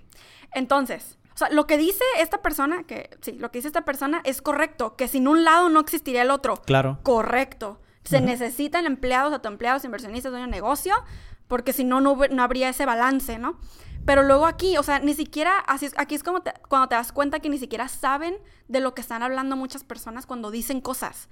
Entonces, 0.53 1.17
o 1.33 1.37
sea, 1.37 1.49
lo 1.49 1.65
que 1.67 1.77
dice 1.77 2.03
esta 2.19 2.41
persona, 2.41 2.83
que 2.83 3.09
sí, 3.21 3.33
lo 3.33 3.51
que 3.51 3.59
dice 3.59 3.67
esta 3.67 3.85
persona 3.85 4.21
es 4.23 4.41
correcto, 4.41 4.95
que 4.95 5.07
sin 5.07 5.27
un 5.27 5.43
lado 5.43 5.69
no 5.69 5.79
existiría 5.79 6.21
el 6.21 6.31
otro. 6.31 6.57
Claro. 6.57 6.99
Correcto. 7.03 7.79
Se 8.03 8.19
necesitan 8.21 8.85
empleados, 8.85 9.31
autoempleados, 9.33 9.85
inversionistas, 9.85 10.31
dueño 10.31 10.45
de 10.45 10.51
negocio, 10.51 10.93
porque 11.47 11.71
si 11.73 11.83
no, 11.85 12.01
no, 12.01 12.17
habría 12.41 12.69
ese 12.69 12.85
balance, 12.85 13.37
¿no? 13.39 13.59
Pero 14.05 14.23
luego 14.23 14.45
aquí, 14.45 14.77
o 14.77 14.83
sea, 14.83 14.99
ni 14.99 15.13
siquiera, 15.13 15.57
así 15.59 15.85
es- 15.85 15.93
aquí 15.97 16.13
es 16.15 16.23
como 16.23 16.41
te- 16.41 16.53
cuando 16.67 16.89
te 16.89 16.95
das 16.95 17.13
cuenta 17.13 17.39
que 17.39 17.47
ni 17.49 17.57
siquiera 17.57 17.87
saben 17.87 18.35
de 18.67 18.81
lo 18.81 18.93
que 18.93 18.99
están 19.01 19.23
hablando 19.23 19.55
muchas 19.55 19.85
personas 19.85 20.25
cuando 20.25 20.51
dicen 20.51 20.81
cosas. 20.81 21.29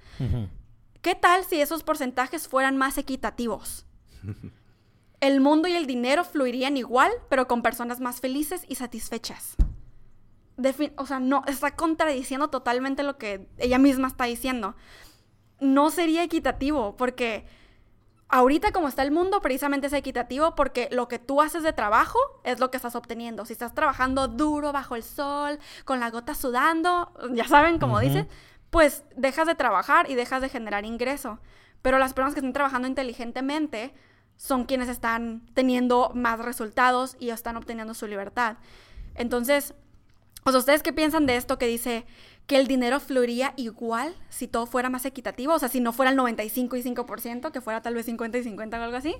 ¿Qué 1.02 1.14
tal 1.14 1.44
si 1.44 1.60
esos 1.60 1.82
porcentajes 1.82 2.48
fueran 2.48 2.76
más 2.78 2.96
equitativos? 2.96 3.84
El 5.20 5.40
mundo 5.40 5.68
y 5.68 5.72
el 5.76 5.86
dinero 5.86 6.24
fluirían 6.24 6.76
igual, 6.76 7.12
pero 7.28 7.46
con 7.46 7.62
personas 7.62 8.00
más 8.00 8.20
felices 8.20 8.64
y 8.66 8.74
satisfechas. 8.74 9.54
O 10.96 11.06
sea, 11.06 11.20
no, 11.20 11.42
está 11.46 11.74
contradiciendo 11.74 12.48
totalmente 12.48 13.02
lo 13.02 13.18
que 13.18 13.48
ella 13.58 13.78
misma 13.78 14.08
está 14.08 14.24
diciendo. 14.24 14.76
No 15.60 15.90
sería 15.90 16.22
equitativo, 16.22 16.96
porque 16.96 17.46
ahorita 18.28 18.72
como 18.72 18.88
está 18.88 19.02
el 19.02 19.10
mundo, 19.10 19.40
precisamente 19.40 19.86
es 19.86 19.92
equitativo 19.92 20.54
porque 20.54 20.88
lo 20.90 21.06
que 21.06 21.18
tú 21.18 21.42
haces 21.42 21.62
de 21.62 21.72
trabajo 21.72 22.18
es 22.44 22.60
lo 22.60 22.70
que 22.70 22.78
estás 22.78 22.96
obteniendo. 22.96 23.44
Si 23.44 23.52
estás 23.52 23.74
trabajando 23.74 24.26
duro 24.26 24.72
bajo 24.72 24.96
el 24.96 25.02
sol, 25.02 25.58
con 25.84 26.00
la 26.00 26.10
gota 26.10 26.34
sudando, 26.34 27.12
ya 27.32 27.46
saben, 27.46 27.78
como 27.78 27.94
Ujú. 27.94 28.02
dicen, 28.02 28.28
pues 28.70 29.04
dejas 29.16 29.46
de 29.46 29.54
trabajar 29.54 30.10
y 30.10 30.14
dejas 30.14 30.40
de 30.40 30.48
generar 30.48 30.84
ingreso. 30.84 31.38
Pero 31.82 31.98
las 31.98 32.14
personas 32.14 32.34
que 32.34 32.40
están 32.40 32.54
trabajando 32.54 32.88
inteligentemente 32.88 33.92
son 34.36 34.64
quienes 34.64 34.88
están 34.88 35.46
teniendo 35.52 36.10
más 36.14 36.38
resultados 36.38 37.16
y 37.20 37.30
están 37.30 37.56
obteniendo 37.56 37.92
su 37.92 38.06
libertad. 38.06 38.56
Entonces, 39.14 39.74
o 40.44 40.50
sea, 40.50 40.58
¿ustedes 40.58 40.82
qué 40.82 40.92
piensan 40.92 41.26
de 41.26 41.36
esto 41.36 41.58
que 41.58 41.66
dice 41.66 42.04
que 42.46 42.56
el 42.56 42.66
dinero 42.66 42.98
fluiría 42.98 43.54
igual 43.56 44.14
si 44.28 44.48
todo 44.48 44.66
fuera 44.66 44.90
más 44.90 45.04
equitativo? 45.04 45.54
O 45.54 45.58
sea, 45.58 45.68
si 45.68 45.80
no 45.80 45.92
fuera 45.92 46.10
el 46.10 46.16
95 46.16 46.76
y 46.76 46.82
5%, 46.82 47.50
que 47.52 47.60
fuera 47.60 47.82
tal 47.82 47.94
vez 47.94 48.06
50 48.06 48.38
y 48.38 48.42
50 48.42 48.78
o 48.78 48.82
algo 48.82 48.96
así, 48.96 49.14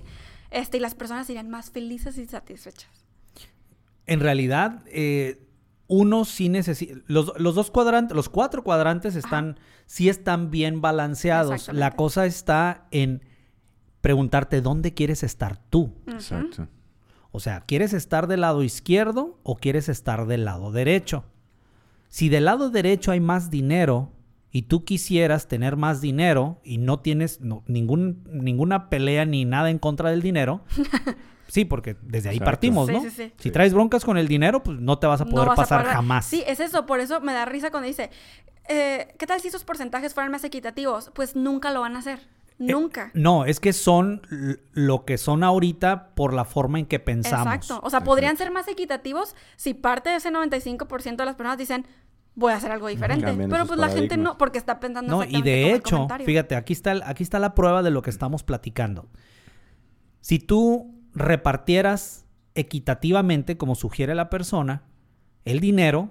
este, 0.51 0.77
y 0.77 0.79
las 0.79 0.95
personas 0.95 1.27
serían 1.27 1.49
más 1.49 1.71
felices 1.71 2.17
y 2.17 2.25
satisfechas. 2.25 2.89
En 4.05 4.19
realidad, 4.19 4.83
eh, 4.87 5.47
uno 5.87 6.25
sí 6.25 6.49
necesita. 6.49 6.95
Los, 7.07 7.33
los 7.37 7.55
dos 7.55 7.71
cuadrantes, 7.71 8.15
los 8.15 8.27
cuatro 8.27 8.63
cuadrantes 8.63 9.15
están, 9.15 9.59
sí 9.85 10.09
están 10.09 10.51
bien 10.51 10.81
balanceados. 10.81 11.69
La 11.71 11.91
cosa 11.91 12.25
está 12.25 12.87
en 12.91 13.23
preguntarte 14.01 14.59
dónde 14.59 14.93
quieres 14.93 15.23
estar 15.23 15.57
tú. 15.69 15.93
Exacto. 16.07 16.67
O 17.35 17.39
sea, 17.39 17.61
¿quieres 17.61 17.93
estar 17.93 18.27
del 18.27 18.41
lado 18.41 18.61
izquierdo 18.63 19.39
o 19.43 19.55
quieres 19.57 19.89
estar 19.89 20.27
del 20.27 20.45
lado 20.45 20.71
derecho? 20.71 21.25
Si 22.09 22.29
del 22.29 22.45
lado 22.45 22.69
derecho 22.69 23.11
hay 23.11 23.19
más 23.19 23.49
dinero 23.49 24.11
y 24.51 24.61
tú 24.63 24.85
quisieras 24.85 25.47
tener 25.47 25.75
más 25.75 25.99
dinero 25.99 26.61
y 26.63 26.77
no 26.77 26.99
tienes 26.99 27.41
no- 27.41 27.63
ningún, 27.65 28.23
ninguna 28.31 28.87
pelea 28.91 29.25
ni 29.25 29.45
nada 29.45 29.71
en 29.71 29.79
contra 29.79 30.11
del 30.11 30.21
dinero, 30.21 30.61
sí, 31.47 31.65
porque 31.65 31.97
desde 32.03 32.29
ahí 32.29 32.35
Exacto. 32.35 32.51
partimos, 32.51 32.87
¿no? 32.87 33.01
sí, 33.01 33.09
sí. 33.09 33.31
Si 33.37 33.43
Sí. 33.45 33.51
traes 33.51 33.73
broncas 33.73 34.05
con 34.05 34.17
el 34.19 34.27
dinero, 34.27 34.61
pues 34.61 34.79
no 34.79 34.99
te 34.99 35.07
vas 35.07 35.21
a 35.21 35.25
No 35.25 35.31
poder 35.31 35.47
vas 35.49 35.57
pasar 35.57 35.85
jamás. 35.85 36.27
Sí, 36.27 36.43
es 36.45 36.59
eso. 36.59 36.85
Por 36.85 36.99
eso 36.99 37.19
me 37.19 37.33
da 37.33 37.45
risa 37.45 37.71
cuando 37.71 37.87
dice, 37.87 38.11
eh, 38.69 39.07
¿qué 39.17 39.25
tal 39.25 39.41
si 39.41 39.47
esos 39.47 39.63
porcentajes 39.63 40.13
fueran 40.13 40.31
más 40.31 40.43
equitativos? 40.43 41.11
Pues 41.15 41.35
nunca 41.35 41.71
lo 41.71 41.81
van 41.81 41.95
a 41.95 41.99
hacer. 41.99 42.19
Eh, 42.69 42.71
Nunca. 42.71 43.11
No, 43.13 43.45
es 43.45 43.59
que 43.59 43.73
son 43.73 44.21
lo 44.73 45.05
que 45.05 45.17
son 45.17 45.43
ahorita 45.43 46.13
por 46.15 46.33
la 46.33 46.45
forma 46.45 46.79
en 46.79 46.85
que 46.85 46.99
pensamos. 46.99 47.47
Exacto. 47.55 47.79
O 47.85 47.89
sea, 47.89 48.03
podrían 48.03 48.37
ser 48.37 48.51
más 48.51 48.67
equitativos 48.67 49.35
si 49.55 49.73
parte 49.73 50.09
de 50.09 50.17
ese 50.17 50.31
95% 50.31 51.15
de 51.17 51.25
las 51.25 51.35
personas 51.35 51.57
dicen, 51.57 51.85
voy 52.35 52.53
a 52.53 52.57
hacer 52.57 52.71
algo 52.71 52.87
diferente. 52.87 53.25
Cambian 53.25 53.49
Pero 53.49 53.65
pues 53.65 53.79
la 53.79 53.89
gente 53.89 54.17
no, 54.17 54.37
porque 54.37 54.57
está 54.57 54.79
pensando 54.79 55.11
No, 55.11 55.23
y 55.23 55.27
exactamente 55.27 55.49
de 55.49 55.73
hecho, 55.73 56.07
fíjate, 56.25 56.55
aquí 56.55 56.73
está, 56.73 56.91
el- 56.93 57.03
aquí 57.03 57.23
está 57.23 57.39
la 57.39 57.53
prueba 57.55 57.83
de 57.83 57.91
lo 57.91 58.01
que 58.01 58.09
estamos 58.09 58.43
platicando. 58.43 59.07
Si 60.21 60.39
tú 60.39 60.95
repartieras 61.13 62.25
equitativamente, 62.55 63.57
como 63.57 63.75
sugiere 63.75 64.15
la 64.15 64.29
persona, 64.29 64.83
el 65.45 65.59
dinero, 65.59 66.09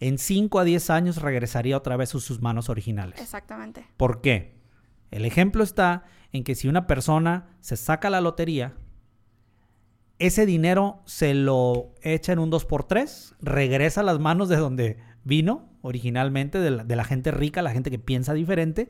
en 0.00 0.18
5 0.18 0.58
a 0.58 0.64
10 0.64 0.90
años 0.90 1.22
regresaría 1.22 1.76
otra 1.76 1.96
vez 1.96 2.14
a 2.14 2.18
sus 2.20 2.40
manos 2.40 2.68
originales. 2.68 3.20
Exactamente. 3.20 3.86
¿Por 3.96 4.20
qué? 4.20 4.60
El 5.12 5.24
ejemplo 5.24 5.62
está 5.62 6.02
en 6.32 6.42
que 6.42 6.54
si 6.56 6.66
una 6.66 6.86
persona 6.88 7.46
se 7.60 7.76
saca 7.76 8.10
la 8.10 8.20
lotería, 8.20 8.74
ese 10.18 10.46
dinero 10.46 11.02
se 11.04 11.34
lo 11.34 11.94
echa 12.02 12.32
en 12.32 12.38
un 12.38 12.50
2x3, 12.50 13.34
regresa 13.40 14.00
a 14.00 14.04
las 14.04 14.18
manos 14.18 14.48
de 14.48 14.56
donde 14.56 14.98
vino 15.24 15.68
originalmente, 15.82 16.58
de 16.58 16.70
la, 16.70 16.84
de 16.84 16.96
la 16.96 17.04
gente 17.04 17.30
rica, 17.30 17.60
la 17.62 17.72
gente 17.72 17.90
que 17.90 17.98
piensa 17.98 18.34
diferente, 18.34 18.88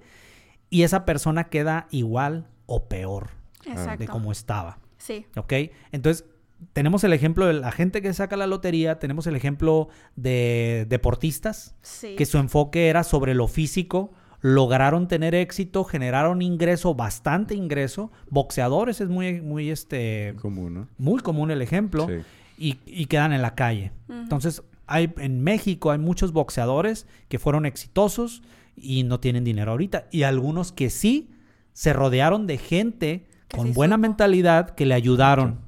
y 0.71 0.83
esa 0.83 1.05
persona 1.05 1.45
queda 1.45 1.87
igual 1.91 2.49
o 2.67 2.89
peor 2.89 3.31
Exacto. 3.67 3.99
de 3.99 4.09
como 4.09 4.31
estaba. 4.31 4.79
Sí. 4.99 5.27
¿Ok? 5.37 5.53
Entonces, 5.91 6.27
tenemos 6.75 7.03
el 7.03 7.13
ejemplo 7.13 7.47
de 7.47 7.55
la 7.55 7.73
gente 7.73 8.03
que 8.03 8.13
saca 8.13 8.37
la 8.37 8.47
lotería, 8.47 8.99
tenemos 8.99 9.27
el 9.27 9.35
ejemplo 9.37 9.89
de 10.17 10.87
deportistas, 10.89 11.75
Sí. 11.83 12.15
que 12.15 12.27
su 12.27 12.39
enfoque 12.39 12.89
era 12.89 13.03
sobre 13.05 13.35
lo 13.35 13.49
físico, 13.49 14.13
lograron 14.43 15.09
tener 15.09 15.35
éxito, 15.35 15.85
generaron 15.85 16.43
ingreso, 16.43 16.95
bastante 16.95 17.55
ingreso. 17.55 18.11
Boxeadores 18.29 19.01
es 19.01 19.09
muy, 19.09 19.41
muy, 19.41 19.71
este, 19.71 20.35
Común, 20.43 20.75
¿no? 20.75 20.89
muy 20.99 21.21
común 21.23 21.51
el 21.51 21.63
ejemplo. 21.63 22.07
Sí. 22.09 22.15
Y, 22.59 22.79
y 22.87 23.07
quedan 23.07 23.33
en 23.33 23.41
la 23.43 23.55
calle. 23.55 23.93
Entonces, 24.09 24.63
hay, 24.87 25.13
en 25.19 25.43
México 25.43 25.91
hay 25.91 25.99
muchos 25.99 26.33
boxeadores 26.33 27.07
que 27.29 27.39
fueron 27.39 27.65
exitosos 27.67 28.43
y 28.77 29.05
no 29.05 29.21
tienen 29.21 29.43
dinero 29.45 29.71
ahorita. 29.73 30.07
Y 30.11 30.25
algunos 30.25 30.71
que 30.73 30.91
sí 30.91 31.31
se 31.73 31.93
rodearon 31.93 32.47
de 32.47 32.59
gente 32.59 33.27
con 33.55 33.73
buena 33.73 33.97
mentalidad 33.97 34.71
que 34.71 34.87
le 34.87 34.95
ayudaron. 34.95 35.61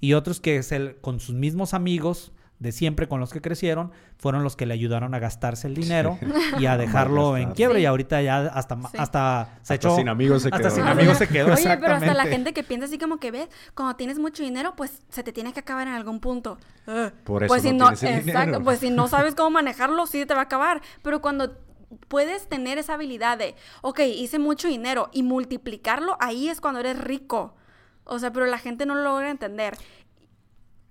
Y 0.00 0.12
otros 0.12 0.40
que 0.40 0.62
se- 0.62 0.96
con 1.00 1.20
sus 1.20 1.34
mismos 1.34 1.74
amigos 1.74 2.32
de 2.58 2.72
siempre 2.72 3.06
con 3.06 3.20
los 3.20 3.32
que 3.32 3.42
crecieron, 3.42 3.92
fueron 4.16 4.42
los 4.42 4.56
que 4.56 4.64
le 4.64 4.72
ayudaron 4.72 5.14
a 5.14 5.18
gastarse 5.18 5.66
el 5.68 5.74
dinero 5.74 6.18
y 6.58 6.64
a 6.66 6.76
dejarlo 6.78 7.36
en 7.36 7.50
quiebra. 7.52 7.76
Sí. 7.76 7.82
Y 7.82 7.86
ahorita 7.86 8.22
ya 8.22 8.38
hasta, 8.46 8.76
Sí. 8.76 8.96
hasta 8.98 9.48
se 9.62 9.74
Hasta 9.74 9.74
echó... 9.74 9.96
sin 9.96 10.08
amigos 10.08 10.42
se 10.42 10.48
hasta 10.48 10.58
quedó. 10.68 10.70
sin 10.70 10.84
Ah, 10.84 10.92
amigos 10.92 11.18
se 11.18 11.28
quedó, 11.28 11.52
Oye, 11.52 11.76
pero 11.78 11.94
hasta 11.94 12.14
la 12.14 12.24
gente 12.24 12.54
que 12.54 12.62
piensa 12.62 12.86
así 12.86 12.96
como 12.98 13.18
que 13.18 13.30
ves, 13.30 13.48
cuando 13.74 13.94
tienes 13.96 14.18
mucho 14.18 14.42
dinero, 14.42 14.74
pues 14.74 15.02
se 15.10 15.22
te 15.22 15.32
tiene 15.32 15.52
que 15.52 15.60
acabar 15.60 15.86
en 15.86 15.94
algún 15.94 16.20
punto. 16.20 16.56
Por 17.24 17.42
eso 17.44 17.48
pues 17.48 17.62
si 17.62 17.72
no 17.72 17.90
exacto, 17.90 18.24
dinero. 18.24 18.62
pues 18.64 18.78
si 18.80 18.90
no 18.90 19.06
sabes 19.08 19.34
cómo 19.36 19.50
manejarlo, 19.50 20.06
sí 20.06 20.24
te 20.24 20.32
va 20.34 20.40
a 20.40 20.44
acabar. 20.44 20.80
Pero 21.02 21.20
cuando 21.20 21.58
puedes 22.08 22.48
tener 22.48 22.78
esa 22.78 22.94
habilidad 22.94 23.36
de, 23.38 23.54
ok, 23.82 24.00
hice 24.00 24.38
mucho 24.38 24.66
dinero 24.66 25.10
y 25.12 25.22
multiplicarlo, 25.22 26.16
ahí 26.20 26.48
es 26.48 26.60
cuando 26.60 26.80
eres 26.80 26.98
rico. 26.98 27.54
O 28.04 28.18
sea, 28.18 28.32
pero 28.32 28.46
la 28.46 28.58
gente 28.58 28.86
no 28.86 28.94
lo 28.94 29.02
logra 29.02 29.30
entender. 29.30 29.76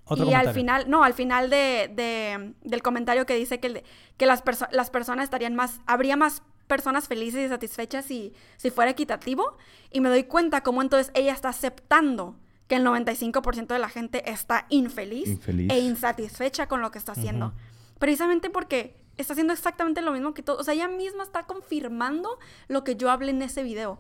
Otro 0.06 0.30
y 0.30 0.34
al 0.34 0.46
final, 0.54 0.86
no, 0.90 1.04
al 1.04 1.14
final 1.14 1.50
de, 1.50 1.92
de- 1.94 2.54
del 2.64 2.82
comentario 2.84 3.26
que 3.26 3.36
dice 3.36 3.60
que, 3.60 3.84
que 4.18 4.26
las, 4.26 4.44
perso- 4.44 4.70
las 4.72 4.90
personas 4.92 5.24
estarían 5.24 5.56
más, 5.56 5.82
habría 5.88 6.16
más 6.16 6.44
personas 6.68 7.08
felices 7.08 7.46
y 7.46 7.50
satisfechas 7.50 8.06
si, 8.06 8.34
si 8.58 8.70
fuera 8.72 8.92
equitativo. 8.92 9.58
Y 9.92 10.02
me 10.02 10.10
doy 10.10 10.24
cuenta 10.26 10.62
cómo 10.62 10.82
entonces 10.82 11.12
ella 11.16 11.34
está 11.34 11.50
aceptando 11.50 12.38
que 12.68 12.76
el 12.76 12.84
95% 12.86 13.68
de 13.68 13.80
la 13.80 13.90
gente 13.90 14.30
está 14.30 14.66
infeliz, 14.70 15.28
Infeliz. 15.28 15.72
e 15.72 15.80
insatisfecha 15.80 16.68
con 16.68 16.82
lo 16.82 16.90
que 16.92 16.98
está 16.98 17.12
haciendo. 17.12 17.54
Precisamente 18.00 18.50
porque 18.50 18.96
está 19.18 19.34
haciendo 19.34 19.54
exactamente 19.54 20.02
lo 20.02 20.12
mismo 20.12 20.34
que 20.34 20.42
todo. 20.44 20.58
O 20.58 20.64
sea, 20.64 20.74
ella 20.74 20.88
misma 20.88 21.24
está 21.24 21.44
confirmando 21.44 22.30
lo 22.68 22.84
que 22.84 22.96
yo 22.96 23.10
hablé 23.12 23.32
en 23.32 23.42
ese 23.42 23.64
video. 23.64 24.00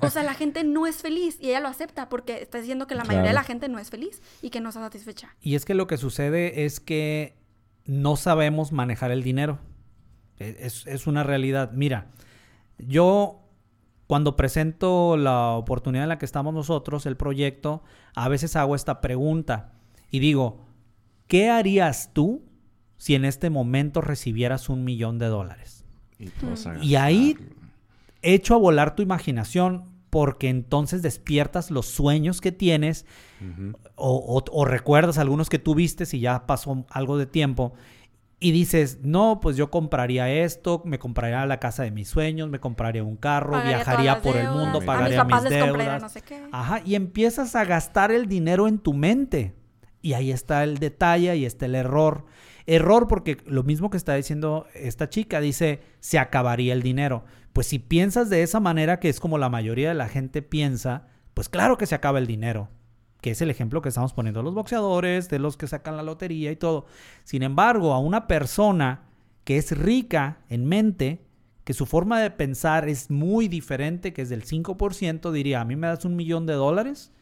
O 0.00 0.10
sea, 0.10 0.22
la 0.22 0.34
gente 0.42 0.64
no 0.64 0.86
es 0.86 0.96
feliz 0.96 1.38
y 1.40 1.48
ella 1.50 1.60
lo 1.60 1.68
acepta 1.68 2.08
porque 2.08 2.42
está 2.42 2.58
diciendo 2.58 2.86
que 2.86 2.94
la 2.94 3.04
mayoría 3.04 3.28
de 3.30 3.34
la 3.34 3.44
gente 3.44 3.68
no 3.68 3.78
es 3.78 3.90
feliz 3.90 4.22
y 4.42 4.50
que 4.50 4.60
no 4.60 4.68
está 4.70 4.80
satisfecha. 4.80 5.34
Y 5.40 5.54
es 5.54 5.64
que 5.64 5.74
lo 5.74 5.86
que 5.86 5.96
sucede 5.96 6.64
es 6.64 6.80
que 6.80 7.36
no 7.86 8.16
sabemos 8.16 8.72
manejar 8.72 9.10
el 9.10 9.22
dinero. 9.22 9.58
E- 10.38 10.56
Es, 10.60 10.86
es 10.86 11.06
una 11.06 11.22
realidad. 11.22 11.72
Mira, 11.72 12.10
yo 12.78 13.40
cuando 14.06 14.36
presento 14.36 15.16
la 15.16 15.50
oportunidad 15.52 16.04
en 16.04 16.08
la 16.10 16.18
que 16.18 16.26
estamos 16.26 16.52
nosotros, 16.52 17.06
el 17.06 17.16
proyecto, 17.16 17.82
a 18.14 18.28
veces 18.28 18.56
hago 18.56 18.74
esta 18.74 19.00
pregunta 19.00 19.72
y 20.10 20.18
digo, 20.18 20.60
¿qué 21.26 21.48
harías 21.50 22.12
tú 22.12 22.42
si 23.04 23.14
en 23.14 23.26
este 23.26 23.50
momento 23.50 24.00
recibieras 24.00 24.70
un 24.70 24.82
millón 24.82 25.18
de 25.18 25.26
dólares? 25.26 25.84
Y, 26.82 26.94
ahí- 26.94 27.34
gastarlo. 27.34 27.54
Echo 28.22 28.54
a 28.54 28.56
volar 28.56 28.96
tu 28.96 29.02
imaginación 29.02 29.84
porque 30.08 30.48
entonces 30.48 31.02
despiertas 31.02 31.70
los 31.70 31.84
sueños 31.84 32.40
que 32.40 32.50
tienes 32.50 33.04
o, 33.96 34.16
o- 34.16 34.44
o 34.50 34.64
recuerdas 34.64 35.18
algunos 35.18 35.50
que 35.50 35.58
tuviste 35.58 36.06
si 36.06 36.20
ya 36.20 36.46
pasó 36.46 36.86
algo 36.88 37.18
de 37.18 37.26
tiempo 37.26 37.74
y 38.40 38.52
dices, 38.52 39.00
no, 39.02 39.38
pues 39.42 39.58
yo 39.58 39.70
compraría 39.70 40.30
esto, 40.30 40.80
me 40.86 40.98
compraría 40.98 41.44
la 41.44 41.60
casa 41.60 41.82
de 41.82 41.90
mis 41.90 42.08
sueños, 42.08 42.48
me 42.48 42.58
compraría 42.58 43.04
un 43.04 43.16
carro, 43.16 43.52
Pagaría 43.52 43.76
viajaría 43.76 44.22
por 44.22 44.36
el 44.38 44.48
mundo, 44.48 44.78
a 44.78 44.80
mis 44.80 44.86
pagaría 44.86 45.18
papás 45.24 45.42
mis 45.42 45.50
les 45.52 45.62
compraría 45.62 45.92
deudas. 45.92 46.02
no 46.02 46.08
sé 46.08 46.22
qué. 46.22 46.42
Ajá, 46.52 46.80
y 46.86 46.94
empiezas 46.94 47.54
a 47.54 47.66
gastar 47.66 48.10
el 48.12 48.26
dinero 48.26 48.66
en 48.66 48.78
tu 48.78 48.94
mente. 48.94 49.54
Y 50.00 50.12
ahí 50.14 50.30
está 50.30 50.64
el 50.64 50.78
detalle, 50.78 51.28
ahí 51.30 51.44
está 51.44 51.66
el 51.66 51.74
error. 51.74 52.24
Error 52.66 53.08
porque 53.08 53.38
lo 53.46 53.62
mismo 53.62 53.90
que 53.90 53.96
está 53.96 54.14
diciendo 54.14 54.66
esta 54.74 55.08
chica, 55.10 55.40
dice, 55.40 55.80
se 56.00 56.18
acabaría 56.18 56.72
el 56.72 56.82
dinero. 56.82 57.24
Pues 57.52 57.66
si 57.66 57.78
piensas 57.78 58.30
de 58.30 58.42
esa 58.42 58.60
manera, 58.60 59.00
que 59.00 59.08
es 59.08 59.20
como 59.20 59.38
la 59.38 59.48
mayoría 59.50 59.88
de 59.88 59.94
la 59.94 60.08
gente 60.08 60.42
piensa, 60.42 61.06
pues 61.34 61.48
claro 61.48 61.76
que 61.76 61.86
se 61.86 61.94
acaba 61.94 62.18
el 62.18 62.26
dinero. 62.26 62.68
Que 63.20 63.30
es 63.30 63.40
el 63.42 63.50
ejemplo 63.50 63.80
que 63.82 63.88
estamos 63.90 64.12
poniendo 64.12 64.40
de 64.40 64.44
los 64.44 64.54
boxeadores, 64.54 65.28
de 65.28 65.38
los 65.38 65.56
que 65.56 65.66
sacan 65.66 65.96
la 65.96 66.02
lotería 66.02 66.50
y 66.50 66.56
todo. 66.56 66.86
Sin 67.24 67.42
embargo, 67.42 67.92
a 67.92 67.98
una 67.98 68.26
persona 68.26 69.04
que 69.44 69.56
es 69.58 69.76
rica 69.76 70.38
en 70.48 70.66
mente, 70.66 71.26
que 71.64 71.74
su 71.74 71.86
forma 71.86 72.20
de 72.20 72.30
pensar 72.30 72.88
es 72.88 73.10
muy 73.10 73.48
diferente, 73.48 74.12
que 74.12 74.22
es 74.22 74.28
del 74.28 74.44
5%, 74.44 75.30
diría, 75.32 75.60
a 75.60 75.64
mí 75.64 75.76
me 75.76 75.86
das 75.86 76.04
un 76.04 76.16
millón 76.16 76.46
de 76.46 76.54
dólares 76.54 77.12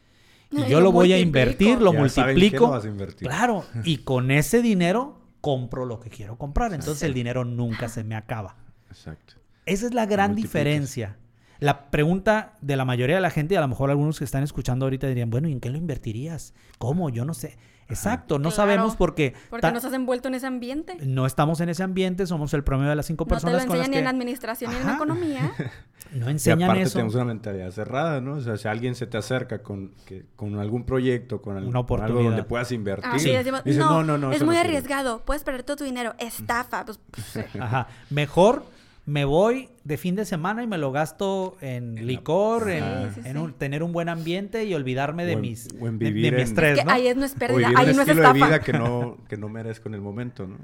y 0.51 0.65
yo 0.69 0.79
lo 0.79 0.85
lo 0.85 0.91
voy 0.91 1.13
a 1.13 1.19
invertir, 1.19 1.81
lo 1.81 1.93
Ya 1.93 2.09
saben 2.09 2.35
qué 2.35 2.41
multiplico. 2.41 2.65
lo 2.65 2.71
vas 2.71 2.85
a 2.85 2.87
invertir. 2.87 3.27
Claro, 3.27 3.65
y 3.83 3.97
con 4.03 4.31
ese 4.31 4.61
dinero 4.61 5.22
compro 5.43 5.85
lo 5.85 5.99
que 5.99 6.09
quiero 6.09 6.37
comprar. 6.37 6.73
Entonces 6.73 7.03
el 7.03 7.13
dinero 7.13 7.43
nunca 7.43 7.89
se 7.89 8.05
me 8.05 8.15
acaba. 8.15 8.55
Exacto. 8.89 9.33
Esa 9.65 9.87
es 9.87 9.93
la 9.93 10.05
gran 10.05 10.35
diferencia. 10.35 11.17
La 11.59 11.91
pregunta 11.91 12.53
de 12.61 12.77
la 12.77 12.85
mayoría 12.85 13.17
de 13.17 13.21
la 13.21 13.29
gente, 13.29 13.55
y 13.55 13.57
a 13.57 13.61
lo 13.61 13.67
mejor 13.67 13.89
algunos 13.89 14.17
que 14.19 14.23
están 14.23 14.43
escuchando 14.43 14.85
ahorita 14.85 15.05
dirían, 15.07 15.29
bueno, 15.29 15.49
¿y 15.49 15.51
en 15.51 15.59
qué 15.59 15.69
lo 15.69 15.77
invertirías? 15.77 16.53
¿Cómo? 16.77 17.09
Yo 17.09 17.25
no 17.25 17.33
sé. 17.33 17.57
Exacto, 17.93 18.39
no 18.39 18.49
Claro, 18.49 18.55
sabemos 18.55 18.95
porque, 18.95 19.33
Porque 19.49 19.71
nos 19.71 19.85
has 19.85 19.93
envuelto 19.93 20.27
en 20.27 20.35
ese 20.35 20.47
ambiente. 20.47 20.97
no 21.05 21.25
estamos 21.25 21.59
en 21.61 21.69
ese 21.69 21.83
ambiente, 21.83 22.25
somos 22.27 22.53
el 22.53 22.63
promedio 22.63 22.89
de 22.89 22.95
las 22.95 23.05
cinco 23.05 23.23
No 23.23 23.29
te 23.29 23.35
lo 23.35 23.41
personas 23.41 23.65
con 23.65 23.77
las 23.77 23.87
enseñan 23.87 23.91
ni 23.91 23.97
en 23.97 24.03
que 24.03 24.09
administración 24.09 24.71
ni 24.73 24.77
en 24.79 24.89
economía. 24.89 25.51
no 26.13 26.27
Y 26.27 26.31
enseñan 26.31 26.63
aparte 26.63 26.81
eso. 26.83 26.93
tenemos 26.93 27.15
una 27.15 27.25
mentalidad 27.25 27.71
cerrada, 27.71 28.21
¿no? 28.21 28.33
O 28.35 28.41
sea, 28.41 28.57
si 28.57 28.67
alguien 28.67 28.95
se 28.95 29.07
te 29.07 29.17
acerca 29.17 29.63
con, 29.63 29.91
que- 30.05 30.25
con 30.35 30.59
algún 30.59 30.85
proyecto, 30.85 31.41
con, 31.41 31.57
al- 31.57 31.63
Una 31.65 31.83
con 31.85 32.01
algo 32.01 32.21
donde 32.23 32.43
puedas 32.43 32.71
invertir, 32.71 33.11
decimos, 33.37 33.63
dices, 33.63 33.79
no, 33.79 34.03
no, 34.03 34.17
no, 34.17 34.17
no, 34.17 34.31
es 34.31 34.39
muy 34.43 34.55
no 34.55 34.61
sirve". 34.61 34.75
arriesgado. 34.77 35.21
Puedes 35.25 35.43
perder 35.43 35.63
todo 35.63 35.77
tu 35.77 35.83
dinero. 35.83 36.13
Estafa. 36.19 36.85
Pues, 36.85 36.99
pues, 37.11 37.55
Ajá. 37.59 37.87
Mejor 38.09 38.63
me 39.05 39.25
voy 39.25 39.69
de 39.83 39.97
fin 39.97 40.15
de 40.15 40.23
semana 40.25 40.63
y 40.63 40.67
me 40.67 40.77
lo 40.77 40.91
gasto 40.93 41.57
en, 41.59 41.89
En 41.89 41.95
la- 41.95 42.01
licor, 42.03 42.69
en, 42.69 42.83
Ajá. 42.83 43.09
Sí, 43.13 43.21
sí, 43.21 43.27
en 43.27 43.33
sí. 43.35 43.41
un- 43.41 43.53
tener 43.53 43.83
un 43.83 43.91
buen 43.91 44.07
ambiente 44.07 44.63
y 44.63 44.73
olvidarme 44.73 45.25
de 45.25 45.33
O 45.33 45.35
en- 45.35 45.41
mis 45.41 45.67
o 45.79 45.87
en 45.87 45.99
de- 45.99 46.05
de, 46.11 46.31
mi 46.31 46.41
estrés, 46.41 46.79
que 46.79 46.85
¿no? 46.85 46.91
ahí 46.91 47.07
es 47.07 47.15
no 47.17 47.25
es 47.25 47.33
pérdida. 47.33 47.67
vivir 47.67 47.77
Ahí 47.79 47.89
un 47.89 47.95
no 47.97 48.01
es 48.03 48.07
estilo 48.07 48.27
de 48.27 48.33
vida 48.33 48.59
que 48.61 48.73
no, 48.73 49.17
que 49.27 49.35
no 49.37 49.49
merezco 49.49 49.89
en 49.89 49.95
el 49.95 50.01
momento, 50.01 50.47
¿no? 50.47 50.57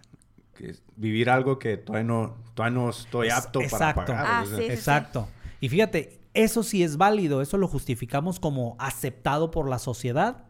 Que 0.56 0.70
es 0.72 0.84
vivir 0.96 1.30
algo 1.30 1.60
que 1.60 1.78
todavía 1.78 2.08
no, 2.08 2.36
todavía 2.54 2.80
no 2.80 2.90
estoy 2.90 3.28
Es- 3.28 3.34
apto 3.34 3.62
exacto. 3.62 4.06
para 4.06 4.20
pagar. 4.24 4.26
Ah, 4.30 4.44
o 4.44 4.46
sea. 4.58 4.74
Exacto. 4.74 5.28
Y 5.60 5.68
fíjate, 5.68 6.20
eso 6.34 6.64
sí 6.64 6.82
es 6.84 6.96
válido, 6.96 7.42
eso 7.42 7.58
lo 7.58 7.68
justificamos 7.68 8.40
como 8.40 8.78
aceptado 8.80 9.52
por 9.52 9.68
la 9.70 9.80
sociedad. 9.80 10.46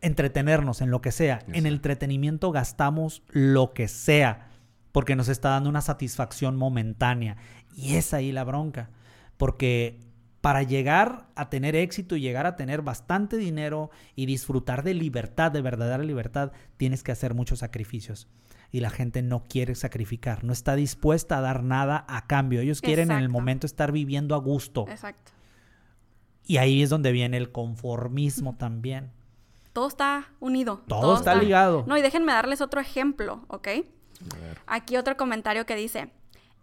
Entretenernos 0.00 0.82
en 0.82 0.90
lo 0.90 1.00
que 1.00 1.12
sea. 1.12 1.40
En 1.48 1.66
el 1.66 1.74
entretenimiento 1.74 2.52
gastamos 2.52 3.22
lo 3.30 3.72
que 3.72 3.88
sea, 3.88 4.48
porque 4.94 5.16
nos 5.16 5.28
está 5.28 5.48
dando 5.48 5.68
una 5.68 5.80
satisfacción 5.80 6.54
momentánea. 6.54 7.36
Y 7.74 7.96
es 7.96 8.14
ahí 8.14 8.30
la 8.30 8.44
bronca. 8.44 8.90
Porque 9.36 9.98
para 10.40 10.62
llegar 10.62 11.26
a 11.34 11.50
tener 11.50 11.74
éxito 11.74 12.14
y 12.14 12.20
llegar 12.20 12.46
a 12.46 12.54
tener 12.54 12.80
bastante 12.80 13.36
dinero 13.36 13.90
y 14.14 14.26
disfrutar 14.26 14.84
de 14.84 14.94
libertad, 14.94 15.50
de 15.50 15.62
verdadera 15.62 16.04
libertad, 16.04 16.52
tienes 16.76 17.02
que 17.02 17.10
hacer 17.10 17.34
muchos 17.34 17.58
sacrificios. 17.58 18.28
Y 18.70 18.78
la 18.78 18.90
gente 18.90 19.20
no 19.20 19.42
quiere 19.42 19.74
sacrificar, 19.74 20.44
no 20.44 20.52
está 20.52 20.76
dispuesta 20.76 21.38
a 21.38 21.40
dar 21.40 21.64
nada 21.64 22.04
a 22.06 22.28
cambio. 22.28 22.60
Ellos 22.60 22.80
quieren 22.80 23.10
en 23.10 23.18
el 23.18 23.28
momento 23.28 23.66
estar 23.66 23.90
viviendo 23.90 24.36
a 24.36 24.38
gusto. 24.38 24.86
Exacto. 24.88 25.32
Y 26.46 26.58
ahí 26.58 26.84
es 26.84 26.90
donde 26.90 27.10
viene 27.10 27.36
el 27.36 27.50
conformismo 27.50 28.54
también. 28.54 29.10
Todo 29.72 29.88
está 29.88 30.28
unido. 30.38 30.84
Todo 30.86 31.16
está 31.16 31.34
ligado. 31.34 31.82
No, 31.88 31.98
y 31.98 32.02
déjenme 32.02 32.32
darles 32.32 32.60
otro 32.60 32.80
ejemplo, 32.80 33.44
¿ok? 33.48 33.68
Aquí 34.66 34.96
otro 34.96 35.16
comentario 35.16 35.66
que 35.66 35.76
dice, 35.76 36.10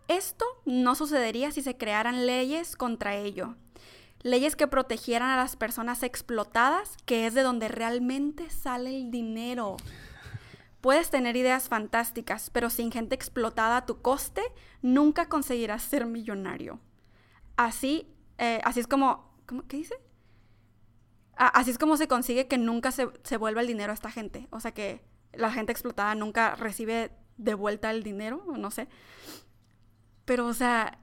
esto 0.07 0.45
no 0.65 0.95
sucedería 0.95 1.51
si 1.51 1.61
se 1.61 1.77
crearan 1.77 2.25
leyes 2.25 2.75
contra 2.75 3.15
ello. 3.15 3.55
Leyes 4.23 4.55
que 4.55 4.67
protegieran 4.67 5.29
a 5.31 5.37
las 5.37 5.55
personas 5.55 6.03
explotadas, 6.03 6.95
que 7.05 7.25
es 7.25 7.33
de 7.33 7.41
donde 7.41 7.67
realmente 7.67 8.49
sale 8.49 8.95
el 8.95 9.09
dinero. 9.11 9.77
Puedes 10.79 11.09
tener 11.09 11.35
ideas 11.37 11.69
fantásticas, 11.69 12.49
pero 12.49 12.69
sin 12.69 12.91
gente 12.91 13.15
explotada 13.15 13.77
a 13.77 13.85
tu 13.85 14.01
coste, 14.01 14.41
nunca 14.81 15.27
conseguirás 15.29 15.83
ser 15.83 16.05
millonario. 16.05 16.79
Así, 17.55 18.07
eh, 18.37 18.61
así 18.63 18.79
es 18.79 18.87
como, 18.87 19.31
¿cómo- 19.45 19.67
¿qué 19.67 19.77
dice? 19.77 19.95
Así 21.35 21.71
es 21.71 21.77
como 21.79 21.97
se 21.97 22.07
consigue 22.07 22.47
que 22.47 22.57
nunca 22.57 22.91
se, 22.91 23.09
se 23.23 23.37
vuelva 23.37 23.61
el 23.61 23.67
dinero 23.67 23.91
a 23.91 23.95
esta 23.95 24.11
gente. 24.11 24.47
O 24.51 24.59
sea 24.59 24.71
que 24.73 25.01
la 25.33 25.51
gente 25.51 25.71
explotada 25.71 26.13
nunca 26.13 26.55
recibe 26.55 27.11
de 27.43 27.54
vuelta 27.54 27.91
el 27.91 28.04
dinero, 28.04 28.43
o 28.47 28.58
no 28.58 28.71
sé. 28.71 28.88
Pero, 30.25 30.47
o 30.47 30.54
sea, 30.54 30.99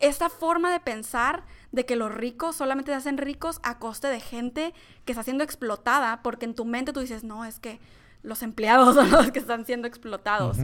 esta 0.00 0.30
forma 0.30 0.72
de 0.72 0.80
pensar 0.80 1.44
de 1.72 1.84
que 1.84 1.96
los 1.96 2.12
ricos 2.12 2.56
solamente 2.56 2.92
se 2.92 2.96
hacen 2.96 3.18
ricos 3.18 3.60
a 3.62 3.78
coste 3.78 4.08
de 4.08 4.20
gente 4.20 4.72
que 5.04 5.12
está 5.12 5.22
siendo 5.22 5.44
explotada, 5.44 6.22
porque 6.22 6.46
en 6.46 6.54
tu 6.54 6.64
mente 6.64 6.92
tú 6.92 7.00
dices, 7.00 7.22
no, 7.24 7.44
es 7.44 7.60
que 7.60 7.80
los 8.22 8.42
empleados 8.42 8.94
son 8.96 9.10
los 9.10 9.30
que 9.30 9.38
están 9.38 9.66
siendo 9.66 9.86
explotados. 9.86 10.58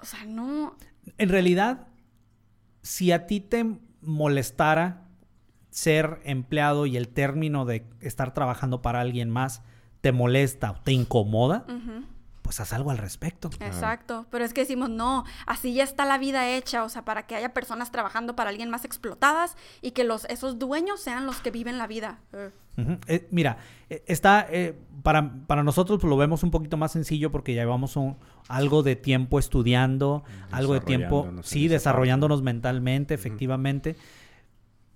O 0.00 0.04
sea, 0.04 0.24
no. 0.26 0.76
En 1.18 1.28
realidad, 1.28 1.86
si 2.82 3.12
a 3.12 3.26
ti 3.26 3.40
te 3.40 3.78
molestara 4.00 5.08
ser 5.70 6.20
empleado 6.24 6.84
y 6.84 6.96
el 6.98 7.08
término 7.08 7.64
de 7.64 7.86
estar 8.00 8.34
trabajando 8.34 8.82
para 8.82 9.00
alguien 9.00 9.30
más 9.30 9.62
te 10.02 10.12
molesta 10.12 10.72
o 10.72 10.80
te 10.82 10.92
incomoda. 10.92 11.64
Pues 12.42 12.58
haz 12.60 12.72
algo 12.72 12.90
al 12.90 12.98
respecto. 12.98 13.50
Exacto, 13.60 14.26
pero 14.30 14.44
es 14.44 14.52
que 14.52 14.62
decimos, 14.62 14.90
no, 14.90 15.24
así 15.46 15.72
ya 15.74 15.84
está 15.84 16.04
la 16.04 16.18
vida 16.18 16.48
hecha, 16.50 16.84
o 16.84 16.88
sea, 16.88 17.04
para 17.04 17.26
que 17.26 17.36
haya 17.36 17.54
personas 17.54 17.90
trabajando 17.92 18.34
para 18.36 18.50
alguien 18.50 18.68
más 18.68 18.84
explotadas 18.84 19.56
y 19.80 19.92
que 19.92 20.04
los, 20.04 20.24
esos 20.26 20.58
dueños 20.58 21.00
sean 21.00 21.24
los 21.24 21.36
que 21.40 21.50
viven 21.50 21.78
la 21.78 21.86
vida. 21.86 22.18
Eh. 22.32 22.50
Eh, 23.06 23.28
mira, 23.30 23.58
eh, 23.90 24.02
está, 24.06 24.46
eh, 24.50 24.74
para, 25.02 25.32
para 25.46 25.62
nosotros 25.62 26.00
pues, 26.00 26.08
lo 26.10 26.16
vemos 26.16 26.42
un 26.42 26.50
poquito 26.50 26.76
más 26.76 26.90
sencillo 26.92 27.30
porque 27.30 27.54
ya 27.54 27.62
llevamos 27.62 27.96
un- 27.96 28.16
algo 28.48 28.82
de 28.82 28.96
tiempo 28.96 29.38
estudiando, 29.38 30.24
algo 30.50 30.74
de 30.74 30.80
tiempo, 30.80 31.16
Desarrollándonos 31.18 31.46
sí, 31.46 31.68
desarrollándonos 31.68 32.42
mentalmente, 32.42 33.14
efectivamente. 33.14 33.96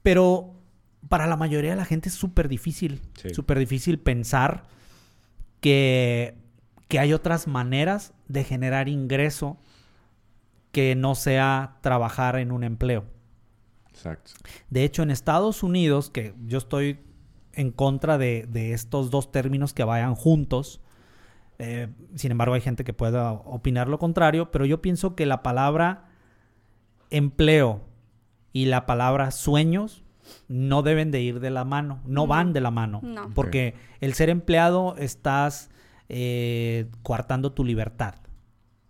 Pero 0.03 0.55
para 1.09 1.27
la 1.27 1.37
mayoría 1.37 1.71
de 1.71 1.77
la 1.77 1.85
gente 1.85 2.09
es 2.09 2.15
súper 2.15 2.49
difícil, 2.49 3.03
Sí. 3.21 3.31
súper 3.35 3.59
difícil 3.59 3.99
pensar 3.99 4.65
que, 5.61 6.37
que 6.89 6.99
hay 6.99 7.13
otras 7.13 7.47
maneras 7.47 8.15
de 8.29 8.45
generar 8.45 8.89
ingreso 8.89 9.59
que 10.73 10.95
no 10.95 11.15
sea 11.15 11.79
trabajar 11.81 12.37
en 12.37 12.53
un 12.53 12.63
empleo. 12.65 13.05
Exacto. 13.91 14.33
De 14.71 14.85
hecho, 14.85 15.03
en 15.03 15.11
Estados 15.11 15.63
Unidos, 15.63 16.11
que 16.11 16.35
yo 16.47 16.59
estoy 16.59 17.01
en 17.55 17.71
contra 17.73 18.19
de, 18.19 18.47
de 18.49 18.73
estos 18.73 19.11
dos 19.11 19.33
términos 19.33 19.73
que 19.73 19.85
vayan 19.85 20.15
juntos, 20.15 20.81
eh, 21.59 21.89
sin 22.15 22.31
embargo 22.33 22.55
hay 22.55 22.61
gente 22.61 22.85
que 22.85 22.93
pueda 22.93 23.33
opinar 23.33 23.89
lo 23.89 23.99
contrario, 23.99 24.51
pero 24.51 24.67
yo 24.67 24.83
pienso 24.83 25.17
que 25.17 25.25
la 25.25 25.43
palabra 25.43 26.05
empleo 27.11 27.81
y 28.53 28.67
la 28.67 28.87
palabra 28.87 29.31
sueños 29.31 30.03
no 30.49 30.83
deben 30.83 31.11
de 31.11 31.21
ir 31.23 31.41
de 31.41 31.51
la 31.51 31.65
mano, 31.65 32.01
no 32.05 32.23
No. 32.23 32.27
van 32.27 32.53
de 32.53 32.61
la 32.61 32.71
mano, 32.71 33.01
No. 33.03 33.31
porque 33.35 33.75
el 34.01 34.13
ser 34.15 34.29
empleado 34.29 34.97
estás 34.99 35.71
eh, 36.09 36.90
coartando 37.02 37.52
tu 37.52 37.65
libertad. 37.65 38.15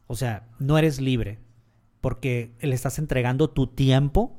O 0.06 0.16
sea, 0.16 0.48
no 0.58 0.78
eres 0.78 1.00
libre 1.00 1.38
porque 2.00 2.54
le 2.60 2.74
estás 2.74 2.98
entregando 2.98 3.50
tu 3.50 3.66
tiempo 3.66 4.38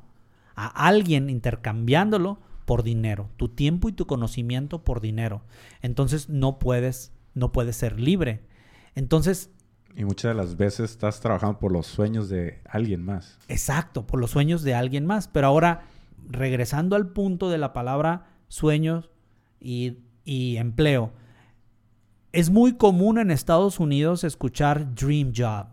a 0.55 0.67
alguien 0.87 1.29
intercambiándolo 1.29 2.39
por 2.65 2.83
dinero, 2.83 3.29
tu 3.37 3.49
tiempo 3.49 3.89
y 3.89 3.93
tu 3.93 4.07
conocimiento 4.07 4.83
por 4.83 5.01
dinero. 5.01 5.43
Entonces 5.81 6.29
no 6.29 6.59
puedes 6.59 7.13
no 7.33 7.51
puedes 7.51 7.75
ser 7.75 7.99
libre. 7.99 8.41
Entonces, 8.95 9.51
y 9.95 10.05
muchas 10.05 10.29
de 10.29 10.35
las 10.35 10.57
veces 10.57 10.91
estás 10.91 11.19
trabajando 11.21 11.59
por 11.59 11.71
los 11.71 11.87
sueños 11.87 12.29
de 12.29 12.61
alguien 12.69 13.03
más. 13.03 13.39
Exacto, 13.47 14.05
por 14.05 14.19
los 14.19 14.31
sueños 14.31 14.61
de 14.61 14.75
alguien 14.75 15.05
más. 15.05 15.27
Pero 15.27 15.47
ahora, 15.47 15.85
regresando 16.29 16.95
al 16.95 17.07
punto 17.07 17.49
de 17.49 17.57
la 17.57 17.73
palabra 17.73 18.27
sueños 18.47 19.09
y, 19.59 19.97
y 20.23 20.57
empleo, 20.57 21.13
es 22.31 22.49
muy 22.49 22.73
común 22.73 23.17
en 23.17 23.31
Estados 23.31 23.79
Unidos 23.79 24.23
escuchar 24.23 24.93
dream 24.93 25.33
job. 25.35 25.67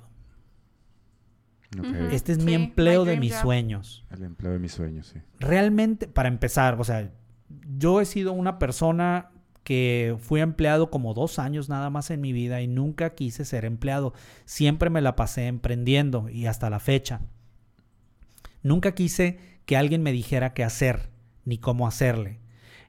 Este 2.12 2.32
es 2.32 2.38
mi 2.38 2.54
empleo 2.54 3.04
de 3.04 3.16
mis 3.16 3.34
sueños. 3.34 4.04
El 4.10 4.22
empleo 4.22 4.52
de 4.52 4.58
mis 4.58 4.72
sueños, 4.72 5.08
sí. 5.08 5.20
Realmente, 5.40 6.06
para 6.06 6.28
empezar, 6.28 6.80
o 6.80 6.84
sea, 6.84 7.10
yo 7.76 8.00
he 8.00 8.04
sido 8.04 8.32
una 8.32 8.58
persona 8.58 9.30
que 9.64 10.16
fui 10.20 10.40
empleado 10.40 10.90
como 10.90 11.14
dos 11.14 11.38
años 11.38 11.68
nada 11.68 11.90
más 11.90 12.10
en 12.10 12.20
mi 12.20 12.32
vida 12.32 12.60
y 12.60 12.68
nunca 12.68 13.14
quise 13.14 13.44
ser 13.44 13.64
empleado. 13.64 14.12
Siempre 14.44 14.90
me 14.90 15.00
la 15.00 15.16
pasé 15.16 15.46
emprendiendo 15.46 16.28
y 16.28 16.46
hasta 16.46 16.70
la 16.70 16.80
fecha. 16.80 17.22
Nunca 18.62 18.92
quise 18.92 19.38
que 19.66 19.76
alguien 19.76 20.02
me 20.02 20.12
dijera 20.12 20.52
qué 20.52 20.64
hacer 20.64 21.10
ni 21.44 21.58
cómo 21.58 21.86
hacerle. 21.88 22.40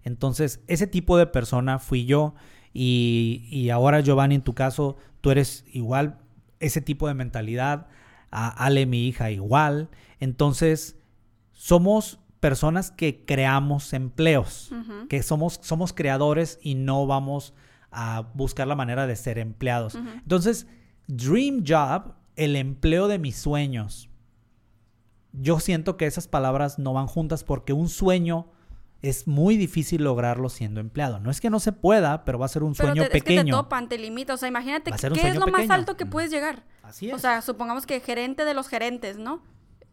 Entonces, 0.04 0.62
ese 0.68 0.86
tipo 0.86 1.18
de 1.18 1.28
persona 1.28 1.80
fui 1.80 2.06
yo 2.06 2.36
y, 2.78 3.48
y 3.50 3.70
ahora 3.70 4.02
Giovanni, 4.02 4.36
en 4.36 4.42
tu 4.42 4.54
caso, 4.54 4.98
tú 5.22 5.32
eres 5.32 5.64
igual 5.72 6.20
ese 6.60 6.82
tipo 6.82 7.08
de 7.08 7.14
mentalidad. 7.14 7.88
A 8.32 8.50
Ale, 8.50 8.86
mi 8.86 9.08
hija, 9.08 9.32
igual. 9.32 9.90
Entonces, 10.20 10.98
somos 11.54 12.20
personas 12.42 12.92
que 12.92 13.24
creamos 13.24 13.94
empleos, 13.94 14.72
que 15.08 15.24
somos, 15.24 15.58
somos 15.64 15.94
creadores 15.94 16.60
y 16.62 16.76
no 16.76 17.08
vamos 17.08 17.54
a 17.92 18.30
buscar 18.34 18.68
la 18.68 18.76
manera 18.76 19.08
de 19.08 19.16
ser 19.16 19.40
empleados. 19.40 19.96
Entonces, 19.96 20.68
Dream 21.08 21.64
Job, 21.66 22.14
el 22.36 22.58
empleo 22.58 23.08
de 23.08 23.20
mis 23.20 23.38
sueños. 23.38 24.10
Yo 25.32 25.62
siento 25.62 25.96
que 25.96 26.08
esas 26.08 26.28
palabras 26.28 26.78
no 26.78 26.92
van 26.92 27.08
juntas 27.08 27.46
porque 27.46 27.72
un 27.72 27.88
sueño 27.88 28.48
es 29.10 29.28
muy 29.28 29.58
difícil 29.58 30.04
lograrlo 30.04 30.50
siendo 30.50 30.80
empleado. 30.80 31.20
No 31.20 31.30
es 31.30 31.42
que 31.42 31.50
no 31.50 31.60
se 31.60 31.72
pueda, 31.72 32.26
pero 32.26 32.40
va 32.40 32.46
a 32.46 32.50
ser 32.50 32.64
un 32.64 32.76
sueño 32.76 33.04
pequeño. 33.04 33.14
Es 33.14 33.24
que 33.24 33.44
te 33.44 33.52
topan, 33.52 33.90
te 33.90 33.98
limita. 33.98 34.34
O 34.34 34.38
sea, 34.38 34.50
imagínate 34.50 34.92
qué 34.92 35.28
es 35.28 35.36
lo 35.36 35.48
más 35.48 35.70
alto 35.70 35.96
que 35.98 36.06
puedes 36.06 36.32
llegar. 36.32 36.64
Así 36.84 37.10
es. 37.10 37.16
O 37.16 37.20
sea, 37.20 37.42
supongamos 37.42 37.86
que 37.86 38.00
gerente 38.00 38.46
de 38.46 38.54
los 38.54 38.68
gerentes, 38.68 39.18
¿no? 39.18 39.42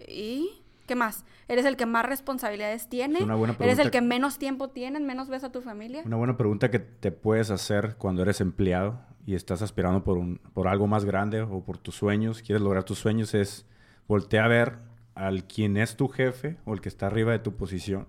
¿Y 0.06 0.62
qué 0.86 0.94
más? 0.94 1.24
eres 1.48 1.66
el 1.66 1.76
que 1.76 1.86
más 1.86 2.06
responsabilidades 2.06 2.88
tiene, 2.88 3.18
eres 3.60 3.78
el 3.78 3.90
que 3.90 4.00
menos 4.00 4.38
tiempo 4.38 4.68
tiene, 4.70 5.00
menos 5.00 5.28
ves 5.28 5.44
a 5.44 5.52
tu 5.52 5.60
familia. 5.60 6.02
Una 6.04 6.16
buena 6.16 6.36
pregunta 6.36 6.70
que 6.70 6.78
te 6.78 7.12
puedes 7.12 7.50
hacer 7.50 7.96
cuando 7.98 8.22
eres 8.22 8.40
empleado 8.40 9.00
y 9.26 9.34
estás 9.34 9.60
aspirando 9.60 10.02
por, 10.02 10.16
un, 10.16 10.38
por 10.54 10.66
algo 10.66 10.86
más 10.86 11.04
grande 11.04 11.42
o 11.42 11.62
por 11.62 11.78
tus 11.78 11.94
sueños, 11.96 12.42
quieres 12.42 12.62
lograr 12.62 12.84
tus 12.84 12.98
sueños, 12.98 13.34
es 13.34 13.66
voltear 14.08 14.46
a 14.46 14.48
ver 14.48 14.78
al 15.14 15.44
quien 15.44 15.76
es 15.76 15.96
tu 15.96 16.08
jefe 16.08 16.56
o 16.64 16.72
el 16.72 16.80
que 16.80 16.88
está 16.88 17.06
arriba 17.06 17.32
de 17.32 17.38
tu 17.38 17.54
posición 17.54 18.06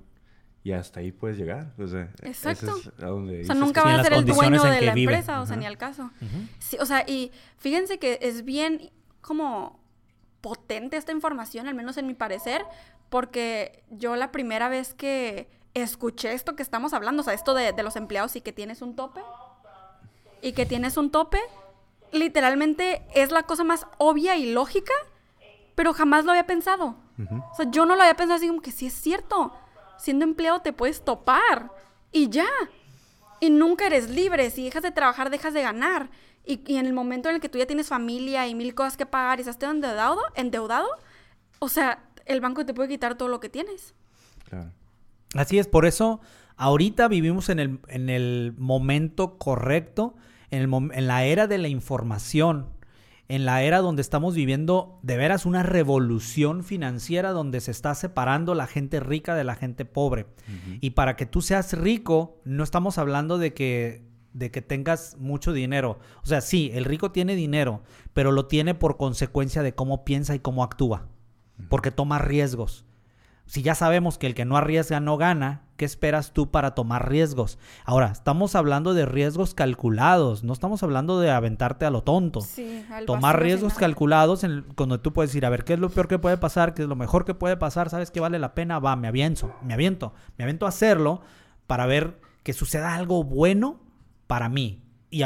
y 0.64 0.72
hasta 0.72 1.02
ahí 1.02 1.12
puedes 1.12 1.38
llegar. 1.38 1.74
O 1.78 1.88
sea, 1.88 2.10
Exacto. 2.22 2.74
o 2.74 3.44
sea, 3.44 3.56
nunca 3.56 3.84
vas 3.84 4.00
a 4.00 4.04
ser 4.04 4.14
el 4.14 4.26
dueño 4.26 4.64
de 4.64 4.82
la 4.82 4.94
empresa, 4.94 5.42
o 5.42 5.46
sea, 5.46 5.58
ni 5.58 5.66
al 5.66 5.78
caso. 5.78 6.12
sí, 6.60 6.78
o 6.80 6.86
sea, 6.86 7.04
y 7.08 7.32
fíjense 7.58 8.00
que 8.00 8.20
es 8.22 8.46
bien 8.46 8.92
como 9.22 9.84
potente 10.42 10.98
esta 10.98 11.12
información, 11.12 11.68
al 11.68 11.76
menos 11.76 11.98
en 11.98 12.08
mi 12.08 12.14
parecer, 12.14 12.66
porque 13.10 13.84
yo 13.90 14.16
la 14.16 14.32
primera 14.32 14.70
vez 14.70 14.94
que 14.94 15.50
escuché 15.74 16.34
esto 16.34 16.56
que 16.56 16.64
estamos 16.64 16.94
hablando, 16.94 17.22
o 17.22 17.24
sea, 17.24 17.34
esto 17.34 17.54
de, 17.54 17.74
los 17.84 17.96
empleados 17.96 18.36
y 18.36 18.42
que 18.42 18.54
tienes 18.54 18.82
un 18.82 18.96
tope, 18.96 19.22
y 20.42 20.54
que 20.54 20.66
tienes 20.66 20.98
un 20.98 21.12
tope, 21.12 21.40
literalmente 22.12 23.06
es 23.16 23.32
la 23.32 23.44
cosa 23.44 23.64
más 23.64 23.88
obvia 23.98 24.36
y 24.38 24.52
lógica, 24.52 24.94
pero 25.76 25.94
jamás 25.94 26.26
lo 26.26 26.32
había 26.32 26.46
pensado. 26.46 26.96
O 27.52 27.56
sea, 27.56 27.70
yo 27.70 27.86
no 27.86 27.96
lo 27.96 28.02
había 28.02 28.16
pensado 28.16 28.38
así 28.38 28.48
como 28.48 28.62
que 28.62 28.72
sí 28.72 28.88
es 28.88 28.94
cierto, 28.94 29.54
siendo 29.98 30.26
empleado 30.26 30.62
te 30.62 30.74
puedes 30.74 31.04
topar 31.04 31.72
y 32.12 32.30
ya. 32.30 32.48
Y 33.40 33.50
nunca 33.50 33.88
eres 33.88 34.10
libre, 34.10 34.50
si 34.50 34.66
dejas 34.66 34.84
de 34.84 34.92
trabajar 34.92 35.30
dejas 35.30 35.54
de 35.54 35.62
ganar. 35.62 36.10
Y, 36.46 36.62
y 36.66 36.78
en 36.78 36.86
el 36.86 36.94
momento 36.94 37.30
en 37.30 37.36
el 37.36 37.42
que 37.42 37.50
tú 37.50 37.58
ya 37.58 37.66
tienes 37.66 37.88
familia 37.88 38.48
y 38.48 38.56
mil 38.56 38.76
cosas 38.76 38.98
que 38.98 39.06
pagar 39.06 39.40
y 39.40 39.42
estás 39.42 39.62
endeudado, 39.62 40.20
endeudado, 40.36 40.88
o 41.60 41.70
sea, 41.70 42.04
el 42.26 42.42
banco 42.42 42.66
te 42.66 42.74
puede 42.74 42.90
quitar 42.90 43.16
todo 43.16 43.30
lo 43.30 43.40
que 43.40 43.50
tienes. 43.50 43.96
Claro. 44.50 44.72
Así 45.36 45.58
es, 45.58 45.68
por 45.68 45.86
eso 45.86 46.22
ahorita 46.58 47.08
vivimos 47.08 47.50
en 47.50 47.60
el, 47.60 47.80
en 47.88 48.10
el 48.10 48.54
momento 48.58 49.38
correcto, 49.38 50.16
en, 50.52 50.62
el, 50.62 50.92
en 50.94 51.08
la 51.08 51.26
era 51.26 51.48
de 51.48 51.58
la 51.58 51.68
información, 51.68 52.70
en 53.30 53.46
la 53.46 53.64
era 53.64 53.80
donde 53.80 54.02
estamos 54.02 54.36
viviendo 54.36 55.00
de 55.02 55.18
veras 55.18 55.46
una 55.46 55.64
revolución 55.64 56.64
financiera 56.64 57.32
donde 57.32 57.62
se 57.62 57.72
está 57.72 57.96
separando 57.96 58.54
la 58.54 58.68
gente 58.68 59.00
rica 59.00 59.36
de 59.36 59.44
la 59.44 59.56
gente 59.56 59.86
pobre. 59.86 60.28
Y 60.82 60.92
para 60.92 61.16
que 61.16 61.26
tú 61.26 61.42
seas 61.42 61.74
rico, 61.74 62.42
no 62.44 62.64
estamos 62.64 62.98
hablando 62.98 63.38
de 63.38 63.54
que 63.54 64.12
de 64.34 64.50
que 64.50 64.64
tengas 64.64 65.16
mucho 65.20 65.54
dinero. 65.54 66.00
O 66.24 66.26
sea, 66.26 66.42
sí, 66.42 66.72
el 66.74 66.86
rico 66.86 67.12
tiene 67.12 67.36
dinero, 67.36 67.84
pero 68.14 68.32
lo 68.32 68.48
tiene 68.48 68.74
por 68.74 68.98
consecuencia 68.98 69.62
de 69.62 69.76
cómo 69.76 70.04
piensa 70.06 70.34
y 70.34 70.40
cómo 70.40 70.64
actúa 70.64 71.08
porque 71.70 71.92
toma 71.92 72.20
riesgos. 72.20 72.86
Si 73.46 73.62
ya 73.62 73.76
sabemos 73.76 74.18
que 74.18 74.28
el 74.28 74.36
que 74.36 74.46
no 74.46 74.56
arriesga 74.56 75.00
no 75.00 75.18
gana, 75.18 75.64
¿qué 75.76 75.86
esperas 75.86 76.32
tú 76.32 76.50
para 76.50 76.76
tomar 76.76 77.10
riesgos? 77.10 77.60
Ahora, 77.84 78.08
estamos 78.08 78.56
hablando 78.56 78.94
de 78.94 79.06
riesgos 79.06 79.54
calculados, 79.54 80.44
no 80.44 80.54
estamos 80.54 80.82
hablando 80.82 81.20
de 81.20 81.30
aventarte 81.30 81.86
a 81.86 81.92
lo 81.92 82.04
tonto. 82.04 82.42
Sí, 82.42 82.86
tomar 83.06 83.42
riesgos 83.42 83.74
calculados 83.74 84.44
en 84.44 84.66
cuando 84.76 85.02
tú 85.02 85.12
puedes 85.12 85.32
decir, 85.32 85.46
a 85.46 85.50
ver, 85.50 85.66
¿qué 85.66 85.74
es 85.74 85.80
lo 85.80 85.90
peor 85.90 86.08
que 86.08 86.20
puede 86.20 86.38
pasar? 86.38 86.74
¿Qué 86.74 86.84
es 86.84 86.88
lo 86.88 86.96
mejor 86.96 87.26
que 87.26 87.34
puede 87.34 87.58
pasar? 87.58 87.90
¿Sabes 87.90 88.12
qué 88.12 88.22
vale 88.22 88.40
la 88.40 88.56
pena? 88.56 88.80
Va, 88.80 88.96
me 88.96 89.10
aviento, 89.10 89.54
me 89.62 89.74
aviento, 89.74 90.14
me 90.38 90.46
aviento 90.46 90.66
a 90.66 90.70
hacerlo 90.70 91.22
para 91.68 91.86
ver 91.86 92.22
que 92.44 92.54
suceda 92.54 92.96
algo 92.96 93.24
bueno 93.24 93.82
para 94.28 94.48
mí. 94.48 94.84
Y, 95.10 95.24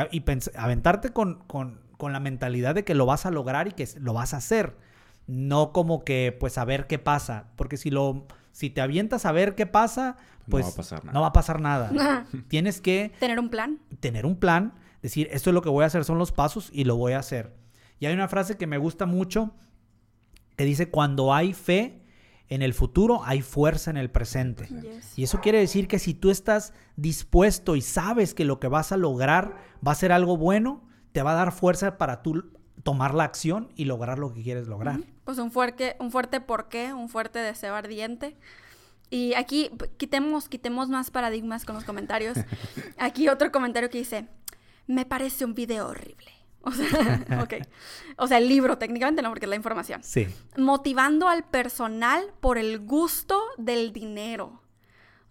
aventarte 0.56 1.14
con, 1.14 1.44
con 1.46 2.14
la 2.14 2.20
mentalidad 2.20 2.76
de 2.76 2.84
que 2.84 2.96
lo 2.96 3.06
vas 3.06 3.26
a 3.26 3.32
lograr 3.32 3.68
y 3.68 3.72
que 3.72 3.88
lo 4.00 4.14
vas 4.14 4.34
a 4.34 4.38
hacer 4.38 4.76
no 5.28 5.72
como 5.72 6.04
que 6.04 6.36
pues 6.38 6.58
a 6.58 6.66
ver 6.66 6.88
qué 6.88 7.00
pasa, 7.00 7.52
porque 7.56 7.78
si 7.78 7.92
lo 7.92 8.26
si 8.52 8.72
te 8.72 8.82
avientas 8.82 9.26
a 9.26 9.32
ver 9.32 9.54
qué 9.54 9.68
pasa, 9.68 10.18
pues 10.50 10.66
no 10.66 10.72
va 10.72 10.74
a 10.74 10.76
pasar 10.76 11.06
nada. 11.06 11.14
No 11.14 11.22
va 11.22 11.28
a 11.28 11.34
pasar 11.34 11.62
nada. 11.62 12.26
Tienes 12.48 12.82
que 12.82 13.12
tener 13.20 13.40
un 13.40 13.50
plan. 13.50 13.80
Tener 14.00 14.26
un 14.26 14.38
plan, 14.38 14.74
decir, 15.04 15.28
esto 15.32 15.52
es 15.52 15.54
lo 15.54 15.62
que 15.62 15.70
voy 15.70 15.84
a 15.84 15.88
hacer, 15.88 16.04
son 16.06 16.18
los 16.18 16.32
pasos 16.32 16.70
y 16.74 16.86
lo 16.86 16.96
voy 16.96 17.14
a 17.14 17.20
hacer. 17.20 17.56
Y 18.00 18.08
hay 18.08 18.14
una 18.14 18.28
frase 18.28 18.58
que 18.58 18.66
me 18.66 18.78
gusta 18.78 19.06
mucho 19.06 19.54
que 20.56 20.66
dice, 20.66 20.90
cuando 20.90 21.36
hay 21.36 21.54
fe 21.54 22.02
en 22.50 22.62
el 22.62 22.74
futuro, 22.74 23.22
hay 23.24 23.42
fuerza 23.42 23.92
en 23.92 23.98
el 23.98 24.10
presente. 24.10 24.68
Y 25.16 25.24
eso 25.24 25.40
quiere 25.40 25.60
decir 25.60 25.88
que 25.88 26.00
si 26.00 26.14
tú 26.14 26.32
estás 26.32 26.74
dispuesto 26.96 27.76
y 27.76 27.82
sabes 27.82 28.34
que 28.34 28.46
lo 28.46 28.60
que 28.60 28.68
vas 28.68 28.92
a 28.92 28.98
lograr 28.98 29.58
va 29.86 29.92
a 29.92 29.96
ser 29.96 30.12
algo 30.12 30.36
bueno, 30.36 30.84
te 31.12 31.22
va 31.22 31.34
a 31.34 31.36
dar 31.36 31.52
fuerza 31.52 31.98
para 31.98 32.24
tú 32.24 32.52
tomar 32.84 33.14
la 33.14 33.26
acción 33.26 33.70
y 33.76 33.86
lograr 33.86 34.18
lo 34.18 34.34
que 34.34 34.42
quieres 34.42 34.68
lograr. 34.68 35.02
Pues 35.28 35.40
un 35.40 35.52
fuerte, 35.52 35.98
un 36.00 36.10
fuerte 36.10 36.40
porqué, 36.40 36.94
un 36.94 37.10
fuerte 37.10 37.40
deseo 37.40 37.76
ardiente. 37.76 38.38
Y 39.10 39.34
aquí 39.34 39.70
quitemos, 39.98 40.48
quitemos 40.48 40.88
más 40.88 41.12
paradigmas 41.12 41.66
con 41.66 41.76
los 41.76 41.84
comentarios. 41.84 42.38
Aquí 42.98 43.28
otro 43.28 43.52
comentario 43.52 43.90
que 43.90 43.98
dice, 43.98 44.30
me 44.86 45.06
parece 45.06 45.44
un 45.44 45.54
video 45.54 45.90
horrible. 45.90 46.32
O 46.62 46.72
sea. 46.72 47.26
O 48.18 48.26
sea, 48.26 48.38
el 48.38 48.48
libro 48.48 48.78
técnicamente 48.78 49.22
no, 49.22 49.28
porque 49.28 49.48
es 49.48 49.50
la 49.50 49.58
información. 49.58 50.02
Sí. 50.02 50.28
Motivando 50.56 51.28
al 51.28 51.44
personal 51.44 52.32
por 52.40 52.58
el 52.58 52.80
gusto 52.80 53.44
del 53.58 53.92
dinero. 53.92 54.62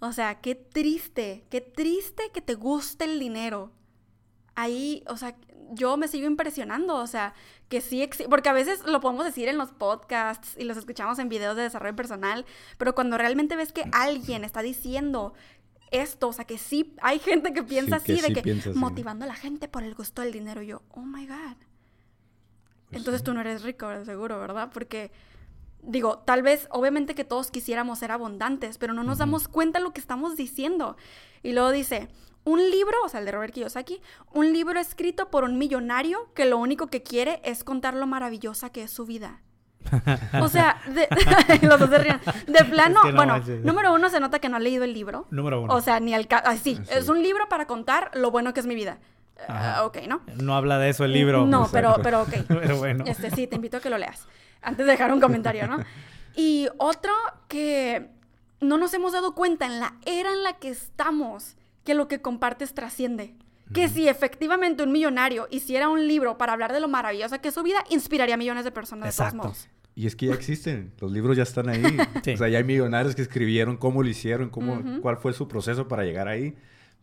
O 0.00 0.12
sea, 0.12 0.42
qué 0.42 0.54
triste, 0.54 1.46
qué 1.48 1.62
triste 1.62 2.24
que 2.34 2.42
te 2.42 2.52
guste 2.52 3.06
el 3.06 3.18
dinero. 3.18 3.72
Ahí, 4.56 5.04
o 5.06 5.16
sea, 5.16 5.36
yo 5.70 5.96
me 5.96 6.08
sigo 6.08 6.26
impresionando, 6.26 6.96
o 6.96 7.06
sea, 7.06 7.34
que 7.68 7.80
sí, 7.80 8.08
porque 8.28 8.48
a 8.48 8.52
veces 8.52 8.84
lo 8.86 9.00
podemos 9.00 9.24
decir 9.24 9.48
en 9.48 9.58
los 9.58 9.70
podcasts 9.70 10.56
y 10.58 10.64
los 10.64 10.76
escuchamos 10.76 11.18
en 11.18 11.28
videos 11.28 11.56
de 11.56 11.62
desarrollo 11.62 11.96
personal, 11.96 12.44
pero 12.78 12.94
cuando 12.94 13.18
realmente 13.18 13.56
ves 13.56 13.72
que 13.72 13.84
alguien 13.92 14.44
está 14.44 14.62
diciendo 14.62 15.34
esto, 15.90 16.28
o 16.28 16.32
sea, 16.32 16.44
que 16.44 16.58
sí 16.58 16.94
hay 17.00 17.18
gente 17.18 17.52
que 17.52 17.62
piensa 17.62 17.96
así, 17.96 18.20
de 18.20 18.32
que 18.32 18.72
motivando 18.74 19.24
a 19.24 19.28
la 19.28 19.34
gente 19.34 19.68
por 19.68 19.82
el 19.82 19.94
gusto 19.94 20.22
del 20.22 20.32
dinero, 20.32 20.62
yo, 20.62 20.82
oh 20.90 21.00
my 21.02 21.26
God. 21.26 21.56
Pues 22.88 22.98
Entonces 23.00 23.22
tú 23.22 23.34
no 23.34 23.40
eres 23.40 23.62
rico, 23.62 23.88
seguro, 24.04 24.38
¿verdad? 24.38 24.70
Porque 24.72 25.10
digo, 25.82 26.18
tal 26.18 26.42
vez, 26.42 26.68
obviamente 26.70 27.14
que 27.14 27.24
todos 27.24 27.50
quisiéramos 27.50 27.98
ser 27.98 28.10
abundantes, 28.10 28.78
pero 28.78 28.92
no 28.92 29.02
nos 29.02 29.18
damos 29.18 29.48
cuenta 29.48 29.78
de 29.78 29.84
lo 29.84 29.92
que 29.92 30.00
estamos 30.00 30.36
diciendo. 30.36 30.96
Y 31.42 31.52
luego 31.52 31.70
dice, 31.70 32.08
un 32.46 32.58
libro, 32.70 32.96
o 33.04 33.08
sea, 33.10 33.20
el 33.20 33.26
de 33.26 33.32
Robert 33.32 33.52
Kiyosaki, 33.52 34.00
un 34.32 34.52
libro 34.52 34.78
escrito 34.80 35.30
por 35.30 35.44
un 35.44 35.58
millonario 35.58 36.32
que 36.34 36.46
lo 36.46 36.56
único 36.58 36.86
que 36.86 37.02
quiere 37.02 37.40
es 37.44 37.64
contar 37.64 37.92
lo 37.94 38.06
maravillosa 38.06 38.70
que 38.70 38.84
es 38.84 38.90
su 38.90 39.04
vida. 39.04 39.40
O 40.40 40.48
sea, 40.48 40.80
de, 40.86 41.08
los 41.66 41.78
dos 41.78 41.90
se 41.90 41.98
ríen. 41.98 42.20
De 42.46 42.64
plano, 42.64 43.00
Es 43.00 43.06
que 43.06 43.10
no 43.12 43.16
bueno, 43.16 43.32
manches. 43.34 43.64
número 43.64 43.92
uno 43.94 44.08
se 44.10 44.20
nota 44.20 44.38
que 44.38 44.48
no 44.48 44.56
ha 44.56 44.60
leído 44.60 44.84
el 44.84 44.92
libro. 44.94 45.26
Número 45.30 45.60
uno. 45.62 45.74
O 45.74 45.80
sea, 45.80 46.00
ni 46.00 46.14
al 46.14 46.26
caso. 46.28 46.46
Así, 46.48 46.76
Sí. 46.76 46.82
es 46.90 47.08
un 47.08 47.22
libro 47.22 47.48
para 47.48 47.66
contar 47.66 48.10
lo 48.14 48.30
bueno 48.30 48.54
que 48.54 48.60
es 48.60 48.66
mi 48.66 48.74
vida. 48.74 48.98
Ah, 49.48 49.82
ok, 49.84 49.98
¿no? 50.08 50.22
No 50.42 50.54
habla 50.56 50.78
de 50.78 50.88
eso 50.90 51.04
el 51.04 51.12
libro. 51.12 51.46
No, 51.46 51.68
pero, 51.72 51.96
pero 52.02 52.22
ok. 52.22 52.34
Pero 52.48 52.78
bueno. 52.78 53.04
Este, 53.06 53.30
sí, 53.30 53.46
te 53.46 53.56
invito 53.56 53.76
a 53.76 53.80
que 53.80 53.90
lo 53.90 53.98
leas. 53.98 54.26
Antes 54.62 54.86
de 54.86 54.92
dejar 54.92 55.12
un 55.12 55.20
comentario, 55.20 55.66
¿no? 55.66 55.78
Y 56.34 56.68
otro 56.78 57.12
que 57.48 58.08
no 58.60 58.78
nos 58.78 58.94
hemos 58.94 59.12
dado 59.12 59.34
cuenta 59.34 59.66
en 59.66 59.78
la 59.80 59.94
era 60.06 60.32
en 60.32 60.42
la 60.42 60.54
que 60.54 60.70
estamos, 60.70 61.56
que 61.86 61.94
lo 61.94 62.06
que 62.08 62.20
compartes 62.20 62.74
trasciende. 62.74 63.34
Que 63.72 63.88
si 63.88 64.06
efectivamente 64.08 64.82
un 64.84 64.92
millonario 64.92 65.48
hiciera 65.50 65.88
un 65.88 66.06
libro 66.06 66.38
para 66.38 66.52
hablar 66.52 66.72
de 66.72 66.78
lo 66.80 66.86
maravillosa 66.86 67.40
que 67.40 67.48
es 67.48 67.54
su 67.54 67.62
vida, 67.64 67.82
inspiraría 67.90 68.34
a 68.34 68.38
millones 68.38 68.64
de 68.64 68.70
personas 68.70 69.04
de 69.04 69.08
Exacto. 69.10 69.38
todos 69.42 69.44
modos. 69.56 69.68
Y 69.96 70.06
es 70.06 70.14
que 70.14 70.26
ya 70.26 70.34
existen, 70.34 70.92
los 71.00 71.10
libros 71.10 71.36
ya 71.36 71.42
están 71.42 71.68
ahí. 71.70 71.82
Sí. 72.22 72.34
O 72.34 72.36
sea, 72.36 72.48
ya 72.48 72.58
hay 72.58 72.64
millonarios 72.64 73.14
que 73.16 73.22
escribieron 73.22 73.76
cómo 73.78 74.02
lo 74.02 74.08
hicieron, 74.08 74.50
cómo, 74.50 74.74
Ujú. 74.74 75.00
cuál 75.00 75.16
fue 75.16 75.32
su 75.32 75.48
proceso 75.48 75.88
para 75.88 76.04
llegar 76.04 76.28
ahí. 76.28 76.54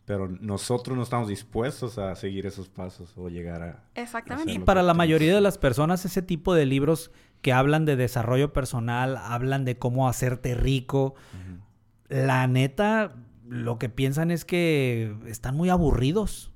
Pero 0.06 0.28
nosotros 0.28 0.96
no 0.96 1.02
estamos 1.02 1.28
dispuestos 1.28 1.98
a 1.98 2.14
seguir 2.14 2.46
esos 2.46 2.68
pasos 2.68 3.12
o 3.16 3.28
llegar 3.28 3.62
a... 3.62 3.82
Exactamente. 3.94 4.52
Y 4.52 4.58
para 4.58 4.82
la 4.82 4.92
tú 4.92 4.98
mayoría 4.98 5.34
de 5.34 5.40
las 5.40 5.58
personas, 5.58 6.04
ese 6.04 6.22
tipo 6.22 6.54
de 6.54 6.66
libros 6.66 7.10
que 7.42 7.52
hablan 7.52 7.84
de 7.84 7.96
desarrollo 7.96 8.52
personal, 8.52 9.16
hablan 9.18 9.64
de 9.64 9.76
cómo 9.78 10.08
hacerte 10.08 10.54
rico, 10.54 11.14
Ujú. 11.32 11.60
la 12.08 12.46
neta, 12.46 13.14
lo 13.48 13.78
que 13.78 13.88
piensan 13.88 14.30
es 14.30 14.44
que 14.44 15.14
están 15.26 15.56
muy 15.56 15.68
aburridos. 15.70 16.50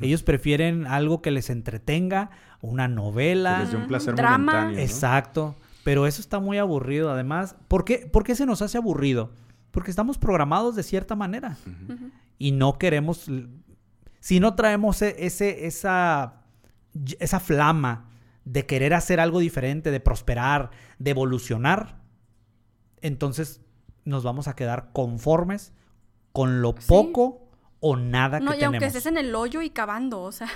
Ellos 0.00 0.22
prefieren 0.22 0.86
algo 0.86 1.22
que 1.22 1.30
les 1.30 1.48
entretenga, 1.48 2.30
una 2.60 2.88
Que 2.88 2.94
novela. 2.94 3.60
les 3.60 3.70
dé 3.70 3.76
un 3.76 3.86
placer 3.86 4.14
Drama. 4.14 4.38
momentáneo, 4.52 4.76
¿no? 4.76 4.82
Exacto. 4.82 5.54
Pero 5.84 6.06
eso 6.06 6.20
está 6.20 6.40
muy 6.40 6.58
aburrido. 6.58 7.10
Además, 7.10 7.56
¿por 7.68 7.84
qué, 7.84 8.06
por 8.12 8.24
qué 8.24 8.34
se 8.34 8.46
nos 8.46 8.60
hace 8.62 8.76
aburrido? 8.78 9.30
Porque 9.70 9.90
estamos 9.90 10.18
programados 10.18 10.76
de 10.76 10.82
cierta 10.82 11.14
manera 11.16 11.56
y 12.38 12.52
no 12.52 12.78
queremos. 12.78 13.30
Si 14.18 14.40
no 14.40 14.54
traemos 14.54 15.00
e- 15.02 15.16
ese, 15.24 15.66
esa, 15.66 16.42
esa 17.20 17.40
flama 17.40 18.08
de 18.44 18.66
querer 18.66 18.92
hacer 18.92 19.20
algo 19.20 19.38
diferente, 19.38 19.90
de 19.90 20.00
prosperar, 20.00 20.70
de 20.98 21.10
evolucionar, 21.12 22.00
entonces 23.00 23.60
nos 24.04 24.24
vamos 24.24 24.48
a 24.48 24.56
quedar 24.56 24.90
conformes 24.92 25.72
con 26.32 26.62
lo 26.62 26.72
Sí. 26.78 26.86
poco 26.88 27.48
o 27.80 27.96
nada 27.96 28.40
No, 28.40 28.52
que 28.52 28.58
y 28.58 28.64
aunque 28.64 28.78
tenemos. 28.80 28.96
estés 28.96 29.06
en 29.10 29.18
el 29.18 29.34
hoyo 29.34 29.62
y 29.62 29.70
cavando, 29.70 30.22
o 30.22 30.32
sea. 30.32 30.48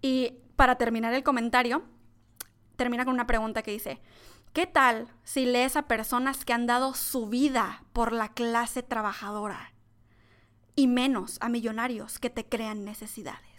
Y 0.00 0.34
para 0.56 0.76
terminar 0.76 1.14
el 1.14 1.22
comentario, 1.22 1.82
termina 2.76 3.04
con 3.04 3.14
una 3.14 3.26
pregunta 3.26 3.62
que 3.62 3.70
dice, 3.72 4.00
¿qué 4.52 4.66
tal 4.66 5.08
si 5.24 5.46
lees 5.46 5.76
a 5.76 5.82
personas 5.88 6.44
que 6.44 6.52
han 6.52 6.66
dado 6.66 6.94
su 6.94 7.28
vida 7.28 7.84
por 7.92 8.12
la 8.12 8.28
clase 8.32 8.82
trabajadora 8.82 9.72
y 10.76 10.86
menos 10.88 11.38
a 11.40 11.48
millonarios 11.48 12.18
que 12.18 12.30
te 12.30 12.44
crean 12.46 12.84
necesidades? 12.84 13.51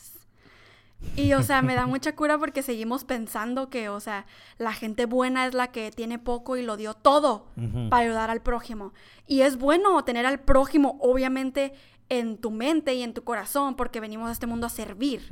Y, 1.16 1.34
o 1.34 1.44
sea, 1.44 1.62
me 1.62 1.76
da 1.76 1.86
mucha 1.86 2.16
cura 2.16 2.38
porque 2.38 2.64
seguimos 2.64 3.04
pensando 3.04 3.70
que, 3.70 3.90
o 3.90 4.00
sea, 4.00 4.26
la 4.58 4.74
gente 4.74 5.06
buena 5.06 5.46
es 5.46 5.54
la 5.54 5.72
que 5.72 5.92
tiene 5.92 6.18
poco 6.20 6.58
y 6.58 6.64
lo 6.64 6.76
dio 6.78 6.94
todo 6.96 7.48
para 7.90 8.04
ayudar 8.06 8.30
al 8.30 8.42
prójimo. 8.42 8.94
Y 9.28 9.42
es 9.42 9.58
bueno 9.58 10.04
tener 10.04 10.26
al 10.26 10.40
prójimo, 10.40 10.98
obviamente, 11.02 11.74
en 12.10 12.38
tu 12.38 12.52
mente 12.52 12.94
y 12.96 13.04
en 13.04 13.14
tu 13.14 13.24
corazón, 13.24 13.76
porque 13.76 14.00
venimos 14.00 14.30
a 14.30 14.32
este 14.32 14.48
mundo 14.48 14.68
a 14.68 14.70
servir. 14.70 15.28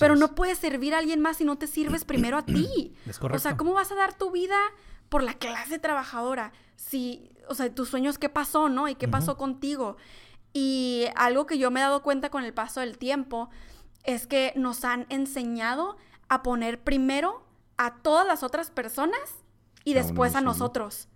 Pero 0.00 0.14
es. 0.14 0.20
no 0.20 0.34
puedes 0.34 0.58
servir 0.58 0.94
a 0.94 0.98
alguien 0.98 1.20
más 1.20 1.36
si 1.38 1.44
no 1.44 1.56
te 1.56 1.66
sirves 1.66 2.04
primero 2.06 2.36
a 2.38 2.44
ti. 2.44 2.94
Es 3.06 3.18
O 3.18 3.20
correcto. 3.20 3.42
sea, 3.42 3.56
¿cómo 3.56 3.72
vas 3.72 3.92
a 3.92 3.94
dar 3.94 4.14
tu 4.18 4.30
vida 4.30 4.56
por 5.08 5.22
la 5.22 5.34
clase 5.34 5.78
trabajadora? 5.78 6.52
Si, 6.76 7.30
o 7.48 7.54
sea, 7.54 7.72
tus 7.72 7.88
sueños, 7.88 8.18
¿qué 8.18 8.28
pasó, 8.28 8.68
no? 8.68 8.88
¿Y 8.88 8.96
qué 8.96 9.06
pasó 9.08 9.36
contigo? 9.36 9.96
Y 10.52 11.06
algo 11.16 11.46
que 11.46 11.58
yo 11.58 11.70
me 11.70 11.80
he 11.80 11.82
dado 11.82 12.02
cuenta 12.02 12.30
con 12.30 12.44
el 12.44 12.54
paso 12.54 12.80
del 12.80 12.96
tiempo 12.98 13.48
es 14.04 14.26
que 14.26 14.52
nos 14.56 14.84
han 14.84 15.06
enseñado 15.08 15.96
a 16.28 16.42
poner 16.42 16.82
primero 16.82 17.44
a 17.76 17.96
todas 18.02 18.26
las 18.26 18.42
otras 18.42 18.70
personas 18.70 19.18
y 19.84 19.94
después 19.94 20.34
a 20.34 20.40
nosotros. 20.40 21.08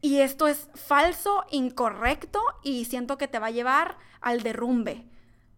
Y 0.00 0.18
esto 0.18 0.46
es 0.46 0.68
falso, 0.74 1.44
incorrecto 1.50 2.40
y 2.62 2.84
siento 2.84 3.18
que 3.18 3.28
te 3.28 3.38
va 3.38 3.46
a 3.48 3.50
llevar 3.50 3.98
al 4.20 4.42
derrumbe. 4.42 5.06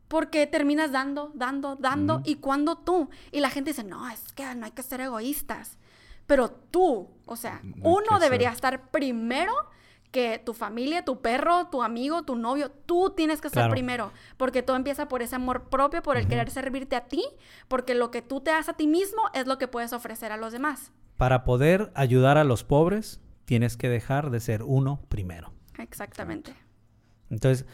Porque 0.08 0.46
terminas 0.46 0.90
dando, 0.90 1.30
dando, 1.34 1.76
dando. 1.76 2.22
Y 2.24 2.36
cuando 2.36 2.78
tú, 2.78 3.10
y 3.30 3.40
la 3.40 3.50
gente 3.50 3.70
dice, 3.70 3.84
no, 3.84 4.08
es 4.08 4.32
que 4.32 4.54
no 4.54 4.64
hay 4.66 4.72
que 4.72 4.82
ser 4.82 5.00
egoístas. 5.00 5.78
Pero 6.26 6.50
tú, 6.50 7.08
o 7.26 7.36
sea, 7.36 7.60
No 7.62 7.90
uno 7.90 8.18
debería 8.18 8.48
ser. 8.48 8.54
estar 8.56 8.90
primero 8.90 9.52
que 10.10 10.38
tu 10.44 10.54
familia, 10.54 11.04
tu 11.04 11.20
perro, 11.20 11.68
tu 11.68 11.82
amigo, 11.82 12.24
tu 12.24 12.34
novio. 12.36 12.70
Tú 12.70 13.12
tienes 13.16 13.40
que 13.40 13.48
Claro. 13.50 13.70
primero. 13.70 14.12
Porque 14.36 14.62
todo 14.62 14.76
empieza 14.76 15.06
por 15.08 15.22
ese 15.22 15.36
amor 15.36 15.68
propio, 15.68 16.02
por 16.02 16.16
el 16.16 16.26
querer 16.26 16.50
servirte 16.50 16.96
a 16.96 17.06
ti. 17.06 17.24
Porque 17.68 17.94
lo 17.94 18.10
que 18.10 18.20
tú 18.22 18.40
te 18.40 18.50
das 18.50 18.68
a 18.68 18.72
ti 18.74 18.86
mismo 18.86 19.22
es 19.34 19.46
lo 19.46 19.58
que 19.58 19.68
puedes 19.68 19.92
ofrecer 19.92 20.32
a 20.32 20.36
los 20.36 20.52
demás. 20.52 20.90
Para 21.16 21.44
poder 21.44 21.92
ayudar 21.94 22.38
a 22.38 22.44
los 22.44 22.64
pobres, 22.64 23.20
tienes 23.44 23.76
que 23.76 23.88
dejar 23.88 24.30
de 24.30 24.40
ser 24.40 24.62
uno 24.64 25.00
primero. 25.08 25.52
Exactamente. 25.78 26.54
Entonces, 27.30 27.66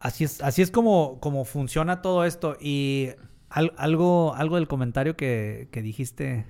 así 0.00 0.24
es, 0.24 0.40
así 0.40 0.62
es 0.62 0.70
como, 0.70 1.20
como 1.20 1.44
funciona 1.44 2.00
todo 2.00 2.24
esto. 2.24 2.56
Y 2.60 3.10
al- 3.50 3.74
algo, 3.76 4.34
algo 4.34 4.56
del 4.56 4.66
comentario 4.68 5.14
que, 5.16 5.68
que 5.72 5.82
dijiste. 5.82 6.46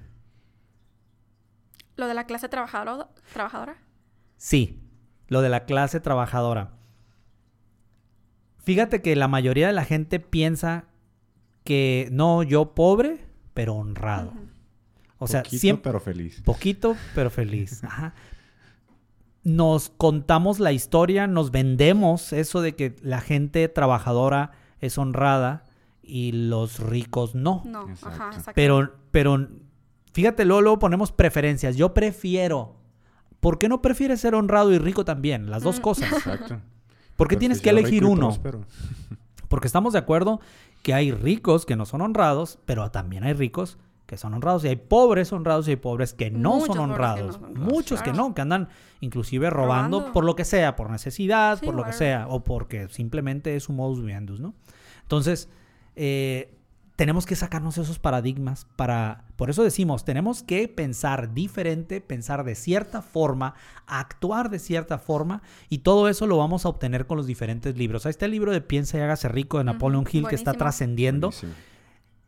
Lo 1.96 2.06
de 2.06 2.14
la 2.14 2.26
clase 2.26 2.48
trabajadora. 2.48 3.08
trabajadora. 3.32 3.76
Sí, 4.36 4.80
lo 5.28 5.40
de 5.42 5.48
la 5.48 5.64
clase 5.64 6.00
trabajadora. 6.00 6.72
Fíjate 8.58 9.02
que 9.02 9.14
la 9.16 9.28
mayoría 9.28 9.66
de 9.66 9.72
la 9.72 9.84
gente 9.84 10.20
piensa 10.20 10.86
que 11.64 12.08
no, 12.12 12.42
yo 12.42 12.74
pobre, 12.74 13.26
pero 13.52 13.74
honrado. 13.74 14.32
O 15.18 15.26
sea, 15.26 15.42
Poquito, 15.42 15.60
siempre... 15.60 15.82
pero 15.90 16.00
feliz. 16.00 16.42
Poquito, 16.42 16.96
pero 17.14 17.30
feliz. 17.30 17.84
Ajá. 17.84 18.14
Nos 19.42 19.90
contamos 19.90 20.60
la 20.60 20.72
historia, 20.72 21.26
nos 21.26 21.50
vendemos 21.50 22.32
eso 22.32 22.62
de 22.62 22.74
que 22.74 22.96
la 23.02 23.20
gente 23.20 23.68
trabajadora 23.68 24.52
es 24.80 24.96
honrada 24.96 25.64
y 26.02 26.32
los 26.32 26.78
ricos 26.78 27.34
no. 27.34 27.62
No, 27.66 27.88
Exacto. 27.88 28.08
ajá, 28.08 28.26
exacto. 28.28 28.52
Pero, 28.54 28.94
pero, 29.10 29.48
fíjate, 30.12 30.44
luego, 30.44 30.62
luego 30.62 30.78
ponemos 30.78 31.12
preferencias. 31.12 31.76
Yo 31.76 31.92
prefiero. 31.92 32.76
¿Por 33.44 33.58
qué 33.58 33.68
no 33.68 33.82
prefieres 33.82 34.20
ser 34.20 34.34
honrado 34.34 34.72
y 34.72 34.78
rico 34.78 35.04
también? 35.04 35.50
Las 35.50 35.62
dos 35.62 35.78
Mm. 35.78 35.82
cosas. 35.82 36.12
Exacto. 36.12 36.60
¿Por 37.16 37.28
qué 37.28 37.34
Pues 37.36 37.40
tienes 37.40 37.60
que 37.60 37.70
elegir 37.70 38.04
uno? 38.04 38.30
Porque 39.48 39.66
estamos 39.66 39.92
de 39.92 39.98
acuerdo 40.00 40.40
que 40.82 40.94
hay 40.94 41.12
ricos 41.12 41.64
que 41.66 41.76
no 41.76 41.84
son 41.86 42.00
honrados, 42.00 42.58
pero 42.64 42.90
también 42.90 43.22
hay 43.24 43.34
ricos 43.34 43.78
que 44.06 44.16
son 44.16 44.34
honrados 44.34 44.64
y 44.64 44.68
hay 44.68 44.76
pobres 44.76 45.32
honrados 45.32 45.66
y 45.68 45.72
hay 45.72 45.76
pobres 45.76 46.12
que 46.14 46.30
no 46.30 46.56
Muchos 46.56 46.76
son 46.76 46.76
pobres 46.76 46.78
que 46.78 46.86
no 46.86 46.92
honrados. 46.94 47.34
son 47.36 47.44
honrados, 47.44 47.72
Muchos 47.72 48.02
que 48.02 48.12
no, 48.12 48.34
que 48.34 48.40
andan 48.42 48.68
inclusive 49.00 49.48
robando, 49.50 49.98
Robando. 49.98 50.12
por 50.12 50.24
lo 50.24 50.34
que 50.36 50.44
sea, 50.44 50.74
por 50.76 50.90
necesidad, 50.90 51.58
Sí, 51.60 51.66
por 51.66 51.74
lo 51.74 51.84
que 51.84 51.92
sea, 51.92 52.26
o 52.28 52.42
porque 52.44 52.88
simplemente 52.88 53.56
es 53.56 53.68
un 53.68 53.76
modus 53.76 54.00
vivendi, 54.00 54.38
¿no? 54.38 54.54
Entonces, 55.02 55.48
eh, 55.96 56.54
tenemos 56.96 57.26
que 57.26 57.34
sacarnos 57.34 57.76
esos 57.76 57.98
paradigmas 57.98 58.66
para, 58.76 59.24
por 59.36 59.50
eso 59.50 59.64
decimos, 59.64 60.04
tenemos 60.04 60.42
que 60.42 60.68
pensar 60.68 61.34
diferente, 61.34 62.00
pensar 62.00 62.44
de 62.44 62.54
cierta 62.54 63.02
forma, 63.02 63.54
actuar 63.86 64.48
de 64.48 64.60
cierta 64.60 64.98
forma, 64.98 65.42
y 65.68 65.78
todo 65.78 66.08
eso 66.08 66.26
lo 66.26 66.36
vamos 66.36 66.64
a 66.64 66.68
obtener 66.68 67.06
con 67.06 67.16
los 67.16 67.26
diferentes 67.26 67.76
libros. 67.76 68.06
Ahí 68.06 68.10
está 68.10 68.26
el 68.26 68.30
libro 68.30 68.52
de 68.52 68.60
Piensa 68.60 68.96
y 68.96 69.00
hágase 69.00 69.28
rico 69.28 69.58
de 69.58 69.64
Napoleon 69.64 70.06
Hill 70.10 70.28
que 70.28 70.36
está 70.36 70.54
trascendiendo. 70.54 71.28
Buenísimo. 71.28 71.52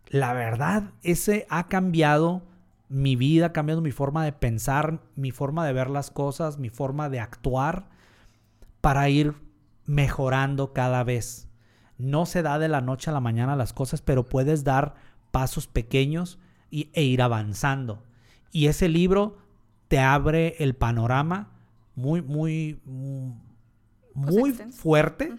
La 0.09 0.33
verdad, 0.33 0.91
ese 1.03 1.47
ha 1.49 1.67
cambiado 1.69 2.43
mi 2.89 3.17
vida, 3.17 3.47
ha 3.47 3.53
cambiado 3.53 3.81
mi 3.81 3.93
forma 3.93 4.25
de 4.25 4.33
pensar, 4.33 5.01
mi 5.15 5.31
forma 5.31 5.67
de 5.67 5.73
ver 5.73 5.91
las 5.91 6.11
cosas, 6.11 6.59
mi 6.59 6.71
forma 6.71 7.09
de 7.09 7.21
actuar 7.21 7.89
para 8.81 9.09
ir 9.09 9.35
mejorando 9.85 10.73
cada 10.73 11.03
vez. 11.05 11.49
No 11.99 12.27
se 12.27 12.43
da 12.43 12.59
de 12.59 12.69
la 12.69 12.81
noche 12.81 13.11
a 13.11 13.13
la 13.15 13.21
mañana 13.21 13.57
las 13.57 13.73
cosas, 13.73 14.03
pero 14.03 14.29
puedes 14.29 14.65
dar 14.65 14.95
pasos 15.31 15.67
pequeños 15.67 16.39
y, 16.71 16.91
e 16.93 17.03
ir 17.05 17.23
avanzando. 17.23 18.03
Y 18.53 18.67
ese 18.67 18.89
libro 18.89 19.39
te 19.89 19.99
abre 19.99 20.57
el 20.59 20.75
panorama 20.75 21.51
muy, 21.95 22.23
muy, 22.23 22.81
mm, 22.85 23.31
muy 24.15 24.51
extenso. 24.51 24.81
fuerte 24.81 25.33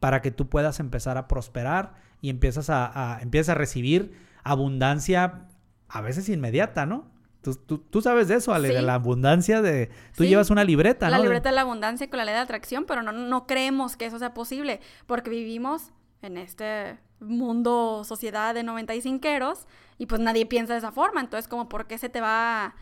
para 0.00 0.22
que 0.22 0.30
tú 0.30 0.48
puedas 0.48 0.80
empezar 0.80 1.18
a 1.18 1.28
prosperar 1.28 1.94
y 2.20 2.30
empiezas 2.30 2.70
a, 2.70 3.16
a- 3.16 3.20
empiezas 3.22 3.50
a 3.50 3.58
recibir 3.58 4.12
abundancia 4.44 5.46
a 5.88 6.00
veces 6.00 6.28
inmediata, 6.28 6.86
¿no? 6.86 7.06
Tú, 7.46 7.54
tú- 7.54 7.78
tú 7.78 8.02
sabes 8.02 8.28
de 8.28 8.34
eso, 8.34 8.52
Ale, 8.52 8.68
de 8.68 8.82
la 8.82 8.94
abundancia 8.94 9.62
de... 9.62 9.86
Tú 10.16 10.24
Sí. 10.24 10.28
llevas 10.28 10.50
una 10.50 10.64
libreta, 10.64 11.08
La 11.08 11.16
¿no? 11.18 11.22
De- 11.22 11.28
libreta 11.28 11.48
de 11.50 11.54
la 11.54 11.60
abundancia 11.62 12.10
con 12.10 12.18
la 12.18 12.24
ley 12.24 12.34
de 12.34 12.40
atracción, 12.40 12.84
pero 12.84 13.02
no, 13.02 13.12
no 13.12 13.46
creemos 13.46 13.96
que 13.96 14.06
eso 14.06 14.18
sea 14.18 14.34
posible, 14.34 14.80
porque 15.06 15.30
vivimos 15.30 15.92
en 16.22 16.36
este 16.38 16.98
mundo, 17.20 18.02
sociedad 18.04 18.54
de 18.54 18.62
95eros, 18.64 19.66
y 19.98 20.06
pues 20.06 20.20
nadie 20.20 20.44
piensa 20.46 20.72
de 20.74 20.78
esa 20.80 20.92
forma, 20.92 21.20
entonces 21.20 21.48
como, 21.48 21.68
¿por 21.68 21.86
qué 21.86 21.98
se 21.98 22.08
te 22.08 22.20
va 22.20 22.64
a, 22.66 22.74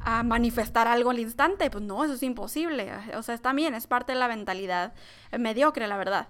a 0.00 0.22
manifestar 0.22 0.88
algo 0.88 1.10
al 1.10 1.18
instante? 1.18 1.68
Pues 1.70 1.82
no, 1.84 2.04
eso 2.04 2.14
es 2.14 2.22
imposible, 2.22 2.90
o 3.16 3.22
sea, 3.22 3.34
está 3.34 3.52
bien, 3.52 3.74
es 3.74 3.86
parte 3.86 4.12
de 4.12 4.18
la 4.18 4.28
mentalidad 4.28 4.94
eh, 5.32 5.38
mediocre, 5.38 5.86
la 5.88 5.96
verdad. 5.96 6.28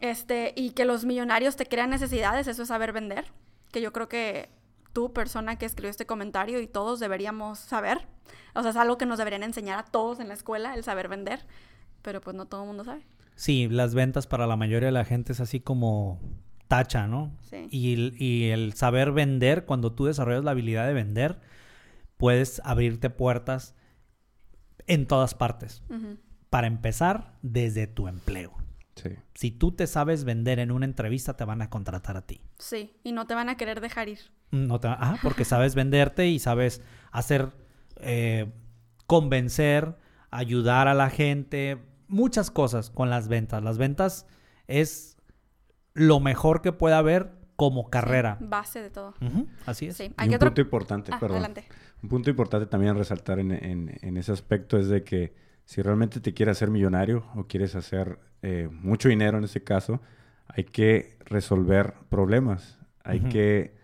Este, 0.00 0.52
y 0.56 0.70
que 0.70 0.84
los 0.86 1.04
millonarios 1.04 1.56
te 1.56 1.66
crean 1.66 1.90
necesidades, 1.90 2.46
eso 2.48 2.62
es 2.62 2.68
saber 2.68 2.92
vender, 2.92 3.26
que 3.70 3.80
yo 3.82 3.92
creo 3.92 4.08
que 4.08 4.48
tú, 4.92 5.12
persona 5.12 5.56
que 5.56 5.66
escribió 5.66 5.90
este 5.90 6.06
comentario, 6.06 6.60
y 6.60 6.66
todos 6.66 7.00
deberíamos 7.00 7.58
saber. 7.58 8.06
O 8.54 8.62
sea, 8.62 8.70
es 8.70 8.76
algo 8.76 8.98
que 8.98 9.06
nos 9.06 9.18
deberían 9.18 9.42
enseñar 9.42 9.78
a 9.78 9.84
todos 9.84 10.20
en 10.20 10.28
la 10.28 10.34
escuela, 10.34 10.74
el 10.74 10.84
saber 10.84 11.08
vender. 11.08 11.46
Pero 12.02 12.20
pues 12.20 12.34
no 12.36 12.46
todo 12.46 12.62
el 12.62 12.66
mundo 12.68 12.84
sabe. 12.84 13.06
Sí, 13.34 13.68
las 13.68 13.94
ventas 13.94 14.26
para 14.26 14.46
la 14.46 14.56
mayoría 14.56 14.86
de 14.86 14.92
la 14.92 15.04
gente 15.04 15.32
es 15.32 15.40
así 15.40 15.60
como 15.60 16.20
tacha, 16.68 17.06
¿no? 17.06 17.32
Sí. 17.42 17.66
Y, 17.70 17.94
el- 17.94 18.14
y 18.20 18.50
el 18.50 18.74
saber 18.74 19.12
vender, 19.12 19.64
cuando 19.64 19.92
tú 19.92 20.06
desarrollas 20.06 20.44
la 20.44 20.52
habilidad 20.52 20.86
de 20.86 20.94
vender, 20.94 21.40
puedes 22.16 22.60
abrirte 22.64 23.10
puertas 23.10 23.74
en 24.86 25.06
todas 25.06 25.34
partes. 25.34 25.82
Para 26.48 26.66
empezar, 26.66 27.34
desde 27.42 27.86
tu 27.86 28.08
empleo. 28.08 28.52
Sí. 29.02 29.10
Si 29.34 29.50
tú 29.50 29.72
te 29.72 29.86
sabes 29.86 30.24
vender 30.24 30.58
en 30.58 30.70
una 30.70 30.84
entrevista, 30.86 31.36
te 31.36 31.44
van 31.44 31.62
a 31.62 31.70
contratar 31.70 32.16
a 32.16 32.22
ti. 32.26 32.40
Sí, 32.58 32.94
y 33.02 33.12
no 33.12 33.26
te 33.26 33.34
van 33.34 33.48
a 33.48 33.56
querer 33.56 33.80
dejar 33.80 34.08
ir. 34.08 34.18
No 34.50 34.78
te, 34.80 34.88
ajá, 34.88 35.18
porque 35.22 35.44
sabes 35.44 35.74
venderte 35.74 36.26
y 36.28 36.38
sabes 36.38 36.82
hacer, 37.12 37.50
eh, 37.96 38.50
convencer, 39.06 39.96
ayudar 40.30 40.88
a 40.88 40.94
la 40.94 41.10
gente, 41.10 41.78
muchas 42.08 42.50
cosas 42.50 42.90
con 42.90 43.10
las 43.10 43.28
ventas. 43.28 43.62
Las 43.62 43.78
ventas 43.78 44.26
es 44.66 45.16
lo 45.94 46.20
mejor 46.20 46.62
que 46.62 46.72
puede 46.72 46.94
haber 46.94 47.32
como 47.56 47.90
carrera. 47.90 48.38
Base 48.40 48.80
de 48.82 48.90
todo. 48.90 49.14
Así 49.66 49.86
es. 49.88 49.96
Sí. 49.96 50.14
Y 50.18 50.28
un 50.28 50.34
otro... 50.34 50.48
punto 50.50 50.60
importante, 50.62 51.10
Ah, 51.12 51.18
perdón. 51.20 51.38
adelante. 51.38 51.64
Un 52.02 52.08
punto 52.08 52.30
importante 52.30 52.66
también 52.66 52.94
a 52.94 52.98
resaltar 52.98 53.38
en, 53.38 53.52
en- 53.52 53.98
en 54.00 54.16
ese 54.16 54.32
aspecto 54.32 54.78
es 54.78 54.88
de 54.88 55.04
que 55.04 55.34
si 55.70 55.82
realmente 55.82 56.18
te 56.18 56.34
quieres 56.34 56.56
hacer 56.56 56.68
millonario 56.68 57.24
o 57.36 57.44
quieres 57.46 57.76
hacer 57.76 58.18
eh, 58.42 58.68
mucho 58.72 59.08
dinero 59.08 59.38
en 59.38 59.44
este 59.44 59.62
caso, 59.62 60.00
hay 60.48 60.64
que 60.64 61.16
resolver 61.26 61.94
problemas, 62.08 62.76
hay, 63.04 63.20
que, 63.20 63.76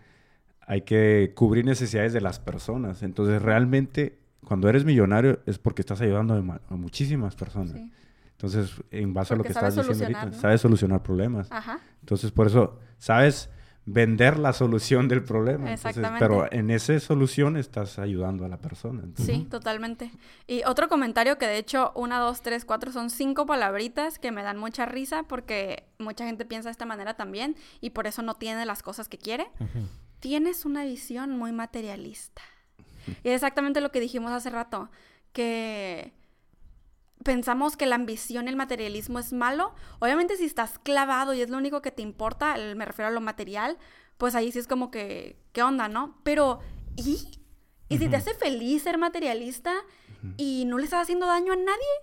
hay 0.62 0.80
que 0.82 1.32
cubrir 1.36 1.64
necesidades 1.64 2.12
de 2.12 2.20
las 2.20 2.40
personas. 2.40 3.04
Entonces 3.04 3.40
realmente 3.40 4.18
cuando 4.44 4.68
eres 4.68 4.84
millonario 4.84 5.38
es 5.46 5.58
porque 5.60 5.80
estás 5.82 6.00
ayudando 6.00 6.34
a, 6.34 6.42
ma- 6.42 6.60
a 6.68 6.74
muchísimas 6.74 7.36
personas. 7.36 7.74
Sí. 7.74 7.92
Entonces, 8.32 8.82
en 8.90 9.14
base 9.14 9.34
a 9.34 9.36
lo 9.36 9.44
que 9.44 9.52
estás 9.52 9.76
diciendo 9.76 10.02
ahorita, 10.04 10.26
¿no? 10.26 10.32
sabes 10.42 10.60
solucionar 10.60 11.04
problemas. 11.04 11.52
Ajá. 11.52 11.78
Entonces, 12.00 12.32
por 12.32 12.48
eso, 12.48 12.80
sabes 12.98 13.48
vender 13.86 14.36
la 14.38 14.52
solución 14.52 15.06
del 15.06 15.22
problema. 15.22 15.70
Entonces, 15.70 15.96
Exactamente. 15.96 16.26
pero 16.26 16.52
en 16.52 16.70
esa 16.70 16.98
solución 16.98 17.56
estás 17.56 18.00
ayudando 18.00 18.44
a 18.44 18.48
la 18.48 18.58
persona. 18.58 19.02
Entonces, 19.04 19.34
Sí, 19.34 19.44
totalmente. 19.44 20.10
Y 20.48 20.62
otro 20.64 20.88
comentario 20.88 21.38
que 21.38 21.46
de 21.46 21.56
hecho, 21.56 21.92
una, 21.94 22.18
dos, 22.18 22.42
tres, 22.42 22.64
cuatro, 22.64 22.90
son 22.90 23.10
cinco 23.10 23.46
palabritas 23.46 24.18
que 24.18 24.32
me 24.32 24.42
dan 24.42 24.58
mucha 24.58 24.86
risa 24.86 25.22
porque 25.22 25.84
mucha 25.98 26.26
gente 26.26 26.44
piensa 26.44 26.68
de 26.68 26.72
esta 26.72 26.84
manera 26.84 27.14
también 27.14 27.56
y 27.80 27.90
por 27.90 28.08
eso 28.08 28.22
no 28.22 28.34
tiene 28.34 28.66
las 28.66 28.82
cosas 28.82 29.08
que 29.08 29.18
quiere. 29.18 29.46
Tienes 30.18 30.64
una 30.64 30.84
visión 30.84 31.30
muy 31.38 31.52
materialista. 31.52 32.42
Y 33.22 33.28
es 33.28 33.36
exactamente 33.36 33.80
lo 33.80 33.92
que 33.92 34.00
dijimos 34.00 34.32
hace 34.32 34.50
rato, 34.50 34.90
que 35.32 36.12
pensamos 37.24 37.76
que 37.76 37.86
la 37.86 37.96
ambición 37.96 38.48
el 38.48 38.56
materialismo 38.56 39.18
es 39.18 39.32
malo. 39.32 39.74
Obviamente 39.98 40.36
si 40.36 40.44
estás 40.44 40.78
clavado 40.78 41.34
y 41.34 41.40
es 41.40 41.50
lo 41.50 41.56
único 41.58 41.82
que 41.82 41.90
te 41.90 42.02
importa, 42.02 42.54
el- 42.54 42.76
me 42.76 42.84
refiero 42.84 43.08
a 43.08 43.12
lo 43.12 43.20
material, 43.20 43.78
pues 44.18 44.34
ahí 44.34 44.52
sí 44.52 44.58
es 44.58 44.66
como 44.68 44.90
que, 44.90 45.38
¿qué 45.52 45.62
onda, 45.62 45.88
no? 45.88 46.18
Pero, 46.22 46.60
¿y? 46.96 47.18
¿Y 47.88 47.98
si 47.98 48.08
te 48.08 48.16
hace 48.16 48.34
feliz 48.34 48.82
ser 48.82 48.98
materialista 48.98 49.72
y 50.36 50.64
no 50.66 50.78
le 50.78 50.84
estás 50.84 51.02
haciendo 51.02 51.26
daño 51.26 51.52
a 51.52 51.56
nadie? 51.56 51.94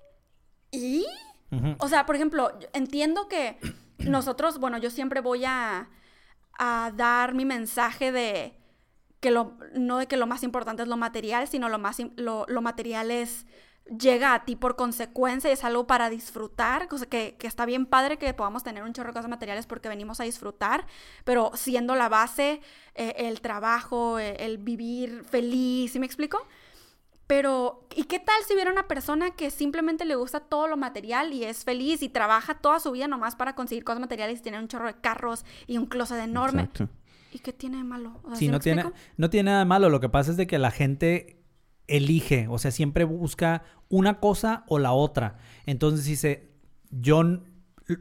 ¿Y? 0.72 1.06
O 1.80 1.88
sea, 1.88 2.06
por 2.06 2.16
ejemplo, 2.16 2.52
entiendo 2.74 3.28
que 3.28 3.60
nosotros, 4.00 4.60
bueno, 4.60 4.78
yo 4.78 4.90
siempre 4.90 5.22
voy 5.22 5.46
a, 5.46 5.90
a 6.58 6.92
dar 6.96 7.34
mi 7.36 7.46
mensaje 7.46 8.12
de 8.12 8.58
que 9.20 9.32
lo, 9.32 9.58
no 9.76 9.98
de 10.00 10.08
que 10.08 10.18
lo 10.18 10.28
más 10.28 10.44
importante 10.44 10.82
es 10.84 10.88
lo 10.90 10.98
material, 10.98 11.48
sino 11.48 11.70
lo 11.70 11.80
más, 11.80 11.98
lo, 12.16 12.46
lo 12.48 12.62
material 12.62 13.12
es, 13.12 13.46
llega 13.86 14.34
a 14.34 14.46
ti 14.46 14.56
por 14.56 14.76
consecuencia, 14.76 15.52
es 15.52 15.64
algo 15.64 15.88
para 15.88 16.10
disfrutar, 16.10 16.88
cosa 16.88 17.06
que, 17.06 17.36
que 17.38 17.48
está 17.48 17.66
bien 17.66 17.86
padre 17.86 18.18
que 18.18 18.34
podamos 18.34 18.64
tener 18.64 18.84
un 18.84 18.94
chorro 18.94 19.10
de 19.10 19.14
cosas 19.14 19.30
materiales 19.30 19.68
porque 19.68 19.90
venimos 19.90 20.20
a 20.20 20.24
disfrutar, 20.24 20.86
pero 21.24 21.52
siendo 21.56 21.96
la 21.96 22.10
base, 22.10 22.62
eh, 22.96 23.14
el 23.18 23.42
trabajo, 23.42 24.20
eh, 24.20 24.38
el 24.40 24.58
vivir 24.58 25.24
feliz, 25.26 25.92
¿sí 25.92 26.00
me 26.00 26.06
explico? 26.06 26.46
Pero, 27.28 27.88
¿y 27.96 28.04
qué 28.04 28.20
tal 28.20 28.36
si 28.46 28.54
hubiera 28.54 28.72
una 28.72 28.88
persona 28.88 29.32
que 29.32 29.50
simplemente 29.50 30.06
le 30.06 30.16
gusta 30.16 30.42
todo 30.42 30.68
lo 30.68 30.78
material 30.78 31.34
y 31.34 31.44
es 31.44 31.64
feliz 31.64 32.02
y 32.04 32.10
trabaja 32.10 32.56
toda 32.56 32.80
su 32.80 32.92
vida 32.92 33.08
nomás 33.08 33.36
para 33.36 33.56
conseguir 33.56 33.84
cosas 33.84 34.02
materiales 34.02 34.40
y 34.40 34.44
tener 34.44 34.60
un 34.60 34.68
chorro 34.68 34.88
de 34.88 34.96
carros 34.96 35.46
y 35.66 35.78
un 35.78 35.86
closet 35.86 36.20
enorme? 36.20 36.64
Exacto. 36.64 36.90
¿Y 37.32 37.40
qué 37.40 37.54
tiene 37.54 37.78
de 37.78 37.84
malo? 37.84 38.20
O 38.24 38.30
sea, 38.30 38.36
Sí, 38.36 38.46
¿sí 38.46 38.46
me 38.48 38.52
no 38.52 38.60
tiene, 38.60 38.92
no 39.18 39.30
tiene 39.30 39.50
nada 39.50 39.60
de 39.60 39.66
malo. 39.66 39.90
Lo 39.90 40.00
que 40.00 40.10
pasa 40.10 40.32
es 40.32 40.38
de 40.38 40.46
que 40.46 40.60
la 40.60 40.70
gente 40.70 41.43
elige, 41.88 42.48
o 42.50 42.58
sea, 42.58 42.72
siempre 42.72 43.04
busca 43.04 43.64
una 43.90 44.20
cosa 44.20 44.64
o 44.68 44.80
la 44.80 44.94
otra. 44.94 45.38
Entonces 45.66 46.06
dice, 46.06 46.50
yo 46.90 47.22
n- 47.22 47.42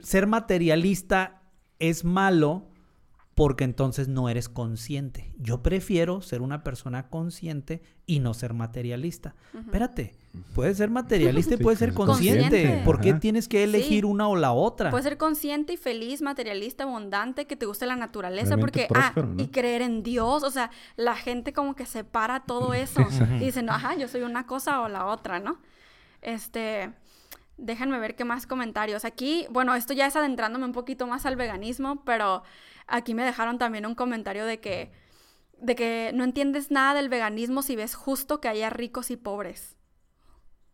ser 0.03 0.27
materialista 0.27 1.43
es 1.79 2.05
malo 2.05 2.69
porque 3.35 3.65
entonces 3.65 4.09
no 4.09 4.29
eres 4.29 4.49
consciente. 4.49 5.33
Yo 5.39 5.63
prefiero 5.63 6.21
ser 6.21 6.43
una 6.43 6.63
persona 6.63 7.09
consciente 7.09 7.83
y 8.05 8.21
no 8.21 8.35
ser 8.35 8.53
materialista. 8.53 9.35
Espérate, 9.59 10.15
puedes 10.55 10.77
ser 10.77 10.91
materialista 10.91 11.55
y 11.55 11.57
puedes 11.63 11.79
ser 11.79 11.95
consciente. 11.95 12.43
consciente. 12.43 12.83
¿Por 12.85 13.01
qué 13.01 13.11
Ajá. 13.11 13.21
tienes 13.21 13.49
que 13.49 13.65
elegir 13.65 14.05
Sí. 14.05 14.11
una 14.11 14.29
o 14.29 14.37
la 14.37 14.53
otra? 14.53 14.91
Puedes 14.91 15.05
ser 15.05 15.17
consciente 15.17 15.73
y 15.73 15.77
feliz, 15.79 16.21
materialista, 16.21 16.85
abundante, 16.85 17.47
que 17.47 17.57
te 17.57 17.65
guste 17.65 17.87
la 17.87 17.97
naturaleza, 17.97 18.57
Realmente 18.57 18.83
porque, 18.83 18.87
próspero, 18.93 19.29
ah, 19.31 19.35
¿no? 19.35 19.43
y 19.43 19.49
creer 19.49 19.81
en 19.81 20.03
Dios, 20.03 20.43
o 20.43 20.51
sea, 20.51 20.71
la 20.97 21.17
gente 21.17 21.55
como 21.55 21.75
que 21.75 21.87
separa 21.87 22.41
todo 22.41 22.75
eso 22.75 23.01
y 23.41 23.45
dicen, 23.47 23.71
ajá, 23.71 23.97
yo 23.97 24.09
soy 24.09 24.23
una 24.23 24.47
cosa 24.47 24.83
o 24.83 24.89
la 24.89 25.07
otra, 25.07 25.41
¿no? 25.41 25.59
Este, 26.21 26.93
déjenme 27.57 27.99
ver 27.99 28.15
qué 28.15 28.25
más 28.25 28.47
comentarios. 28.47 29.05
Aquí, 29.05 29.47
bueno, 29.51 29.75
esto 29.75 29.95
ya 29.95 30.07
es 30.07 30.17
adentrándome 30.17 30.65
un 30.67 30.73
poquito 30.73 31.07
más 31.07 31.25
al 31.27 31.37
veganismo, 31.37 32.03
pero 32.05 32.43
aquí 32.87 33.15
me 33.15 33.25
dejaron 33.25 33.59
también 33.59 33.87
un 33.87 33.95
comentario 33.95 34.45
de 34.47 34.61
que, 34.61 34.93
de 35.59 35.75
que 35.75 36.13
no 36.15 36.25
entiendes 36.25 36.71
nada 36.71 36.95
del 36.95 37.09
veganismo 37.09 37.63
si 37.63 37.77
ves 37.77 37.95
justo 37.95 38.41
que 38.41 38.49
haya 38.49 38.71
ricos 38.71 39.11
y 39.11 39.17
pobres. 39.17 39.77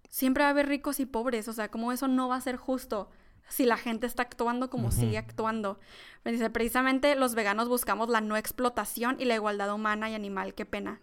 Siempre 0.08 0.42
va 0.42 0.48
a 0.48 0.50
haber 0.50 0.68
ricos 0.68 1.00
y 1.00 1.06
pobres, 1.06 1.48
o 1.48 1.52
sea, 1.52 1.70
como 1.70 1.92
eso 1.92 2.08
no 2.08 2.28
va 2.28 2.36
a 2.36 2.40
ser 2.40 2.56
justo 2.56 3.10
si 3.48 3.64
la 3.64 3.76
gente 3.76 4.06
está 4.06 4.22
actuando 4.22 4.70
como 4.70 4.90
sigue 4.90 5.18
actuando. 5.18 5.78
Me 6.24 6.32
dice, 6.32 6.50
precisamente 6.50 7.14
los 7.14 7.34
veganos 7.34 7.68
buscamos 7.68 8.08
la 8.08 8.20
no 8.20 8.36
explotación 8.36 9.16
y 9.18 9.24
la 9.24 9.34
igualdad 9.34 9.72
humana 9.72 10.10
y 10.10 10.14
animal, 10.14 10.54
qué 10.54 10.66
pena. 10.66 11.00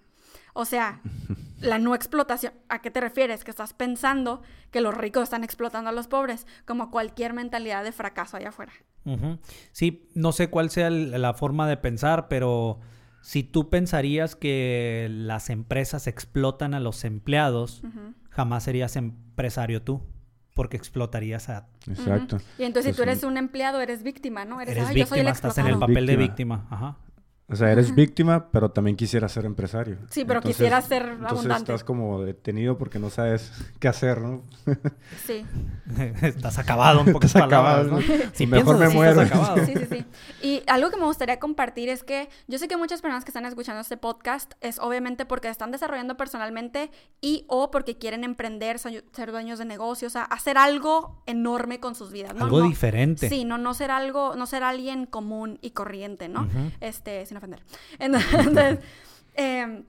O 0.57 0.63
sea, 0.63 1.01
la 1.59 1.79
no 1.79 1.93
explotación, 1.95 2.53
¿a 2.69 2.79
qué 2.81 2.89
te 2.89 3.01
refieres? 3.01 3.43
Que 3.43 3.51
estás 3.51 3.73
pensando 3.73 4.41
que 4.71 4.79
los 4.79 4.95
ricos 4.95 5.23
están 5.23 5.43
explotando 5.43 5.89
a 5.89 5.93
los 5.93 6.07
pobres, 6.07 6.47
como 6.65 6.91
cualquier 6.91 7.33
mentalidad 7.33 7.83
de 7.83 7.91
fracaso 7.91 8.37
allá 8.37 8.49
afuera. 8.49 8.71
Sí, 9.73 10.09
no 10.15 10.31
sé 10.31 10.49
cuál 10.49 10.69
sea 10.69 10.87
el- 10.87 11.21
la 11.21 11.33
forma 11.33 11.67
de 11.67 11.77
pensar, 11.77 12.27
pero 12.29 12.79
si 13.21 13.43
tú 13.43 13.69
pensarías 13.69 14.35
que 14.35 15.07
las 15.11 15.49
empresas 15.49 16.07
explotan 16.07 16.73
a 16.73 16.79
los 16.79 17.03
empleados, 17.03 17.81
jamás 18.29 18.63
serías 18.63 18.95
empresario 18.95 19.81
tú, 19.81 20.01
porque 20.53 20.77
explotarías 20.77 21.49
a... 21.49 21.67
Exacto. 21.87 22.37
Y 22.57 22.63
entonces 22.63 22.93
si 22.93 22.95
tú 22.95 23.03
eres 23.03 23.23
un 23.23 23.35
empleado, 23.37 23.81
eres 23.81 24.03
víctima, 24.03 24.45
¿no? 24.45 24.61
Eres, 24.61 24.77
Eres 24.77 24.89
"Ay, 24.89 24.95
yo 24.99 25.05
soy 25.05 25.19
el 25.19 25.25
víctima, 25.25 25.31
estás 25.35 25.57
en 25.57 25.65
el 25.65 25.71
explotado". 25.73 25.93
papel 25.93 26.05
de 26.07 26.15
Víctima. 26.15 26.55
víctima. 26.57 26.75
Ajá. 26.75 26.97
O 27.47 27.55
sea, 27.55 27.71
eres 27.71 27.93
víctima, 27.93 28.49
pero 28.51 28.71
también 28.71 28.97
quisieras 28.97 29.31
ser 29.31 29.45
empresario. 29.45 29.97
Sí, 30.09 30.25
pero 30.25 30.41
quisieras 30.41 30.85
ser 30.87 31.03
Entonces 31.03 31.31
abundante. 31.31 31.71
estás 31.73 31.83
como 31.83 32.23
detenido 32.23 32.75
porque 32.77 32.97
no 32.97 33.11
sabes 33.11 33.51
qué 33.79 33.87
hacer, 33.87 34.19
¿no? 34.19 34.41
Sí. 35.27 35.45
estás 36.23 36.57
acabado 36.57 37.01
en 37.01 37.13
pocas 37.13 37.29
Estás 37.29 37.43
acabado, 37.43 37.83
¿no? 37.83 37.99
Si 38.33 38.47
Mejor 38.47 38.79
me 38.79 38.89
muero. 38.89 39.23
Sí, 39.63 39.73
sí, 39.75 39.85
sí. 39.89 40.05
Y 40.41 40.63
algo 40.67 40.89
que 40.89 40.97
me 40.97 41.05
gustaría 41.05 41.37
compartir 41.39 41.89
es 41.89 42.03
que 42.03 42.29
yo 42.47 42.57
sé 42.57 42.67
que 42.67 42.77
muchas 42.77 43.01
personas 43.03 43.23
que 43.23 43.29
están 43.29 43.45
escuchando 43.45 43.79
este 43.81 43.97
podcast 43.97 44.53
es 44.61 44.79
obviamente 44.79 45.25
porque 45.27 45.47
están 45.49 45.69
desarrollando 45.71 46.17
personalmente 46.17 46.89
y 47.21 47.45
o 47.47 47.69
porque 47.69 47.97
quieren 47.99 48.23
emprender, 48.23 48.79
ser 48.79 49.31
dueños 49.31 49.59
de 49.59 49.65
negocios, 49.65 50.11
o 50.11 50.13
sea, 50.13 50.23
hacer 50.23 50.57
algo 50.57 51.21
enorme 51.27 51.79
con 51.79 51.93
sus 51.93 52.11
vidas. 52.11 52.33
¿no? 52.33 52.45
Algo 52.45 52.61
No- 52.61 52.67
diferente. 52.67 53.29
Sí, 53.29 53.45
no, 53.45 53.59
no 53.59 53.75
ser 53.75 53.91
algo, 53.91 54.35
no 54.35 54.47
ser 54.47 54.63
alguien 54.63 55.05
común 55.05 55.59
y 55.61 55.71
corriente, 55.71 56.27
¿no? 56.27 56.41
Ujú. 56.41 56.71
Este, 56.81 57.25
sin 57.35 57.37
ofender. 57.37 57.63
Entonces, 57.99 58.79
em, 59.35 59.83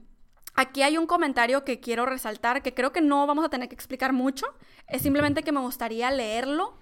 Aquí 0.59 0.81
hay 0.81 0.97
un 0.97 1.05
comentario 1.05 1.63
que 1.63 1.79
quiero 1.79 2.07
resaltar, 2.07 2.63
que 2.63 2.73
creo 2.73 2.91
que 2.91 2.99
no 2.99 3.27
vamos 3.27 3.45
a 3.45 3.49
tener 3.49 3.69
que 3.69 3.75
explicar 3.75 4.11
mucho, 4.11 4.47
es 4.87 5.03
simplemente 5.03 5.43
que 5.43 5.51
me 5.51 5.59
gustaría 5.59 6.09
leerlo 6.09 6.79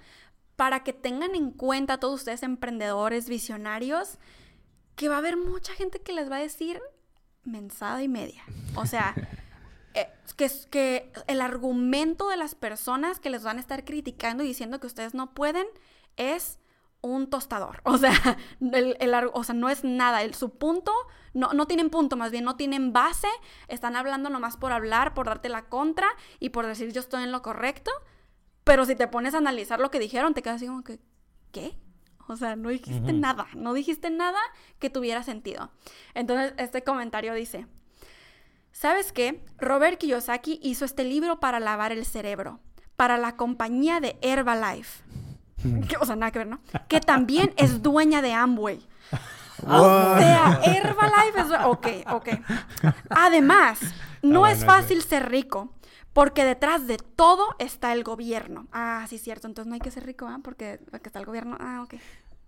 para 0.55 0.85
que 0.85 0.93
tengan 0.93 1.35
en 1.35 1.51
cuenta 1.51 1.99
todos 1.99 2.21
ustedes 2.21 2.43
emprendedores, 2.43 3.27
visionarios, 3.27 4.17
que 4.95 5.09
va 5.09 5.15
a 5.15 5.17
haber 5.17 5.35
mucha 5.35 5.73
gente 5.73 5.99
que 5.99 6.13
les 6.13 6.31
va 6.31 6.37
a 6.37 6.39
decir 6.39 6.79
mensada 7.43 8.01
y 8.01 8.07
media. 8.07 8.45
O 8.75 8.85
sea, 8.85 9.13
eh, 9.93 10.07
que, 10.37 10.49
que 10.71 11.11
el 11.27 11.41
argumento 11.41 12.29
de 12.29 12.37
las 12.37 12.55
personas 12.55 13.19
que 13.19 13.29
les 13.29 13.43
van 13.43 13.57
a 13.57 13.59
estar 13.59 13.83
criticando 13.83 14.45
y 14.45 14.47
diciendo 14.47 14.79
que 14.79 14.87
ustedes 14.87 15.13
no 15.13 15.33
pueden 15.33 15.67
es 16.15 16.59
un 17.05 17.29
tostador. 17.29 17.81
O 17.85 17.97
sea, 17.97 18.37
el, 18.59 18.97
o 19.33 19.43
sea 19.43 19.55
no 19.55 19.69
es 19.69 19.83
nada. 19.83 20.23
El, 20.23 20.33
su 20.33 20.49
punto, 20.57 20.91
no, 21.33 21.53
no 21.53 21.65
tienen 21.67 21.89
punto, 21.89 22.17
más 22.17 22.31
bien 22.31 22.43
no 22.43 22.55
tienen 22.55 22.93
base. 22.93 23.29
Están 23.67 23.95
hablando 23.95 24.29
nomás 24.29 24.57
por 24.57 24.71
hablar, 24.71 25.13
por 25.13 25.27
darte 25.27 25.49
la 25.49 25.65
contra 25.65 26.07
y 26.39 26.49
por 26.49 26.65
decir 26.65 26.91
yo 26.91 26.99
estoy 26.99 27.23
en 27.23 27.31
lo 27.31 27.41
correcto. 27.41 27.91
Pero 28.63 28.85
si 28.85 28.95
te 28.95 29.07
pones 29.07 29.35
a 29.35 29.37
analizar 29.37 29.79
lo 29.79 29.91
que 29.91 29.99
dijeron, 29.99 30.33
te 30.33 30.41
quedas 30.41 30.57
así 30.57 30.67
como 30.67 30.83
que, 30.83 30.99
¿qué? 31.51 31.77
O 32.27 32.35
sea, 32.35 32.55
no 32.55 32.69
dijiste 32.69 33.13
nada, 33.13 33.47
no 33.55 33.73
dijiste 33.73 34.09
nada 34.09 34.39
que 34.79 34.89
tuviera 34.89 35.21
sentido. 35.21 35.71
Entonces, 36.15 36.53
este 36.57 36.83
comentario 36.83 37.33
dice, 37.35 37.67
¿sabes 38.71 39.11
qué? 39.11 39.45
Robert 39.59 39.99
Kiyosaki 39.99 40.59
hizo 40.63 40.85
este 40.85 41.03
libro 41.03 41.39
para 41.39 41.59
lavar 41.59 41.91
el 41.91 42.05
cerebro, 42.05 42.59
para 42.95 43.17
la 43.17 43.35
compañía 43.35 43.99
de 43.99 44.17
Herbalife. 44.21 45.03
O 45.99 46.05
sea, 46.05 46.15
nada 46.15 46.31
que 46.31 46.39
ver, 46.39 46.47
¿no? 46.47 46.59
Que 46.87 46.99
también 46.99 47.53
es 47.57 47.81
dueña 47.81 48.21
de 48.21 48.33
Amway. 48.33 48.79
O 49.67 50.17
sea, 50.19 50.59
Herbalife 50.63 51.39
es... 51.39 51.47
Ok, 51.63 51.87
ok. 52.11 52.29
Además, 53.09 53.79
no 54.21 54.45
es 54.47 54.65
fácil 54.65 55.01
ser 55.01 55.29
rico. 55.29 55.71
Porque 56.15 56.45
detrás 56.45 56.87
de 56.87 56.97
todo 56.97 57.43
está 57.59 57.91
el 57.91 58.05
gobierno. 58.05 58.67
Ah, 58.71 59.05
sí, 59.09 59.17
cierto. 59.17 59.47
Entonces 59.47 59.67
no 59.67 59.73
hay 59.73 59.81
que 59.81 59.91
ser 59.91 60.05
rico, 60.05 60.27
¿ah? 60.27 60.39
Porque, 60.41 60.79
está 61.03 61.19
el 61.19 61.25
gobierno. 61.25 61.57
Ah, 61.59 61.81
ok. 61.83 61.95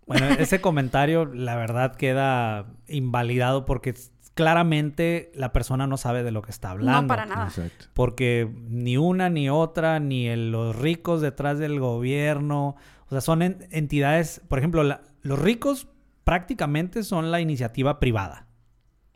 Bueno, 0.05 0.25
ese 0.39 0.61
comentario, 0.61 1.25
la 1.25 1.57
verdad, 1.57 1.95
queda 1.97 2.67
invalidado 2.87 3.65
porque 3.65 3.93
claramente 4.35 5.33
la 5.35 5.51
persona 5.51 5.85
no 5.85 5.97
sabe 5.97 6.23
de 6.23 6.31
lo 6.31 6.41
que 6.41 6.51
está 6.51 6.69
hablando. 6.69 7.01
No, 7.01 7.07
para 7.09 7.25
nada. 7.25 7.51
Porque 7.93 8.49
ni 8.69 8.95
una 8.95 9.29
ni 9.29 9.49
otra, 9.49 9.99
ni 9.99 10.33
los 10.33 10.73
ricos 10.73 11.19
detrás 11.19 11.59
del 11.59 11.77
gobierno, 11.81 12.77
o 13.07 13.09
sea, 13.09 13.21
son 13.21 13.41
entidades, 13.41 14.41
por 14.47 14.59
ejemplo, 14.59 14.83
los 15.21 15.39
ricos 15.39 15.87
prácticamente 16.23 17.03
son 17.03 17.31
la 17.31 17.39
iniciativa 17.39 17.99
privada, 17.99 18.47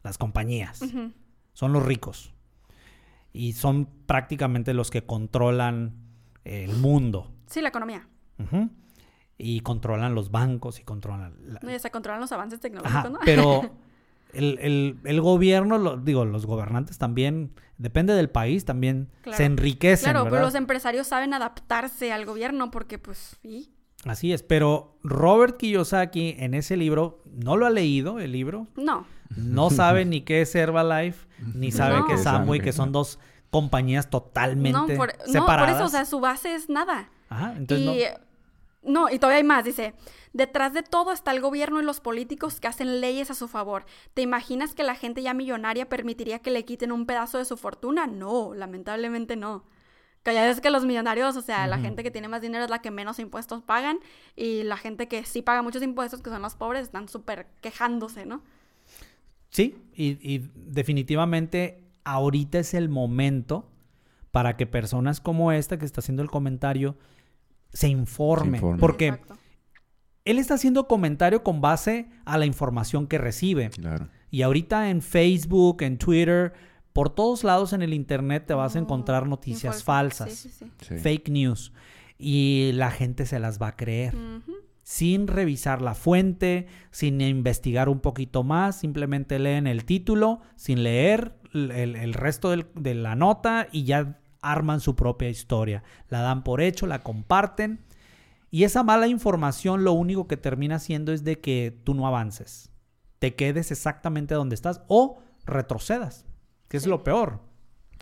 las 0.01 0.17
compañías, 0.17 0.79
son 1.53 1.73
los 1.73 1.85
ricos 1.85 2.33
y 3.33 3.53
son 3.53 3.87
prácticamente 4.05 4.73
los 4.73 4.91
que 4.91 5.05
controlan 5.05 5.93
el 6.43 6.75
mundo. 6.77 7.31
Sí, 7.47 7.61
la 7.61 7.69
economía. 7.69 8.07
Y 9.37 9.59
controlan 9.61 10.15
los 10.15 10.31
bancos 10.31 10.79
y 10.79 10.83
controlan... 10.83 11.35
No, 11.61 11.79
se 11.79 11.91
controlan 11.91 12.21
los 12.21 12.31
avances 12.31 12.59
tecnológicos, 12.59 13.11
¿no? 13.11 13.19
Pero 13.25 13.71
el, 14.33 15.21
gobierno, 15.21 15.97
digo, 15.97 16.25
los 16.25 16.45
gobernantes 16.45 16.97
también, 16.97 17.53
depende 17.77 18.13
del 18.13 18.29
país, 18.29 18.65
también 18.65 19.09
se 19.31 19.45
enriquecen, 19.45 20.11
Claro, 20.11 20.29
pero 20.29 20.41
los 20.41 20.55
empresarios 20.55 21.07
saben 21.07 21.33
adaptarse 21.33 22.11
al 22.11 22.25
gobierno 22.25 22.71
porque, 22.71 22.99
pues, 22.99 23.37
sí. 23.41 23.73
Así 24.05 24.33
es, 24.33 24.41
pero 24.41 24.97
Robert 25.03 25.57
Kiyosaki 25.57 26.35
en 26.39 26.53
ese 26.53 26.75
libro, 26.75 27.21
¿no 27.25 27.55
lo 27.55 27.67
ha 27.67 27.69
leído 27.69 28.19
el 28.19 28.31
libro? 28.31 28.67
No. 28.75 29.05
No 29.35 29.69
sabe 29.69 30.05
ni 30.05 30.21
qué 30.21 30.41
es 30.41 30.53
Herbalife, 30.55 31.27
ni 31.53 31.71
sabe 31.71 32.01
qué 32.07 32.15
es 32.15 32.25
Amway, 32.25 32.59
que 32.59 32.73
son 32.73 32.91
dos 32.91 33.19
compañías 33.51 34.09
totalmente 34.09 34.93
no, 34.93 34.97
por, 34.97 35.11
separadas. 35.25 35.33
No, 35.33 35.45
por 35.45 35.69
eso, 35.69 35.85
o 35.85 35.89
sea, 35.89 36.05
su 36.05 36.19
base 36.19 36.55
es 36.55 36.69
nada. 36.69 37.09
Ajá, 37.29 37.53
entonces 37.55 38.13
no. 38.81 39.05
no, 39.05 39.09
y 39.09 39.19
todavía 39.19 39.37
hay 39.37 39.43
más, 39.43 39.63
dice, 39.63 39.93
detrás 40.33 40.73
de 40.73 40.83
todo 40.83 41.11
está 41.11 41.31
el 41.31 41.41
gobierno 41.41 41.79
y 41.79 41.83
los 41.83 42.01
políticos 42.01 42.59
que 42.59 42.67
hacen 42.67 43.01
leyes 43.01 43.29
a 43.29 43.35
su 43.35 43.47
favor. 43.47 43.85
¿Te 44.13 44.21
imaginas 44.21 44.73
que 44.73 44.83
la 44.83 44.95
gente 44.95 45.21
ya 45.21 45.33
millonaria 45.33 45.87
permitiría 45.87 46.39
que 46.39 46.51
le 46.51 46.65
quiten 46.65 46.91
un 46.91 47.05
pedazo 47.05 47.37
de 47.37 47.45
su 47.45 47.55
fortuna? 47.55 48.07
No, 48.07 48.53
lamentablemente 48.53 49.35
no. 49.35 49.63
Que 50.23 50.33
ya 50.33 50.47
es 50.49 50.61
que 50.61 50.69
los 50.69 50.85
millonarios, 50.85 51.35
o 51.35 51.41
sea, 51.41 51.65
la 51.65 51.79
gente 51.79 52.03
que 52.03 52.11
tiene 52.11 52.27
más 52.27 52.41
dinero 52.41 52.63
es 52.63 52.69
la 52.69 52.79
que 52.79 52.91
menos 52.91 53.17
impuestos 53.17 53.63
pagan 53.63 53.97
y 54.35 54.63
la 54.63 54.77
gente 54.77 55.07
que 55.07 55.25
sí 55.25 55.41
paga 55.41 55.63
muchos 55.63 55.81
impuestos, 55.81 56.21
que 56.21 56.29
son 56.29 56.43
los 56.43 56.55
pobres, 56.55 56.83
están 56.83 57.09
súper 57.09 57.47
quejándose, 57.61 58.25
¿no? 58.25 58.43
Sí, 59.49 59.75
y, 59.93 60.49
definitivamente 60.55 61.83
ahorita 62.03 62.59
es 62.59 62.73
el 62.73 62.87
momento 62.87 63.69
para 64.31 64.57
que 64.57 64.65
personas 64.65 65.19
como 65.19 65.51
esta 65.51 65.77
que 65.77 65.85
está 65.85 66.01
haciendo 66.01 66.23
el 66.23 66.29
comentario 66.29 66.97
se 67.73 67.89
informen. 67.89 68.77
Porque 68.79 69.19
él 70.23 70.39
está 70.39 70.53
haciendo 70.53 70.87
comentario 70.87 71.43
con 71.43 71.61
base 71.61 72.09
a 72.25 72.37
la 72.37 72.45
información 72.45 73.07
que 73.07 73.17
recibe. 73.17 73.69
Claro. 73.71 74.07
Y 74.29 74.43
ahorita 74.43 74.89
en 74.89 75.01
Facebook, 75.01 75.81
en 75.81 75.97
Twitter, 75.97 76.53
por 76.93 77.09
todos 77.09 77.43
lados 77.43 77.73
en 77.73 77.81
el 77.81 77.93
Internet 77.93 78.45
te 78.47 78.53
vas 78.53 78.75
a 78.75 78.79
encontrar 78.79 79.27
noticias 79.27 79.83
falsas, 79.83 80.63
fake 80.77 81.29
news. 81.29 81.73
Y 82.17 82.71
la 82.73 82.91
gente 82.91 83.25
se 83.25 83.39
las 83.39 83.59
va 83.59 83.69
a 83.69 83.75
creer 83.75 84.15
sin 84.83 85.27
revisar 85.27 85.81
la 85.81 85.95
fuente, 85.95 86.67
sin 86.91 87.21
investigar 87.21 87.87
un 87.87 87.99
poquito 87.99 88.43
más, 88.43 88.77
simplemente 88.79 89.39
leen 89.39 89.67
el 89.67 89.85
título, 89.85 90.41
sin 90.55 90.83
leer 90.83 91.37
el, 91.53 92.13
resto 92.13 92.49
de 92.49 92.95
la 92.95 93.15
nota 93.15 93.67
y 93.71 93.83
ya 93.83 94.19
arman 94.41 94.79
su 94.79 94.95
propia 94.95 95.29
historia. 95.29 95.83
La 96.09 96.21
dan 96.21 96.43
por 96.43 96.61
hecho, 96.61 96.87
la 96.87 97.03
comparten 97.03 97.85
y 98.49 98.65
esa 98.65 98.83
mala 98.83 99.07
información 99.07 99.83
lo 99.83 99.93
único 99.93 100.27
que 100.27 100.35
termina 100.35 100.75
haciendo 100.75 101.13
es 101.13 101.23
de 101.23 101.39
que 101.39 101.79
tú 101.85 101.93
no 101.93 102.05
avances, 102.05 102.69
te 103.19 103.35
quedes 103.35 103.71
exactamente 103.71 104.35
donde 104.35 104.55
estás 104.55 104.81
o 104.87 105.19
retrocedas, 105.45 106.25
que 106.71 106.77
es 106.77 106.87
lo 106.87 107.03
peor. 107.03 107.41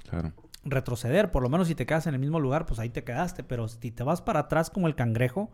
Claro. 0.07 0.31
Retroceder, 0.63 1.31
por 1.31 1.41
lo 1.41 1.49
menos 1.49 1.69
si 1.69 1.73
te 1.73 1.87
quedas 1.87 2.05
en 2.05 2.13
el 2.13 2.19
mismo 2.19 2.39
lugar, 2.39 2.67
pues 2.67 2.79
ahí 2.79 2.91
te 2.91 3.03
quedaste, 3.03 3.43
pero 3.43 3.67
si 3.67 3.89
te 3.89 4.03
vas 4.03 4.21
para 4.21 4.41
atrás 4.41 4.69
como 4.69 4.85
el 4.85 4.93
cangrejo, 4.93 5.49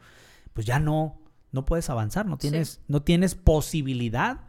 pues 0.51 0.65
ya 0.67 0.79
no, 0.79 1.21
no 1.53 1.63
puedes 1.63 1.89
avanzar, 1.89 2.25
no 2.25 2.37
tienes, 2.37 2.81
no 2.89 3.03
tienes 3.03 3.33
posibilidad 3.33 4.41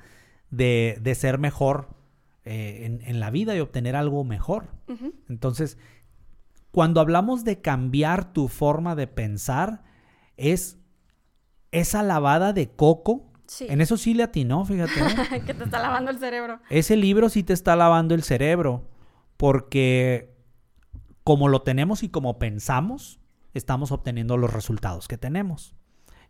de, 0.51 1.01
ser 1.17 1.39
mejor 1.39 1.91
eh, 2.45 2.99
en, 3.05 3.21
la 3.21 3.31
vida 3.31 3.55
y 3.55 3.61
obtener 3.61 3.95
algo 3.95 4.25
mejor. 4.25 4.67
Entonces, 5.29 5.79
cuando 6.73 7.01
hablamos 7.01 7.45
de 7.45 7.61
cambiar 7.61 8.33
tu 8.33 8.49
forma 8.49 8.97
de 8.97 9.07
pensar, 9.07 9.85
es 10.37 10.81
esa 11.71 12.03
lavada 12.03 12.53
de 12.53 12.69
coco. 12.69 13.31
En 13.61 13.81
eso 13.81 13.97
sí 13.97 14.15
le 14.15 14.23
atinó, 14.23 14.65
fíjate. 14.65 14.93
¿eh? 15.01 15.43
que 15.47 15.55
te 15.55 15.65
está 15.65 15.79
lavando 15.81 16.11
el 16.11 16.19
cerebro. 16.19 16.61
Ese 16.71 16.97
libro 16.97 17.29
sí 17.29 17.43
te 17.43 17.53
está 17.53 17.77
lavando 17.77 18.15
el 18.15 18.23
cerebro, 18.23 18.89
porque 19.37 20.35
como 21.25 21.49
lo 21.49 21.63
tenemos 21.63 22.03
y 22.03 22.09
como 22.09 22.39
pensamos, 22.39 23.21
estamos 23.55 23.93
obteniendo 23.93 24.37
los 24.37 24.53
resultados 24.53 25.09
que 25.09 25.19
tenemos. 25.19 25.75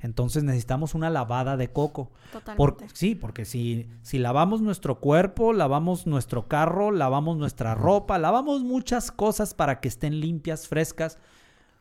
Entonces 0.01 0.45
necesitamos 0.45 0.95
una 0.95 1.11
lavada 1.11 1.57
de 1.57 1.73
coco. 1.73 2.11
Totalmente. 2.33 2.89
sí, 2.93 3.15
porque 3.15 3.45
si, 3.45 3.89
si 4.03 4.19
lavamos 4.19 4.61
nuestro 4.61 5.01
cuerpo, 5.01 5.53
lavamos 5.53 6.07
nuestro 6.07 6.49
carro, 6.49 6.91
lavamos 6.91 7.37
nuestra 7.39 7.75
ropa, 7.75 8.19
lavamos 8.19 8.63
muchas 8.63 9.11
cosas 9.11 9.55
para 9.55 9.81
que 9.81 9.89
estén 9.89 10.21
limpias, 10.21 10.69
frescas. 10.69 11.19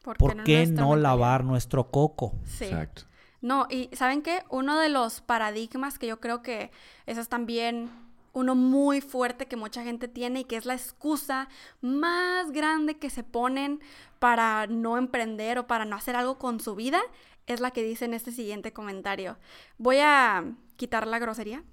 ¿Por, 0.01 0.43
qué 0.43 0.67
no, 0.67 0.95
lavar 0.95 1.43
nuestro 1.43 1.89
coco? 1.89 2.35
Sí. 2.43 2.65
Exacto. 2.65 3.03
No, 3.41 3.67
y 3.69 3.89
¿saben 3.93 4.21
qué? 4.21 4.43
Uno 4.49 4.79
de 4.79 4.89
los 4.89 5.21
paradigmas 5.21 5.99
que 5.99 6.07
yo 6.07 6.19
creo 6.19 6.41
que 6.41 6.71
eso 7.05 7.21
es 7.21 7.29
también 7.29 7.89
uno 8.33 8.53
muy 8.53 8.99
fuerte 9.01 9.45
que 9.45 9.55
mucha 9.55 9.83
gente 9.83 10.07
tiene 10.07 10.41
y 10.41 10.43
que 10.43 10.57
es 10.57 10.65
la 10.65 10.73
excusa 10.73 11.47
más 11.81 12.51
grande 12.51 12.97
que 12.97 13.09
se 13.09 13.23
ponen 13.23 13.79
para 14.19 14.67
no 14.67 14.97
emprender 14.97 15.57
o 15.57 15.67
para 15.67 15.85
no 15.85 15.95
hacer 15.95 16.15
algo 16.15 16.37
con 16.37 16.59
su 16.59 16.75
vida, 16.75 16.99
es 17.47 17.61
la 17.61 17.71
que 17.71 17.83
dice 17.83 18.05
en 18.05 18.13
este 18.13 18.31
siguiente 18.31 18.73
comentario. 18.73 19.37
Voy 19.77 19.99
a 20.01 20.43
quitar 20.75 21.07
la 21.07 21.19
grosería. 21.19 21.63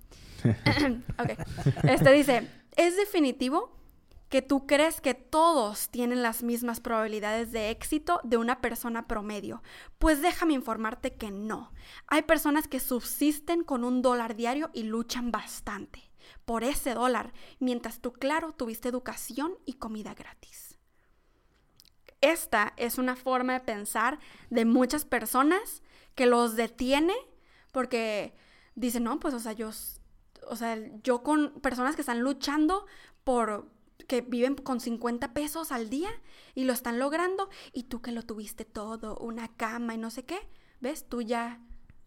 ok. 1.19 1.31
Este 1.83 2.13
dice, 2.13 2.49
es 2.77 2.97
definitivo 2.97 3.82
que 4.33 4.41
tú 4.41 4.67
crees 4.67 5.03
que 5.03 5.13
todos 5.13 5.91
tienen 5.91 6.23
las 6.23 6.43
mismas 6.43 6.81
probabilidades 6.81 7.53
de 7.53 7.69
éxito 7.69 8.19
de 8.25 8.39
una 8.39 8.63
persona 8.63 9.07
promedio. 9.07 9.63
Pues 9.99 10.23
déjame 10.23 10.55
informarte 10.55 11.13
que 11.13 11.31
no. 11.31 11.71
Hay 12.07 12.23
personas 12.23 12.67
que 12.67 12.81
subsisten 12.81 13.63
con 13.63 13.85
un 13.85 14.01
dólar 14.01 14.35
diario 14.35 14.71
y 14.73 14.85
luchan 14.85 15.33
bastante 15.33 16.11
por 16.47 16.65
ese 16.65 16.95
dólar, 16.95 17.35
mientras 17.59 18.01
tú, 18.01 18.15
claro, 18.15 18.55
tuviste 18.55 18.89
educación 18.89 19.53
y 19.67 19.75
comida 19.75 20.15
gratis. 20.15 20.79
Esta 22.23 22.73
es 22.79 22.97
una 22.97 23.17
forma 23.17 23.53
de 23.53 23.61
pensar 23.61 24.19
de 24.49 24.65
muchas 24.65 25.05
personas 25.05 25.83
que 26.15 26.25
los 26.25 26.57
detiene 26.57 27.15
porque 27.71 28.35
dicen, 28.77 29.05
no, 29.05 29.21
pues, 29.21 29.35
o 29.35 29.41
sea, 29.41 29.53
yo, 29.53 29.69
o 30.49 30.57
sea, 30.57 30.79
yo 31.03 31.23
con 31.23 31.61
personas 31.61 31.97
que 31.97 32.01
están 32.01 32.21
luchando 32.21 32.87
por 33.25 33.71
que 34.07 34.21
viven 34.21 34.55
con 34.55 34.81
50 34.81 35.33
pesos 35.33 35.73
al 35.73 35.91
día 35.91 36.11
y 36.55 36.65
lo 36.65 36.73
están 36.73 36.99
logrando 36.99 37.49
y 37.73 37.85
tú 37.85 38.01
que 38.03 38.13
lo 38.13 38.23
tuviste 38.23 38.65
todo, 38.65 39.17
una 39.19 39.49
cama 39.49 39.95
y 39.95 39.99
no 39.99 40.11
sé 40.11 40.25
qué, 40.25 40.39
¿ves? 40.81 41.09
Tú 41.09 41.23
ya, 41.23 41.61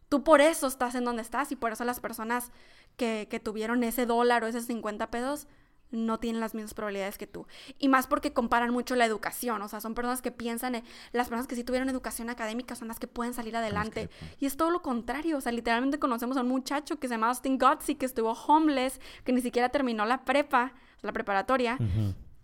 tú 0.09 0.23
por 0.23 0.41
eso 0.41 0.67
estás 0.67 0.95
en 0.95 1.05
donde 1.05 1.21
estás 1.21 1.51
y 1.51 1.55
por 1.55 1.71
eso 1.71 1.83
las 1.83 1.99
personas 1.99 2.51
que, 2.97 3.27
que 3.29 3.39
tuvieron 3.39 3.83
ese 3.83 4.05
dólar 4.05 4.43
o 4.43 4.47
esos 4.47 4.65
50 4.65 5.09
pesos 5.11 5.47
no 5.91 6.19
tienen 6.19 6.41
las 6.41 6.53
mismas 6.53 6.73
probabilidades 6.73 7.17
que 7.17 7.27
tú. 7.27 7.47
Y 7.79 7.87
más 7.87 8.07
porque 8.07 8.33
comparan 8.33 8.71
mucho 8.71 8.95
la 8.95 9.05
educación, 9.05 9.61
o 9.61 9.67
sea, 9.67 9.81
son 9.81 9.93
personas 9.93 10.21
que 10.21 10.31
piensan, 10.31 10.75
en, 10.75 10.83
las 11.11 11.27
personas 11.27 11.47
que 11.47 11.55
sí 11.55 11.63
tuvieron 11.63 11.89
educación 11.89 12.29
académica 12.29 12.75
son 12.75 12.87
las 12.87 12.99
que 12.99 13.07
pueden 13.07 13.33
salir 13.33 13.55
adelante. 13.55 14.09
Y 14.39 14.45
es 14.45 14.57
todo 14.57 14.69
lo 14.69 14.81
contrario, 14.81 15.37
o 15.37 15.41
sea, 15.41 15.51
literalmente 15.51 15.99
conocemos 15.99 16.37
a 16.37 16.41
un 16.41 16.49
muchacho 16.49 16.99
que 16.99 17.07
se 17.07 17.13
llama 17.13 17.29
Austin 17.29 17.57
Gutsy, 17.57 17.95
que 17.95 18.05
estuvo 18.05 18.31
homeless, 18.31 18.99
que 19.23 19.31
ni 19.31 19.41
siquiera 19.41 19.69
terminó 19.69 20.05
la 20.05 20.25
prepa, 20.25 20.73
la 21.05 21.13
preparatoria, 21.13 21.77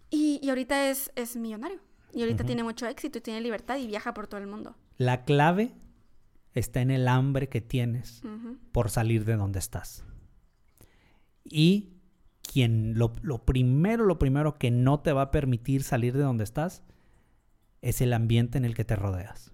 y, 0.09 0.39
y, 0.41 0.49
ahorita 0.49 0.89
es, 0.89 1.12
es 1.16 1.36
millonario. 1.36 1.80
Y 2.14 2.22
ahorita 2.22 2.43
tiene 2.43 2.64
mucho 2.64 2.88
éxito 2.88 3.20
y 3.20 3.22
tiene 3.22 3.41
libertad 3.41 3.78
y 3.78 3.88
viaja 3.88 4.14
por 4.14 4.28
todo 4.28 4.39
el 4.39 4.47
mundo. 4.47 4.76
La 4.97 5.24
clave 5.24 5.72
está 6.53 6.82
en 6.82 6.91
el 6.91 7.07
hambre 7.07 7.49
que 7.49 7.62
tienes 7.62 8.22
por 8.72 8.89
salir 8.89 9.26
de 9.26 9.36
donde 9.36 9.59
estás. 9.59 10.03
Y 11.43 11.93
quien 12.41 12.97
lo, 12.97 13.14
primero, 13.45 14.05
lo 14.05 14.20
primero 14.20 14.55
que 14.55 14.72
no 14.72 14.99
te 14.99 15.14
va 15.14 15.24
a 15.24 15.32
permitir 15.32 15.84
salir 15.84 16.14
de 16.14 16.24
donde 16.24 16.43
estás 16.43 16.84
es 17.82 18.01
el 18.01 18.14
ambiente 18.14 18.57
en 18.57 18.66
el 18.66 18.76
que 18.76 18.86
te 18.86 18.95
rodeas. 18.95 19.51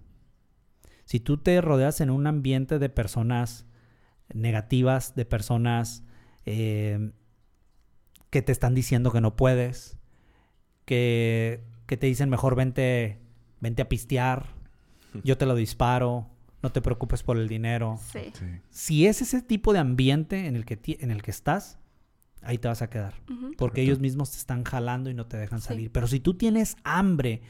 Si 1.06 1.20
tú 1.20 1.38
te 1.38 1.62
rodeas 1.62 2.02
en 2.02 2.10
un 2.10 2.28
ambiente 2.28 2.80
de 2.80 2.90
personas 2.90 3.66
negativas, 4.34 5.16
de 5.16 5.26
personas 5.26 6.04
eh, 6.46 7.12
que 8.30 8.42
te 8.42 8.52
están 8.52 8.76
diciendo 8.76 9.12
que 9.12 9.22
no 9.22 9.36
puedes, 9.36 9.98
que, 10.86 11.64
te 11.86 12.08
dicen 12.08 12.30
mejor 12.30 12.56
vente, 12.56 13.20
vente 13.60 13.82
a 13.82 13.90
pistear, 13.90 14.48
yo 15.24 15.38
te 15.38 15.46
lo 15.46 15.56
disparo, 15.56 16.28
no 16.62 16.72
te 16.72 16.82
preocupes 16.82 17.24
por 17.24 17.38
el 17.38 17.48
dinero. 17.48 18.00
Si 18.70 19.06
es 19.06 19.22
ese 19.22 19.42
tipo 19.42 19.74
de 19.74 19.80
ambiente 19.80 20.48
en 20.48 20.56
el 20.56 20.66
que, 20.66 20.80
en 21.00 21.12
el 21.12 21.22
que 21.22 21.32
estás, 21.32 21.80
ahí 22.42 22.58
te 22.58 22.68
vas 22.68 22.82
a 22.82 22.90
quedar. 22.90 23.14
Porque 23.58 23.82
ellos 23.82 24.00
mismos 24.00 24.32
te 24.32 24.38
están 24.38 24.64
jalando 24.64 25.10
y 25.10 25.14
no 25.14 25.28
te 25.28 25.38
dejan 25.38 25.62
salir. 25.62 25.92
Pero 25.92 26.08
si 26.08 26.20
tú 26.20 26.34
tienes 26.34 26.76
hambre 26.84 27.42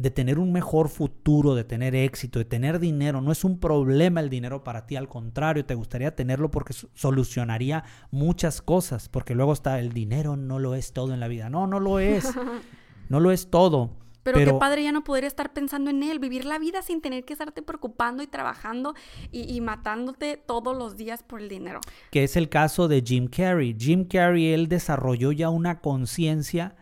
de 0.00 0.10
tener 0.10 0.38
un 0.38 0.52
mejor 0.52 0.88
futuro, 0.88 1.54
de 1.54 1.64
tener 1.64 1.94
éxito, 1.94 2.38
de 2.38 2.44
tener 2.44 2.78
dinero, 2.78 3.20
no 3.20 3.32
es 3.32 3.44
un 3.44 3.58
problema 3.58 4.20
el 4.20 4.30
dinero 4.30 4.64
para 4.64 4.86
ti, 4.86 4.96
al 4.96 5.08
contrario, 5.08 5.64
te 5.64 5.74
gustaría 5.74 6.14
tenerlo 6.14 6.50
porque 6.50 6.74
solucionaría 6.94 7.84
muchas 8.10 8.62
cosas. 8.62 9.08
Porque 9.08 9.34
luego 9.34 9.52
está 9.52 9.78
el 9.78 9.92
dinero 9.92 10.36
no 10.36 10.58
lo 10.58 10.74
es 10.74 10.92
todo 10.92 11.12
en 11.14 11.20
la 11.20 11.28
vida. 11.28 11.50
No, 11.50 11.66
no 11.66 11.80
lo 11.80 11.98
es. 11.98 12.34
no 13.08 13.20
lo 13.20 13.30
es 13.30 13.50
todo. 13.50 13.90
Pero, 14.22 14.38
qué 14.38 14.52
padre 14.52 14.84
ya 14.84 14.92
no 14.92 15.02
poder 15.02 15.24
estar 15.24 15.52
pensando 15.52 15.88
en 15.88 16.02
él, 16.02 16.18
vivir 16.18 16.44
la 16.44 16.58
vida 16.58 16.82
sin 16.82 17.00
tener 17.00 17.24
que 17.24 17.32
estarte 17.32 17.62
preocupando 17.62 18.22
y 18.22 18.26
trabajando 18.26 18.94
y, 19.32 19.58
matándote 19.62 20.36
todos 20.36 20.76
los 20.76 20.96
días 20.96 21.22
por 21.22 21.40
el 21.40 21.48
dinero. 21.48 21.80
Que 22.10 22.24
es 22.24 22.36
el 22.36 22.50
caso 22.50 22.86
de 22.86 23.02
Jim 23.02 23.28
Carrey. 23.28 23.74
Jim 23.78 24.04
Carrey, 24.04 24.52
él 24.52 24.68
desarrolló 24.68 25.32
ya 25.32 25.48
una 25.48 25.80
conciencia 25.80 26.76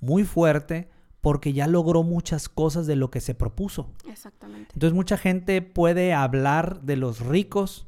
muy 0.00 0.24
fuerte 0.24 0.90
porque 1.22 1.52
ya 1.52 1.68
logró 1.68 2.02
muchas 2.02 2.48
cosas 2.48 2.86
de 2.86 2.96
lo 2.96 3.10
que 3.10 3.20
se 3.20 3.34
propuso. 3.34 3.88
Exactamente. 4.06 4.72
Entonces 4.74 4.92
mucha 4.92 5.16
gente 5.16 5.62
puede 5.62 6.12
hablar 6.12 6.82
de 6.82 6.96
los 6.96 7.20
ricos 7.20 7.86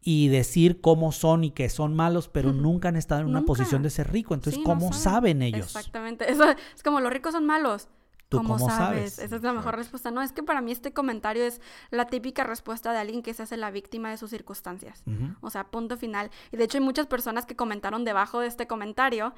y 0.00 0.28
decir 0.28 0.80
cómo 0.80 1.12
son 1.12 1.44
y 1.44 1.50
que 1.50 1.68
son 1.68 1.94
malos, 1.94 2.28
pero 2.28 2.54
nunca 2.54 2.88
han 2.88 2.96
estado 2.96 3.20
en 3.20 3.26
una 3.28 3.42
posición 3.42 3.82
de 3.82 3.90
ser 3.90 4.10
rico. 4.10 4.32
Entonces, 4.32 4.62
¿cómo 4.64 4.94
saben. 4.94 5.42
ellos? 5.42 5.66
Exactamente. 5.66 6.30
Eso 6.32 6.44
es 6.48 6.82
como 6.82 7.00
los 7.00 7.12
ricos 7.12 7.32
son 7.32 7.44
malos. 7.44 7.88
¿Tú 8.30 8.38
cómo, 8.38 8.58
sabes? 8.58 9.18
Esa 9.18 9.36
es 9.36 9.42
la 9.42 9.52
mejor 9.52 9.76
respuesta. 9.76 10.10
No, 10.10 10.22
es 10.22 10.32
que 10.32 10.42
para 10.42 10.62
mí 10.62 10.72
este 10.72 10.94
comentario 10.94 11.44
es 11.44 11.60
la 11.90 12.06
típica 12.06 12.44
respuesta 12.44 12.92
de 12.92 12.98
alguien 12.98 13.22
que 13.22 13.34
se 13.34 13.42
hace 13.42 13.58
la 13.58 13.70
víctima 13.70 14.10
de 14.10 14.16
sus 14.16 14.30
circunstancias. 14.30 15.02
O 15.42 15.50
sea, 15.50 15.64
punto 15.64 15.98
final. 15.98 16.30
Y 16.50 16.56
de 16.56 16.64
hecho 16.64 16.78
hay 16.78 16.84
muchas 16.84 17.06
personas 17.06 17.44
que 17.44 17.56
comentaron 17.56 18.06
debajo 18.06 18.40
de 18.40 18.46
este 18.46 18.66
comentario 18.66 19.34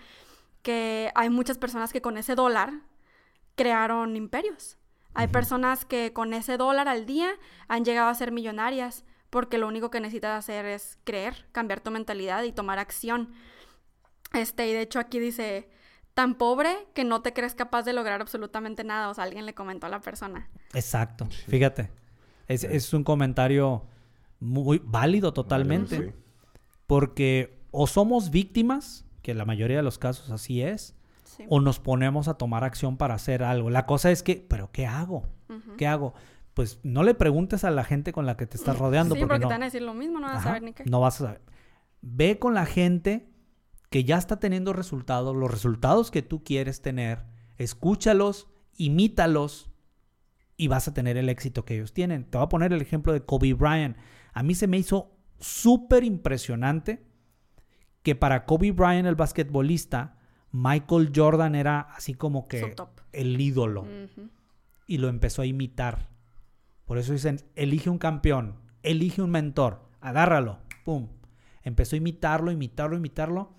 que 0.63 1.11
hay 1.15 1.31
muchas 1.31 1.59
personas 1.59 1.93
que 1.93 2.03
con 2.03 2.17
ese 2.17 2.35
dólar 2.35 2.83
crearon 3.61 4.17
imperios. 4.17 4.79
Hay 5.13 5.29
personas 5.29 5.85
que 5.85 6.15
con 6.15 6.33
ese 6.33 6.57
dólar 6.57 6.89
al 6.89 7.05
día 7.05 7.29
han 7.69 7.85
llegado 7.85 8.09
a 8.09 8.15
ser 8.15 8.33
millonarias 8.33 9.05
porque 9.29 9.59
lo 9.59 9.69
único 9.69 9.91
que 9.91 10.01
necesitas 10.01 10.39
hacer 10.39 10.65
es 10.65 10.99
creer, 11.05 11.45
cambiar 11.53 11.81
tu 11.81 11.91
mentalidad 11.91 12.43
y 12.45 12.53
tomar 12.53 12.79
acción. 12.79 13.35
Este, 14.33 14.67
y 14.67 14.73
de 14.73 14.81
hecho 14.81 14.99
aquí 14.99 15.19
dice, 15.19 15.69
tan 16.15 16.37
pobre 16.37 16.75
que 16.95 17.05
no 17.05 17.21
te 17.21 17.35
crees 17.35 17.55
capaz 17.55 17.83
de 17.83 17.93
lograr 17.93 18.23
absolutamente 18.23 18.83
nada. 18.83 19.11
O 19.11 19.15
sea, 19.15 19.25
alguien 19.25 19.45
le 19.45 19.53
comentó 19.53 19.89
a 19.89 19.91
la 19.91 20.01
persona. 20.01 20.49
Exacto. 20.73 21.29
Fíjate. 21.47 21.91
Es, 22.49 22.95
un 22.95 23.05
comentario 23.05 23.85
muy 24.39 24.81
válido 24.83 25.35
totalmente. 25.35 26.15
Porque 26.87 27.61
o 27.73 27.87
somos 27.87 28.31
víctimas, 28.31 29.05
que 29.21 29.35
la 29.35 29.45
mayoría 29.45 29.77
de 29.77 29.83
los 29.83 29.99
casos 29.99 30.31
así 30.31 30.63
es, 30.63 30.97
o 31.49 31.61
nos 31.61 31.79
ponemos 31.79 32.29
a 32.29 32.35
tomar 32.35 32.65
acción 32.65 32.97
para 32.97 33.15
hacer 33.15 33.43
algo. 33.43 33.71
La 33.71 33.87
cosa 33.87 34.11
es 34.11 34.23
que, 34.23 34.45
¿pero 34.49 34.71
qué 34.73 34.87
hago? 34.87 35.29
¿Qué 35.77 35.87
hago? 35.87 36.15
Pues 36.55 36.81
no 36.83 37.03
le 37.03 37.15
preguntes 37.15 37.65
a 37.65 37.71
la 37.71 37.85
gente 37.85 38.13
con 38.13 38.27
la 38.27 38.37
que 38.37 38.47
te 38.47 38.57
estás 38.57 38.79
rodeando. 38.79 39.15
Sí, 39.15 39.21
porque, 39.21 39.41
te 39.41 39.47
van 39.47 39.63
a 39.63 39.67
decir 39.67 39.83
lo 39.83 39.95
mismo, 39.95 40.21
no 40.21 40.27
vas 40.27 40.39
a 40.39 40.43
saber 40.43 40.63
ni 40.63 40.73
qué. 40.73 40.85
No 40.85 41.01
vas 41.01 41.21
a 41.21 41.27
saber. 41.27 41.43
Ve 42.03 42.39
con 42.39 42.55
la 42.55 42.67
gente 42.67 43.31
que 43.91 44.05
ya 44.05 44.19
está 44.19 44.39
teniendo 44.39 44.73
resultados, 44.73 45.37
los 45.37 45.51
resultados 45.51 46.11
que 46.11 46.23
tú 46.23 46.45
quieres 46.45 46.81
tener, 46.81 47.25
escúchalos, 47.59 48.49
imítalos 48.77 49.71
y 50.57 50.69
vas 50.69 50.87
a 50.89 50.95
tener 50.95 51.17
el 51.17 51.29
éxito 51.29 51.65
que 51.65 51.75
ellos 51.75 51.93
tienen. 51.93 52.25
Te 52.25 52.39
voy 52.39 52.45
a 52.45 52.49
poner 52.49 52.73
el 52.73 52.81
ejemplo 52.81 53.13
de 53.13 53.25
Kobe 53.25 53.55
Bryant. 53.55 53.97
A 54.33 54.43
mí 54.43 54.55
se 54.55 54.67
me 54.67 54.79
hizo 54.79 55.17
súper 55.39 56.05
impresionante 56.05 57.07
que 58.03 58.15
para 58.15 58.45
Kobe 58.45 58.73
Bryant, 58.73 59.07
el 59.07 59.15
basquetbolista, 59.15 60.19
Michael 60.53 61.13
Jordan 61.15 61.55
era 61.55 61.81
así 61.81 62.15
como 62.15 62.49
que 62.49 62.75
el 63.13 63.41
ídolo. 63.41 63.87
Y 64.87 64.99
lo 64.99 65.09
empezó 65.09 65.43
a 65.43 65.47
imitar. 65.47 66.09
Por 66.85 66.99
eso 66.99 67.13
dicen, 67.13 67.41
elige 67.55 67.89
un 67.89 67.99
campeón, 67.99 68.57
elige 68.83 69.23
un 69.23 69.31
mentor, 69.31 69.89
agárralo, 70.01 70.59
pum. 70.85 71.09
Empezó 71.63 71.95
a 71.95 71.99
imitarlo, 71.99 72.51
imitarlo, 72.51 72.97
imitarlo 72.97 73.53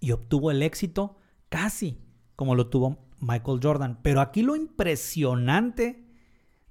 y 0.00 0.12
obtuvo 0.12 0.50
el 0.50 0.62
éxito 0.62 1.16
casi 1.48 1.98
como 2.36 2.54
lo 2.54 2.68
tuvo 2.68 2.98
Michael 3.20 3.60
Jordan. 3.62 3.98
Pero 4.02 4.20
aquí 4.20 4.42
lo 4.42 4.56
impresionante 4.56 6.04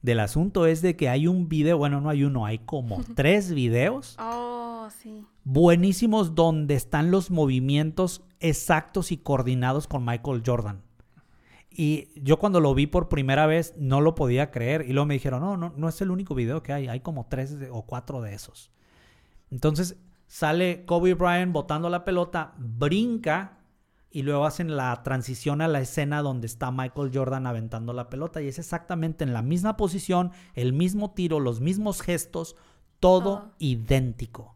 del 0.01 0.19
asunto 0.19 0.65
es 0.65 0.81
de 0.81 0.95
que 0.95 1.09
hay 1.09 1.27
un 1.27 1.47
video, 1.47 1.77
bueno, 1.77 2.01
no 2.01 2.09
hay 2.09 2.23
uno, 2.23 2.45
hay 2.45 2.59
como 2.59 3.03
tres 3.15 3.53
videos. 3.53 4.17
Oh, 4.19 4.89
sí. 5.01 5.25
Buenísimos 5.43 6.35
donde 6.35 6.75
están 6.75 7.11
los 7.11 7.31
movimientos 7.31 8.23
exactos 8.41 9.11
y 9.11 9.17
coordinados 9.17 9.87
con 9.87 10.05
Michael 10.05 10.43
Jordan. 10.45 10.83
Y 11.69 12.09
yo 12.21 12.37
cuando 12.37 12.59
lo 12.59 12.75
vi 12.75 12.85
por 12.85 13.07
primera 13.07 13.45
vez 13.45 13.73
no 13.77 14.01
lo 14.01 14.13
podía 14.13 14.51
creer. 14.51 14.85
Y 14.87 14.93
luego 14.93 15.05
me 15.05 15.13
dijeron, 15.13 15.41
no, 15.41 15.55
no, 15.55 15.73
no 15.75 15.87
es 15.87 16.01
el 16.01 16.11
único 16.11 16.35
video 16.35 16.61
que 16.61 16.73
hay. 16.73 16.87
Hay 16.89 16.99
como 16.99 17.27
tres 17.29 17.55
o 17.71 17.85
cuatro 17.85 18.21
de 18.21 18.33
esos. 18.33 18.71
Entonces, 19.49 19.95
sale 20.27 20.85
Kobe 20.85 21.13
Bryant 21.13 21.53
botando 21.53 21.89
la 21.89 22.03
pelota, 22.03 22.53
brinca 22.57 23.59
y 24.11 24.23
luego 24.23 24.45
hacen 24.45 24.75
la 24.75 25.01
transición 25.03 25.61
a 25.61 25.69
la 25.69 25.79
escena 25.79 26.21
donde 26.21 26.47
está 26.47 26.69
Michael 26.71 27.11
Jordan 27.13 27.47
aventando 27.47 27.93
la 27.93 28.09
pelota 28.09 28.41
y 28.41 28.47
es 28.47 28.59
exactamente 28.59 29.23
en 29.23 29.33
la 29.33 29.41
misma 29.41 29.77
posición, 29.77 30.31
el 30.53 30.73
mismo 30.73 31.11
tiro, 31.11 31.39
los 31.39 31.61
mismos 31.61 32.01
gestos, 32.01 32.57
todo 32.99 33.53
idéntico. 33.57 34.55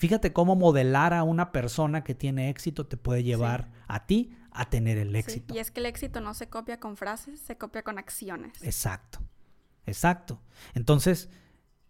Fíjate 0.00 0.32
cómo 0.32 0.56
modelar 0.56 1.12
a 1.12 1.24
una 1.24 1.52
persona 1.52 2.02
que 2.02 2.14
tiene 2.14 2.48
éxito 2.48 2.86
te 2.86 2.96
puede 2.96 3.22
llevar 3.22 3.70
a 3.86 4.06
ti 4.06 4.34
a 4.50 4.70
tener 4.70 4.96
el 4.96 5.14
éxito. 5.14 5.54
Y 5.54 5.58
es 5.58 5.70
que 5.70 5.80
el 5.80 5.84
éxito 5.84 6.22
no 6.22 6.32
se 6.32 6.48
copia 6.48 6.80
con 6.80 6.96
frases, 6.96 7.38
se 7.38 7.58
copia 7.58 7.82
con 7.82 7.98
acciones. 7.98 8.62
Exacto, 8.62 9.18
exacto. 9.84 10.40
Entonces, 10.72 11.28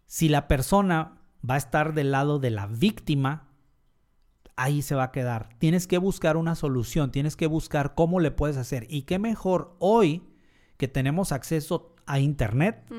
si 0.07 0.27
la 0.27 0.49
persona 0.49 1.21
va 1.49 1.53
a 1.53 1.57
estar 1.57 1.93
del 1.93 2.11
lado 2.11 2.39
de 2.39 2.49
la 2.49 2.67
víctima, 2.67 3.47
ahí 4.57 4.81
se 4.81 4.93
va 4.93 5.03
a 5.03 5.11
quedar. 5.13 5.47
Tienes 5.57 5.87
que 5.87 5.97
buscar 5.97 6.35
una 6.35 6.55
solución, 6.55 7.11
tienes 7.11 7.37
que 7.37 7.47
buscar 7.47 7.95
cómo 7.95 8.19
le 8.19 8.31
puedes 8.31 8.57
hacer. 8.57 8.87
Y 8.89 9.03
qué 9.03 9.19
mejor 9.19 9.77
hoy 9.79 10.27
que 10.75 10.89
tenemos 10.89 11.31
acceso 11.31 11.95
a 12.05 12.19
Internet 12.19 12.91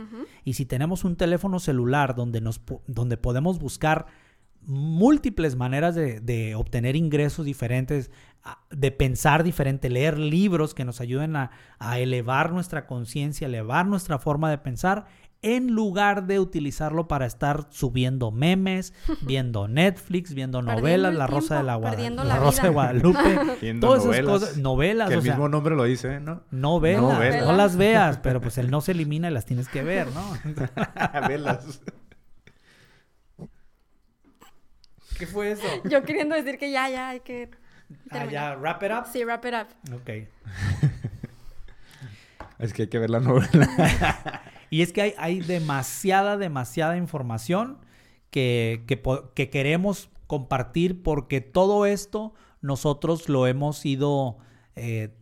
y 0.42 0.54
si 0.54 0.64
tenemos 0.64 1.04
un 1.04 1.16
teléfono 1.16 1.60
celular 1.60 2.14
donde, 2.14 2.40
nos, 2.40 2.62
donde 2.86 3.18
podemos 3.18 3.58
buscar 3.58 4.06
múltiples 4.64 5.56
maneras 5.56 5.94
de, 5.94 6.54
obtener 6.56 6.96
ingresos 6.96 7.44
diferentes, 7.46 8.10
de 8.70 8.90
pensar 8.90 9.44
diferente, 9.44 9.90
leer 9.90 10.18
libros 10.18 10.74
que 10.74 10.84
nos 10.84 11.00
ayuden 11.00 11.36
a, 11.36 11.50
a 11.78 11.98
elevar 11.98 12.52
nuestra 12.52 12.86
conciencia, 12.86 13.46
elevar 13.46 13.86
nuestra 13.86 14.18
forma 14.18 14.50
de 14.50 14.58
pensar, 14.58 15.06
en 15.44 15.72
lugar 15.74 16.28
de 16.28 16.38
utilizarlo 16.38 17.08
para 17.08 17.26
estar 17.26 17.66
subiendo 17.70 18.30
memes, 18.30 18.94
viendo 19.22 19.66
Netflix, 19.66 20.34
viendo 20.34 20.62
novelas, 20.62 21.10
el 21.12 21.18
La 21.18 21.26
Rosa 21.26 21.56
de 21.56 21.62
la, 21.64 21.74
Guada- 21.74 21.96
perdiendo 21.96 22.22
la 22.22 22.34
la 22.34 22.40
Rosa 22.40 22.62
de. 22.62 22.68
Guadalupe, 22.68 23.18
todas 23.80 24.04
esas 24.04 24.06
novelas, 24.06 24.24
cosas, 24.30 24.56
novelas, 24.58 25.08
Que 25.08 25.14
el 25.14 25.18
o 25.20 25.22
sea, 25.22 25.32
mismo 25.34 25.48
nombre 25.48 25.74
lo 25.74 25.82
dice, 25.82 26.20
¿no? 26.20 26.42
novelas, 26.52 27.02
Novelas. 27.02 27.46
no 27.46 27.52
las 27.54 27.76
veas, 27.76 28.18
pero 28.18 28.40
pues 28.40 28.56
el 28.58 28.70
no 28.70 28.80
se 28.80 28.92
elimina 28.92 29.28
y 29.30 29.34
las 29.34 29.44
tienes 29.44 29.68
que 29.68 29.82
ver, 29.82 30.06
¿no? 30.12 30.22
Velas. 31.28 31.80
¿Qué 35.22 35.26
fue 35.28 35.52
eso? 35.52 35.62
Yo 35.88 36.02
queriendo 36.02 36.34
decir 36.34 36.58
que 36.58 36.72
ya, 36.72 36.88
ya 36.90 37.10
hay 37.10 37.20
que 37.20 37.48
Ah, 38.10 38.18
terminar. 38.18 38.54
ya, 38.54 38.56
wrap 38.56 38.82
it 38.82 38.90
up. 38.90 39.04
Sí, 39.12 39.24
wrap 39.24 39.44
it 39.44 39.54
up. 39.54 39.94
Ok. 39.94 40.10
Es 42.58 42.72
que 42.72 42.82
hay 42.82 42.88
que 42.88 42.98
ver 42.98 43.08
la 43.10 43.20
novela. 43.20 43.68
Y 44.70 44.82
es 44.82 44.92
que 44.92 45.02
hay, 45.02 45.14
hay 45.18 45.38
demasiada, 45.40 46.36
demasiada 46.38 46.96
información 46.96 47.78
que, 48.30 48.84
que 49.36 49.48
queremos 49.50 50.08
compartir 50.26 51.02
porque 51.04 51.40
todo 51.40 51.86
esto 51.86 52.34
nosotros 52.62 53.28
lo 53.28 53.46
hemos 53.46 53.84
ido 53.86 54.38
eh, 54.74 55.14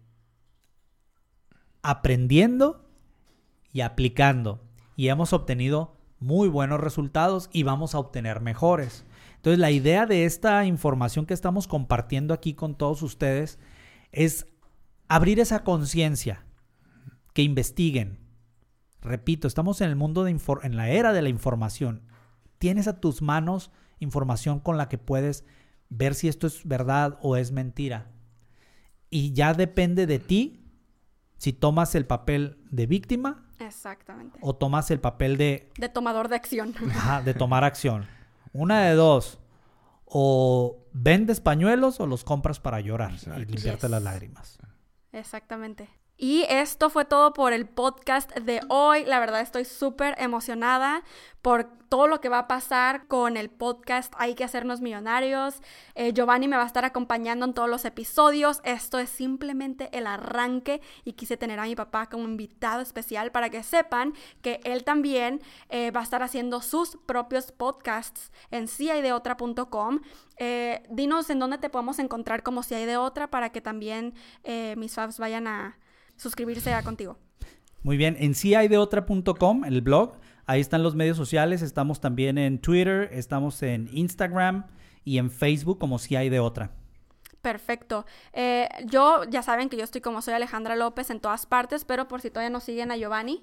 aprendiendo 1.82 2.88
y 3.72 3.82
aplicando. 3.82 4.62
Y 4.96 5.08
hemos 5.08 5.32
obtenido 5.34 5.99
muy 6.20 6.48
buenos 6.48 6.78
resultados 6.78 7.48
y 7.52 7.62
vamos 7.62 7.94
a 7.94 7.98
obtener 7.98 8.40
mejores. 8.40 9.04
Entonces 9.36 9.58
la 9.58 9.70
idea 9.70 10.06
de 10.06 10.26
esta 10.26 10.64
información 10.66 11.26
que 11.26 11.34
estamos 11.34 11.66
compartiendo 11.66 12.34
aquí 12.34 12.54
con 12.54 12.76
todos 12.76 13.02
ustedes 13.02 13.58
es 14.12 14.46
abrir 15.08 15.40
esa 15.40 15.64
conciencia, 15.64 16.44
que 17.32 17.42
investiguen. 17.42 18.18
Repito, 19.00 19.48
estamos 19.48 19.80
en 19.80 19.88
el 19.88 19.96
mundo 19.96 20.24
de 20.24 20.30
en 20.62 20.76
la 20.76 20.90
era 20.90 21.12
de 21.12 21.22
la 21.22 21.28
información. 21.28 22.02
Tienes 22.58 22.86
a 22.86 23.00
tus 23.00 23.22
manos 23.22 23.70
información 23.98 24.60
con 24.60 24.76
la 24.76 24.88
que 24.88 24.98
puedes 24.98 25.44
ver 25.88 26.14
si 26.14 26.28
esto 26.28 26.46
es 26.46 26.66
verdad 26.66 27.18
o 27.22 27.36
es 27.36 27.52
mentira. 27.52 28.10
Y 29.08 29.32
ya 29.32 29.54
depende 29.54 30.06
de 30.06 30.18
ti 30.18 30.66
si 31.38 31.52
tomas 31.52 31.94
el 31.94 32.06
papel 32.06 32.58
de 32.70 32.86
víctima 32.86 33.49
Exactamente. 33.60 34.38
o 34.42 34.54
tomas 34.56 34.90
el 34.90 35.00
papel 35.00 35.36
de, 35.36 35.70
De 35.78 35.88
tomador 35.88 36.28
de 36.28 36.36
acción. 36.36 36.74
ajá, 36.90 37.22
de 37.22 37.34
tomar 37.34 37.64
acción. 37.64 38.06
Una 38.52 38.82
de 38.82 38.94
dos. 38.94 39.38
O 40.12 40.78
vendes 40.92 41.40
pañuelos 41.40 42.00
o 42.00 42.06
los 42.06 42.24
compras 42.24 42.58
para 42.58 42.80
llorar 42.80 43.12
y 43.36 43.44
limpiarte 43.44 43.82
Yes. 43.86 43.90
las 43.90 44.02
lágrimas. 44.02 44.58
Exactamente. 45.12 45.88
Y 46.22 46.44
esto 46.50 46.90
fue 46.90 47.06
todo 47.06 47.32
por 47.32 47.54
el 47.54 47.66
podcast 47.66 48.30
de 48.36 48.60
hoy. 48.68 49.06
La 49.06 49.20
verdad 49.20 49.40
estoy 49.40 49.64
súper 49.64 50.14
emocionada 50.18 51.02
por 51.40 51.64
todo 51.88 52.08
lo 52.08 52.20
que 52.20 52.28
va 52.28 52.40
a 52.40 52.46
pasar 52.46 53.06
con 53.06 53.38
el 53.38 53.48
podcast 53.48 54.12
Hay 54.18 54.34
que 54.34 54.44
hacernos 54.44 54.82
millonarios. 54.82 55.62
Eh, 55.94 56.12
Giovanni 56.12 56.46
me 56.46 56.58
va 56.58 56.64
a 56.64 56.66
estar 56.66 56.84
acompañando 56.84 57.46
en 57.46 57.54
todos 57.54 57.70
los 57.70 57.86
episodios. 57.86 58.60
Esto 58.64 58.98
es 58.98 59.08
simplemente 59.08 59.88
el 59.96 60.06
arranque 60.06 60.82
y 61.06 61.14
quise 61.14 61.38
tener 61.38 61.58
a 61.58 61.64
mi 61.64 61.74
papá 61.74 62.10
como 62.10 62.24
invitado 62.24 62.82
especial 62.82 63.32
para 63.32 63.48
que 63.48 63.62
sepan 63.62 64.12
que 64.42 64.60
él 64.64 64.84
también 64.84 65.40
eh, 65.70 65.90
va 65.90 66.00
a 66.00 66.02
estar 66.04 66.22
haciendo 66.22 66.60
sus 66.60 66.98
propios 67.06 67.50
podcasts 67.50 68.30
en 68.50 68.68
siaideotra.com. 68.68 70.00
Eh, 70.36 70.82
dinos 70.90 71.30
en 71.30 71.38
dónde 71.38 71.56
te 71.56 71.70
podemos 71.70 71.98
encontrar 71.98 72.42
como 72.42 72.62
si 72.62 72.74
hay 72.74 72.84
de 72.84 72.98
otra 72.98 73.30
para 73.30 73.52
que 73.52 73.62
también 73.62 74.12
eh, 74.44 74.74
mis 74.76 74.92
fans 74.94 75.18
vayan 75.18 75.46
a 75.46 75.78
suscribirse 76.20 76.72
a 76.72 76.82
contigo. 76.82 77.18
Muy 77.82 77.96
bien, 77.96 78.16
en 78.20 78.34
siaideotra.com, 78.34 79.64
el 79.64 79.80
blog, 79.80 80.12
ahí 80.46 80.60
están 80.60 80.82
los 80.82 80.94
medios 80.94 81.16
sociales, 81.16 81.62
estamos 81.62 82.00
también 82.00 82.36
en 82.36 82.58
Twitter, 82.58 83.08
estamos 83.12 83.62
en 83.62 83.88
Instagram 83.92 84.66
y 85.04 85.18
en 85.18 85.30
Facebook 85.30 85.78
como 85.78 85.98
si 85.98 86.14
hay 86.14 86.28
de 86.28 86.40
otra. 86.40 86.72
Perfecto. 87.40 88.04
Eh, 88.34 88.68
yo, 88.84 89.24
ya 89.24 89.42
saben 89.42 89.70
que 89.70 89.78
yo 89.78 89.84
estoy 89.84 90.02
como 90.02 90.20
soy 90.20 90.34
Alejandra 90.34 90.76
López 90.76 91.08
en 91.08 91.20
todas 91.20 91.46
partes, 91.46 91.86
pero 91.86 92.06
por 92.06 92.20
si 92.20 92.28
todavía 92.28 92.50
no 92.50 92.60
siguen 92.60 92.90
a 92.90 92.96
Giovanni, 92.96 93.42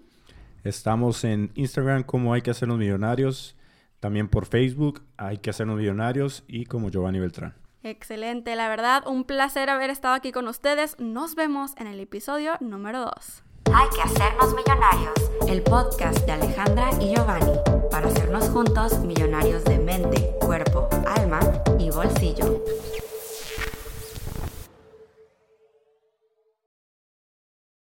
Estamos 0.64 1.24
en 1.24 1.52
Instagram 1.56 2.04
como 2.04 2.34
Hay 2.34 2.42
que 2.42 2.52
hacernos 2.52 2.78
millonarios. 2.78 3.56
También 4.00 4.28
por 4.28 4.46
Facebook 4.46 5.02
Hay 5.16 5.38
que 5.38 5.50
hacernos 5.50 5.78
millonarios. 5.78 6.44
Y 6.48 6.66
como 6.66 6.90
Giovanni 6.90 7.20
Beltrán. 7.20 7.54
Excelente. 7.84 8.56
La 8.56 8.70
verdad, 8.70 9.08
un 9.08 9.24
placer 9.24 9.70
haber 9.70 9.90
estado 9.90 10.16
aquí 10.16 10.32
con 10.32 10.48
ustedes. 10.48 10.96
Nos 11.00 11.36
vemos 11.36 11.74
en 11.78 11.88
el 11.88 12.00
episodio 12.00 12.54
número 12.60 13.02
2. 13.02 13.44
Hay 13.74 13.90
que 13.90 14.02
hacernos 14.02 14.54
millonarios. 14.56 15.14
El 15.48 15.62
podcast 15.64 16.20
de 16.26 16.32
Alejandra 16.32 16.90
y 17.02 17.14
Giovanni 17.14 17.60
para 17.92 18.08
hacernos 18.08 18.50
juntos 18.50 19.00
millonarios 19.00 19.64
de 19.66 19.80
mente, 19.80 20.36
cuerpo, 20.40 20.88
alma 21.06 21.40
y 21.80 21.90
bolsillo. 21.90 22.64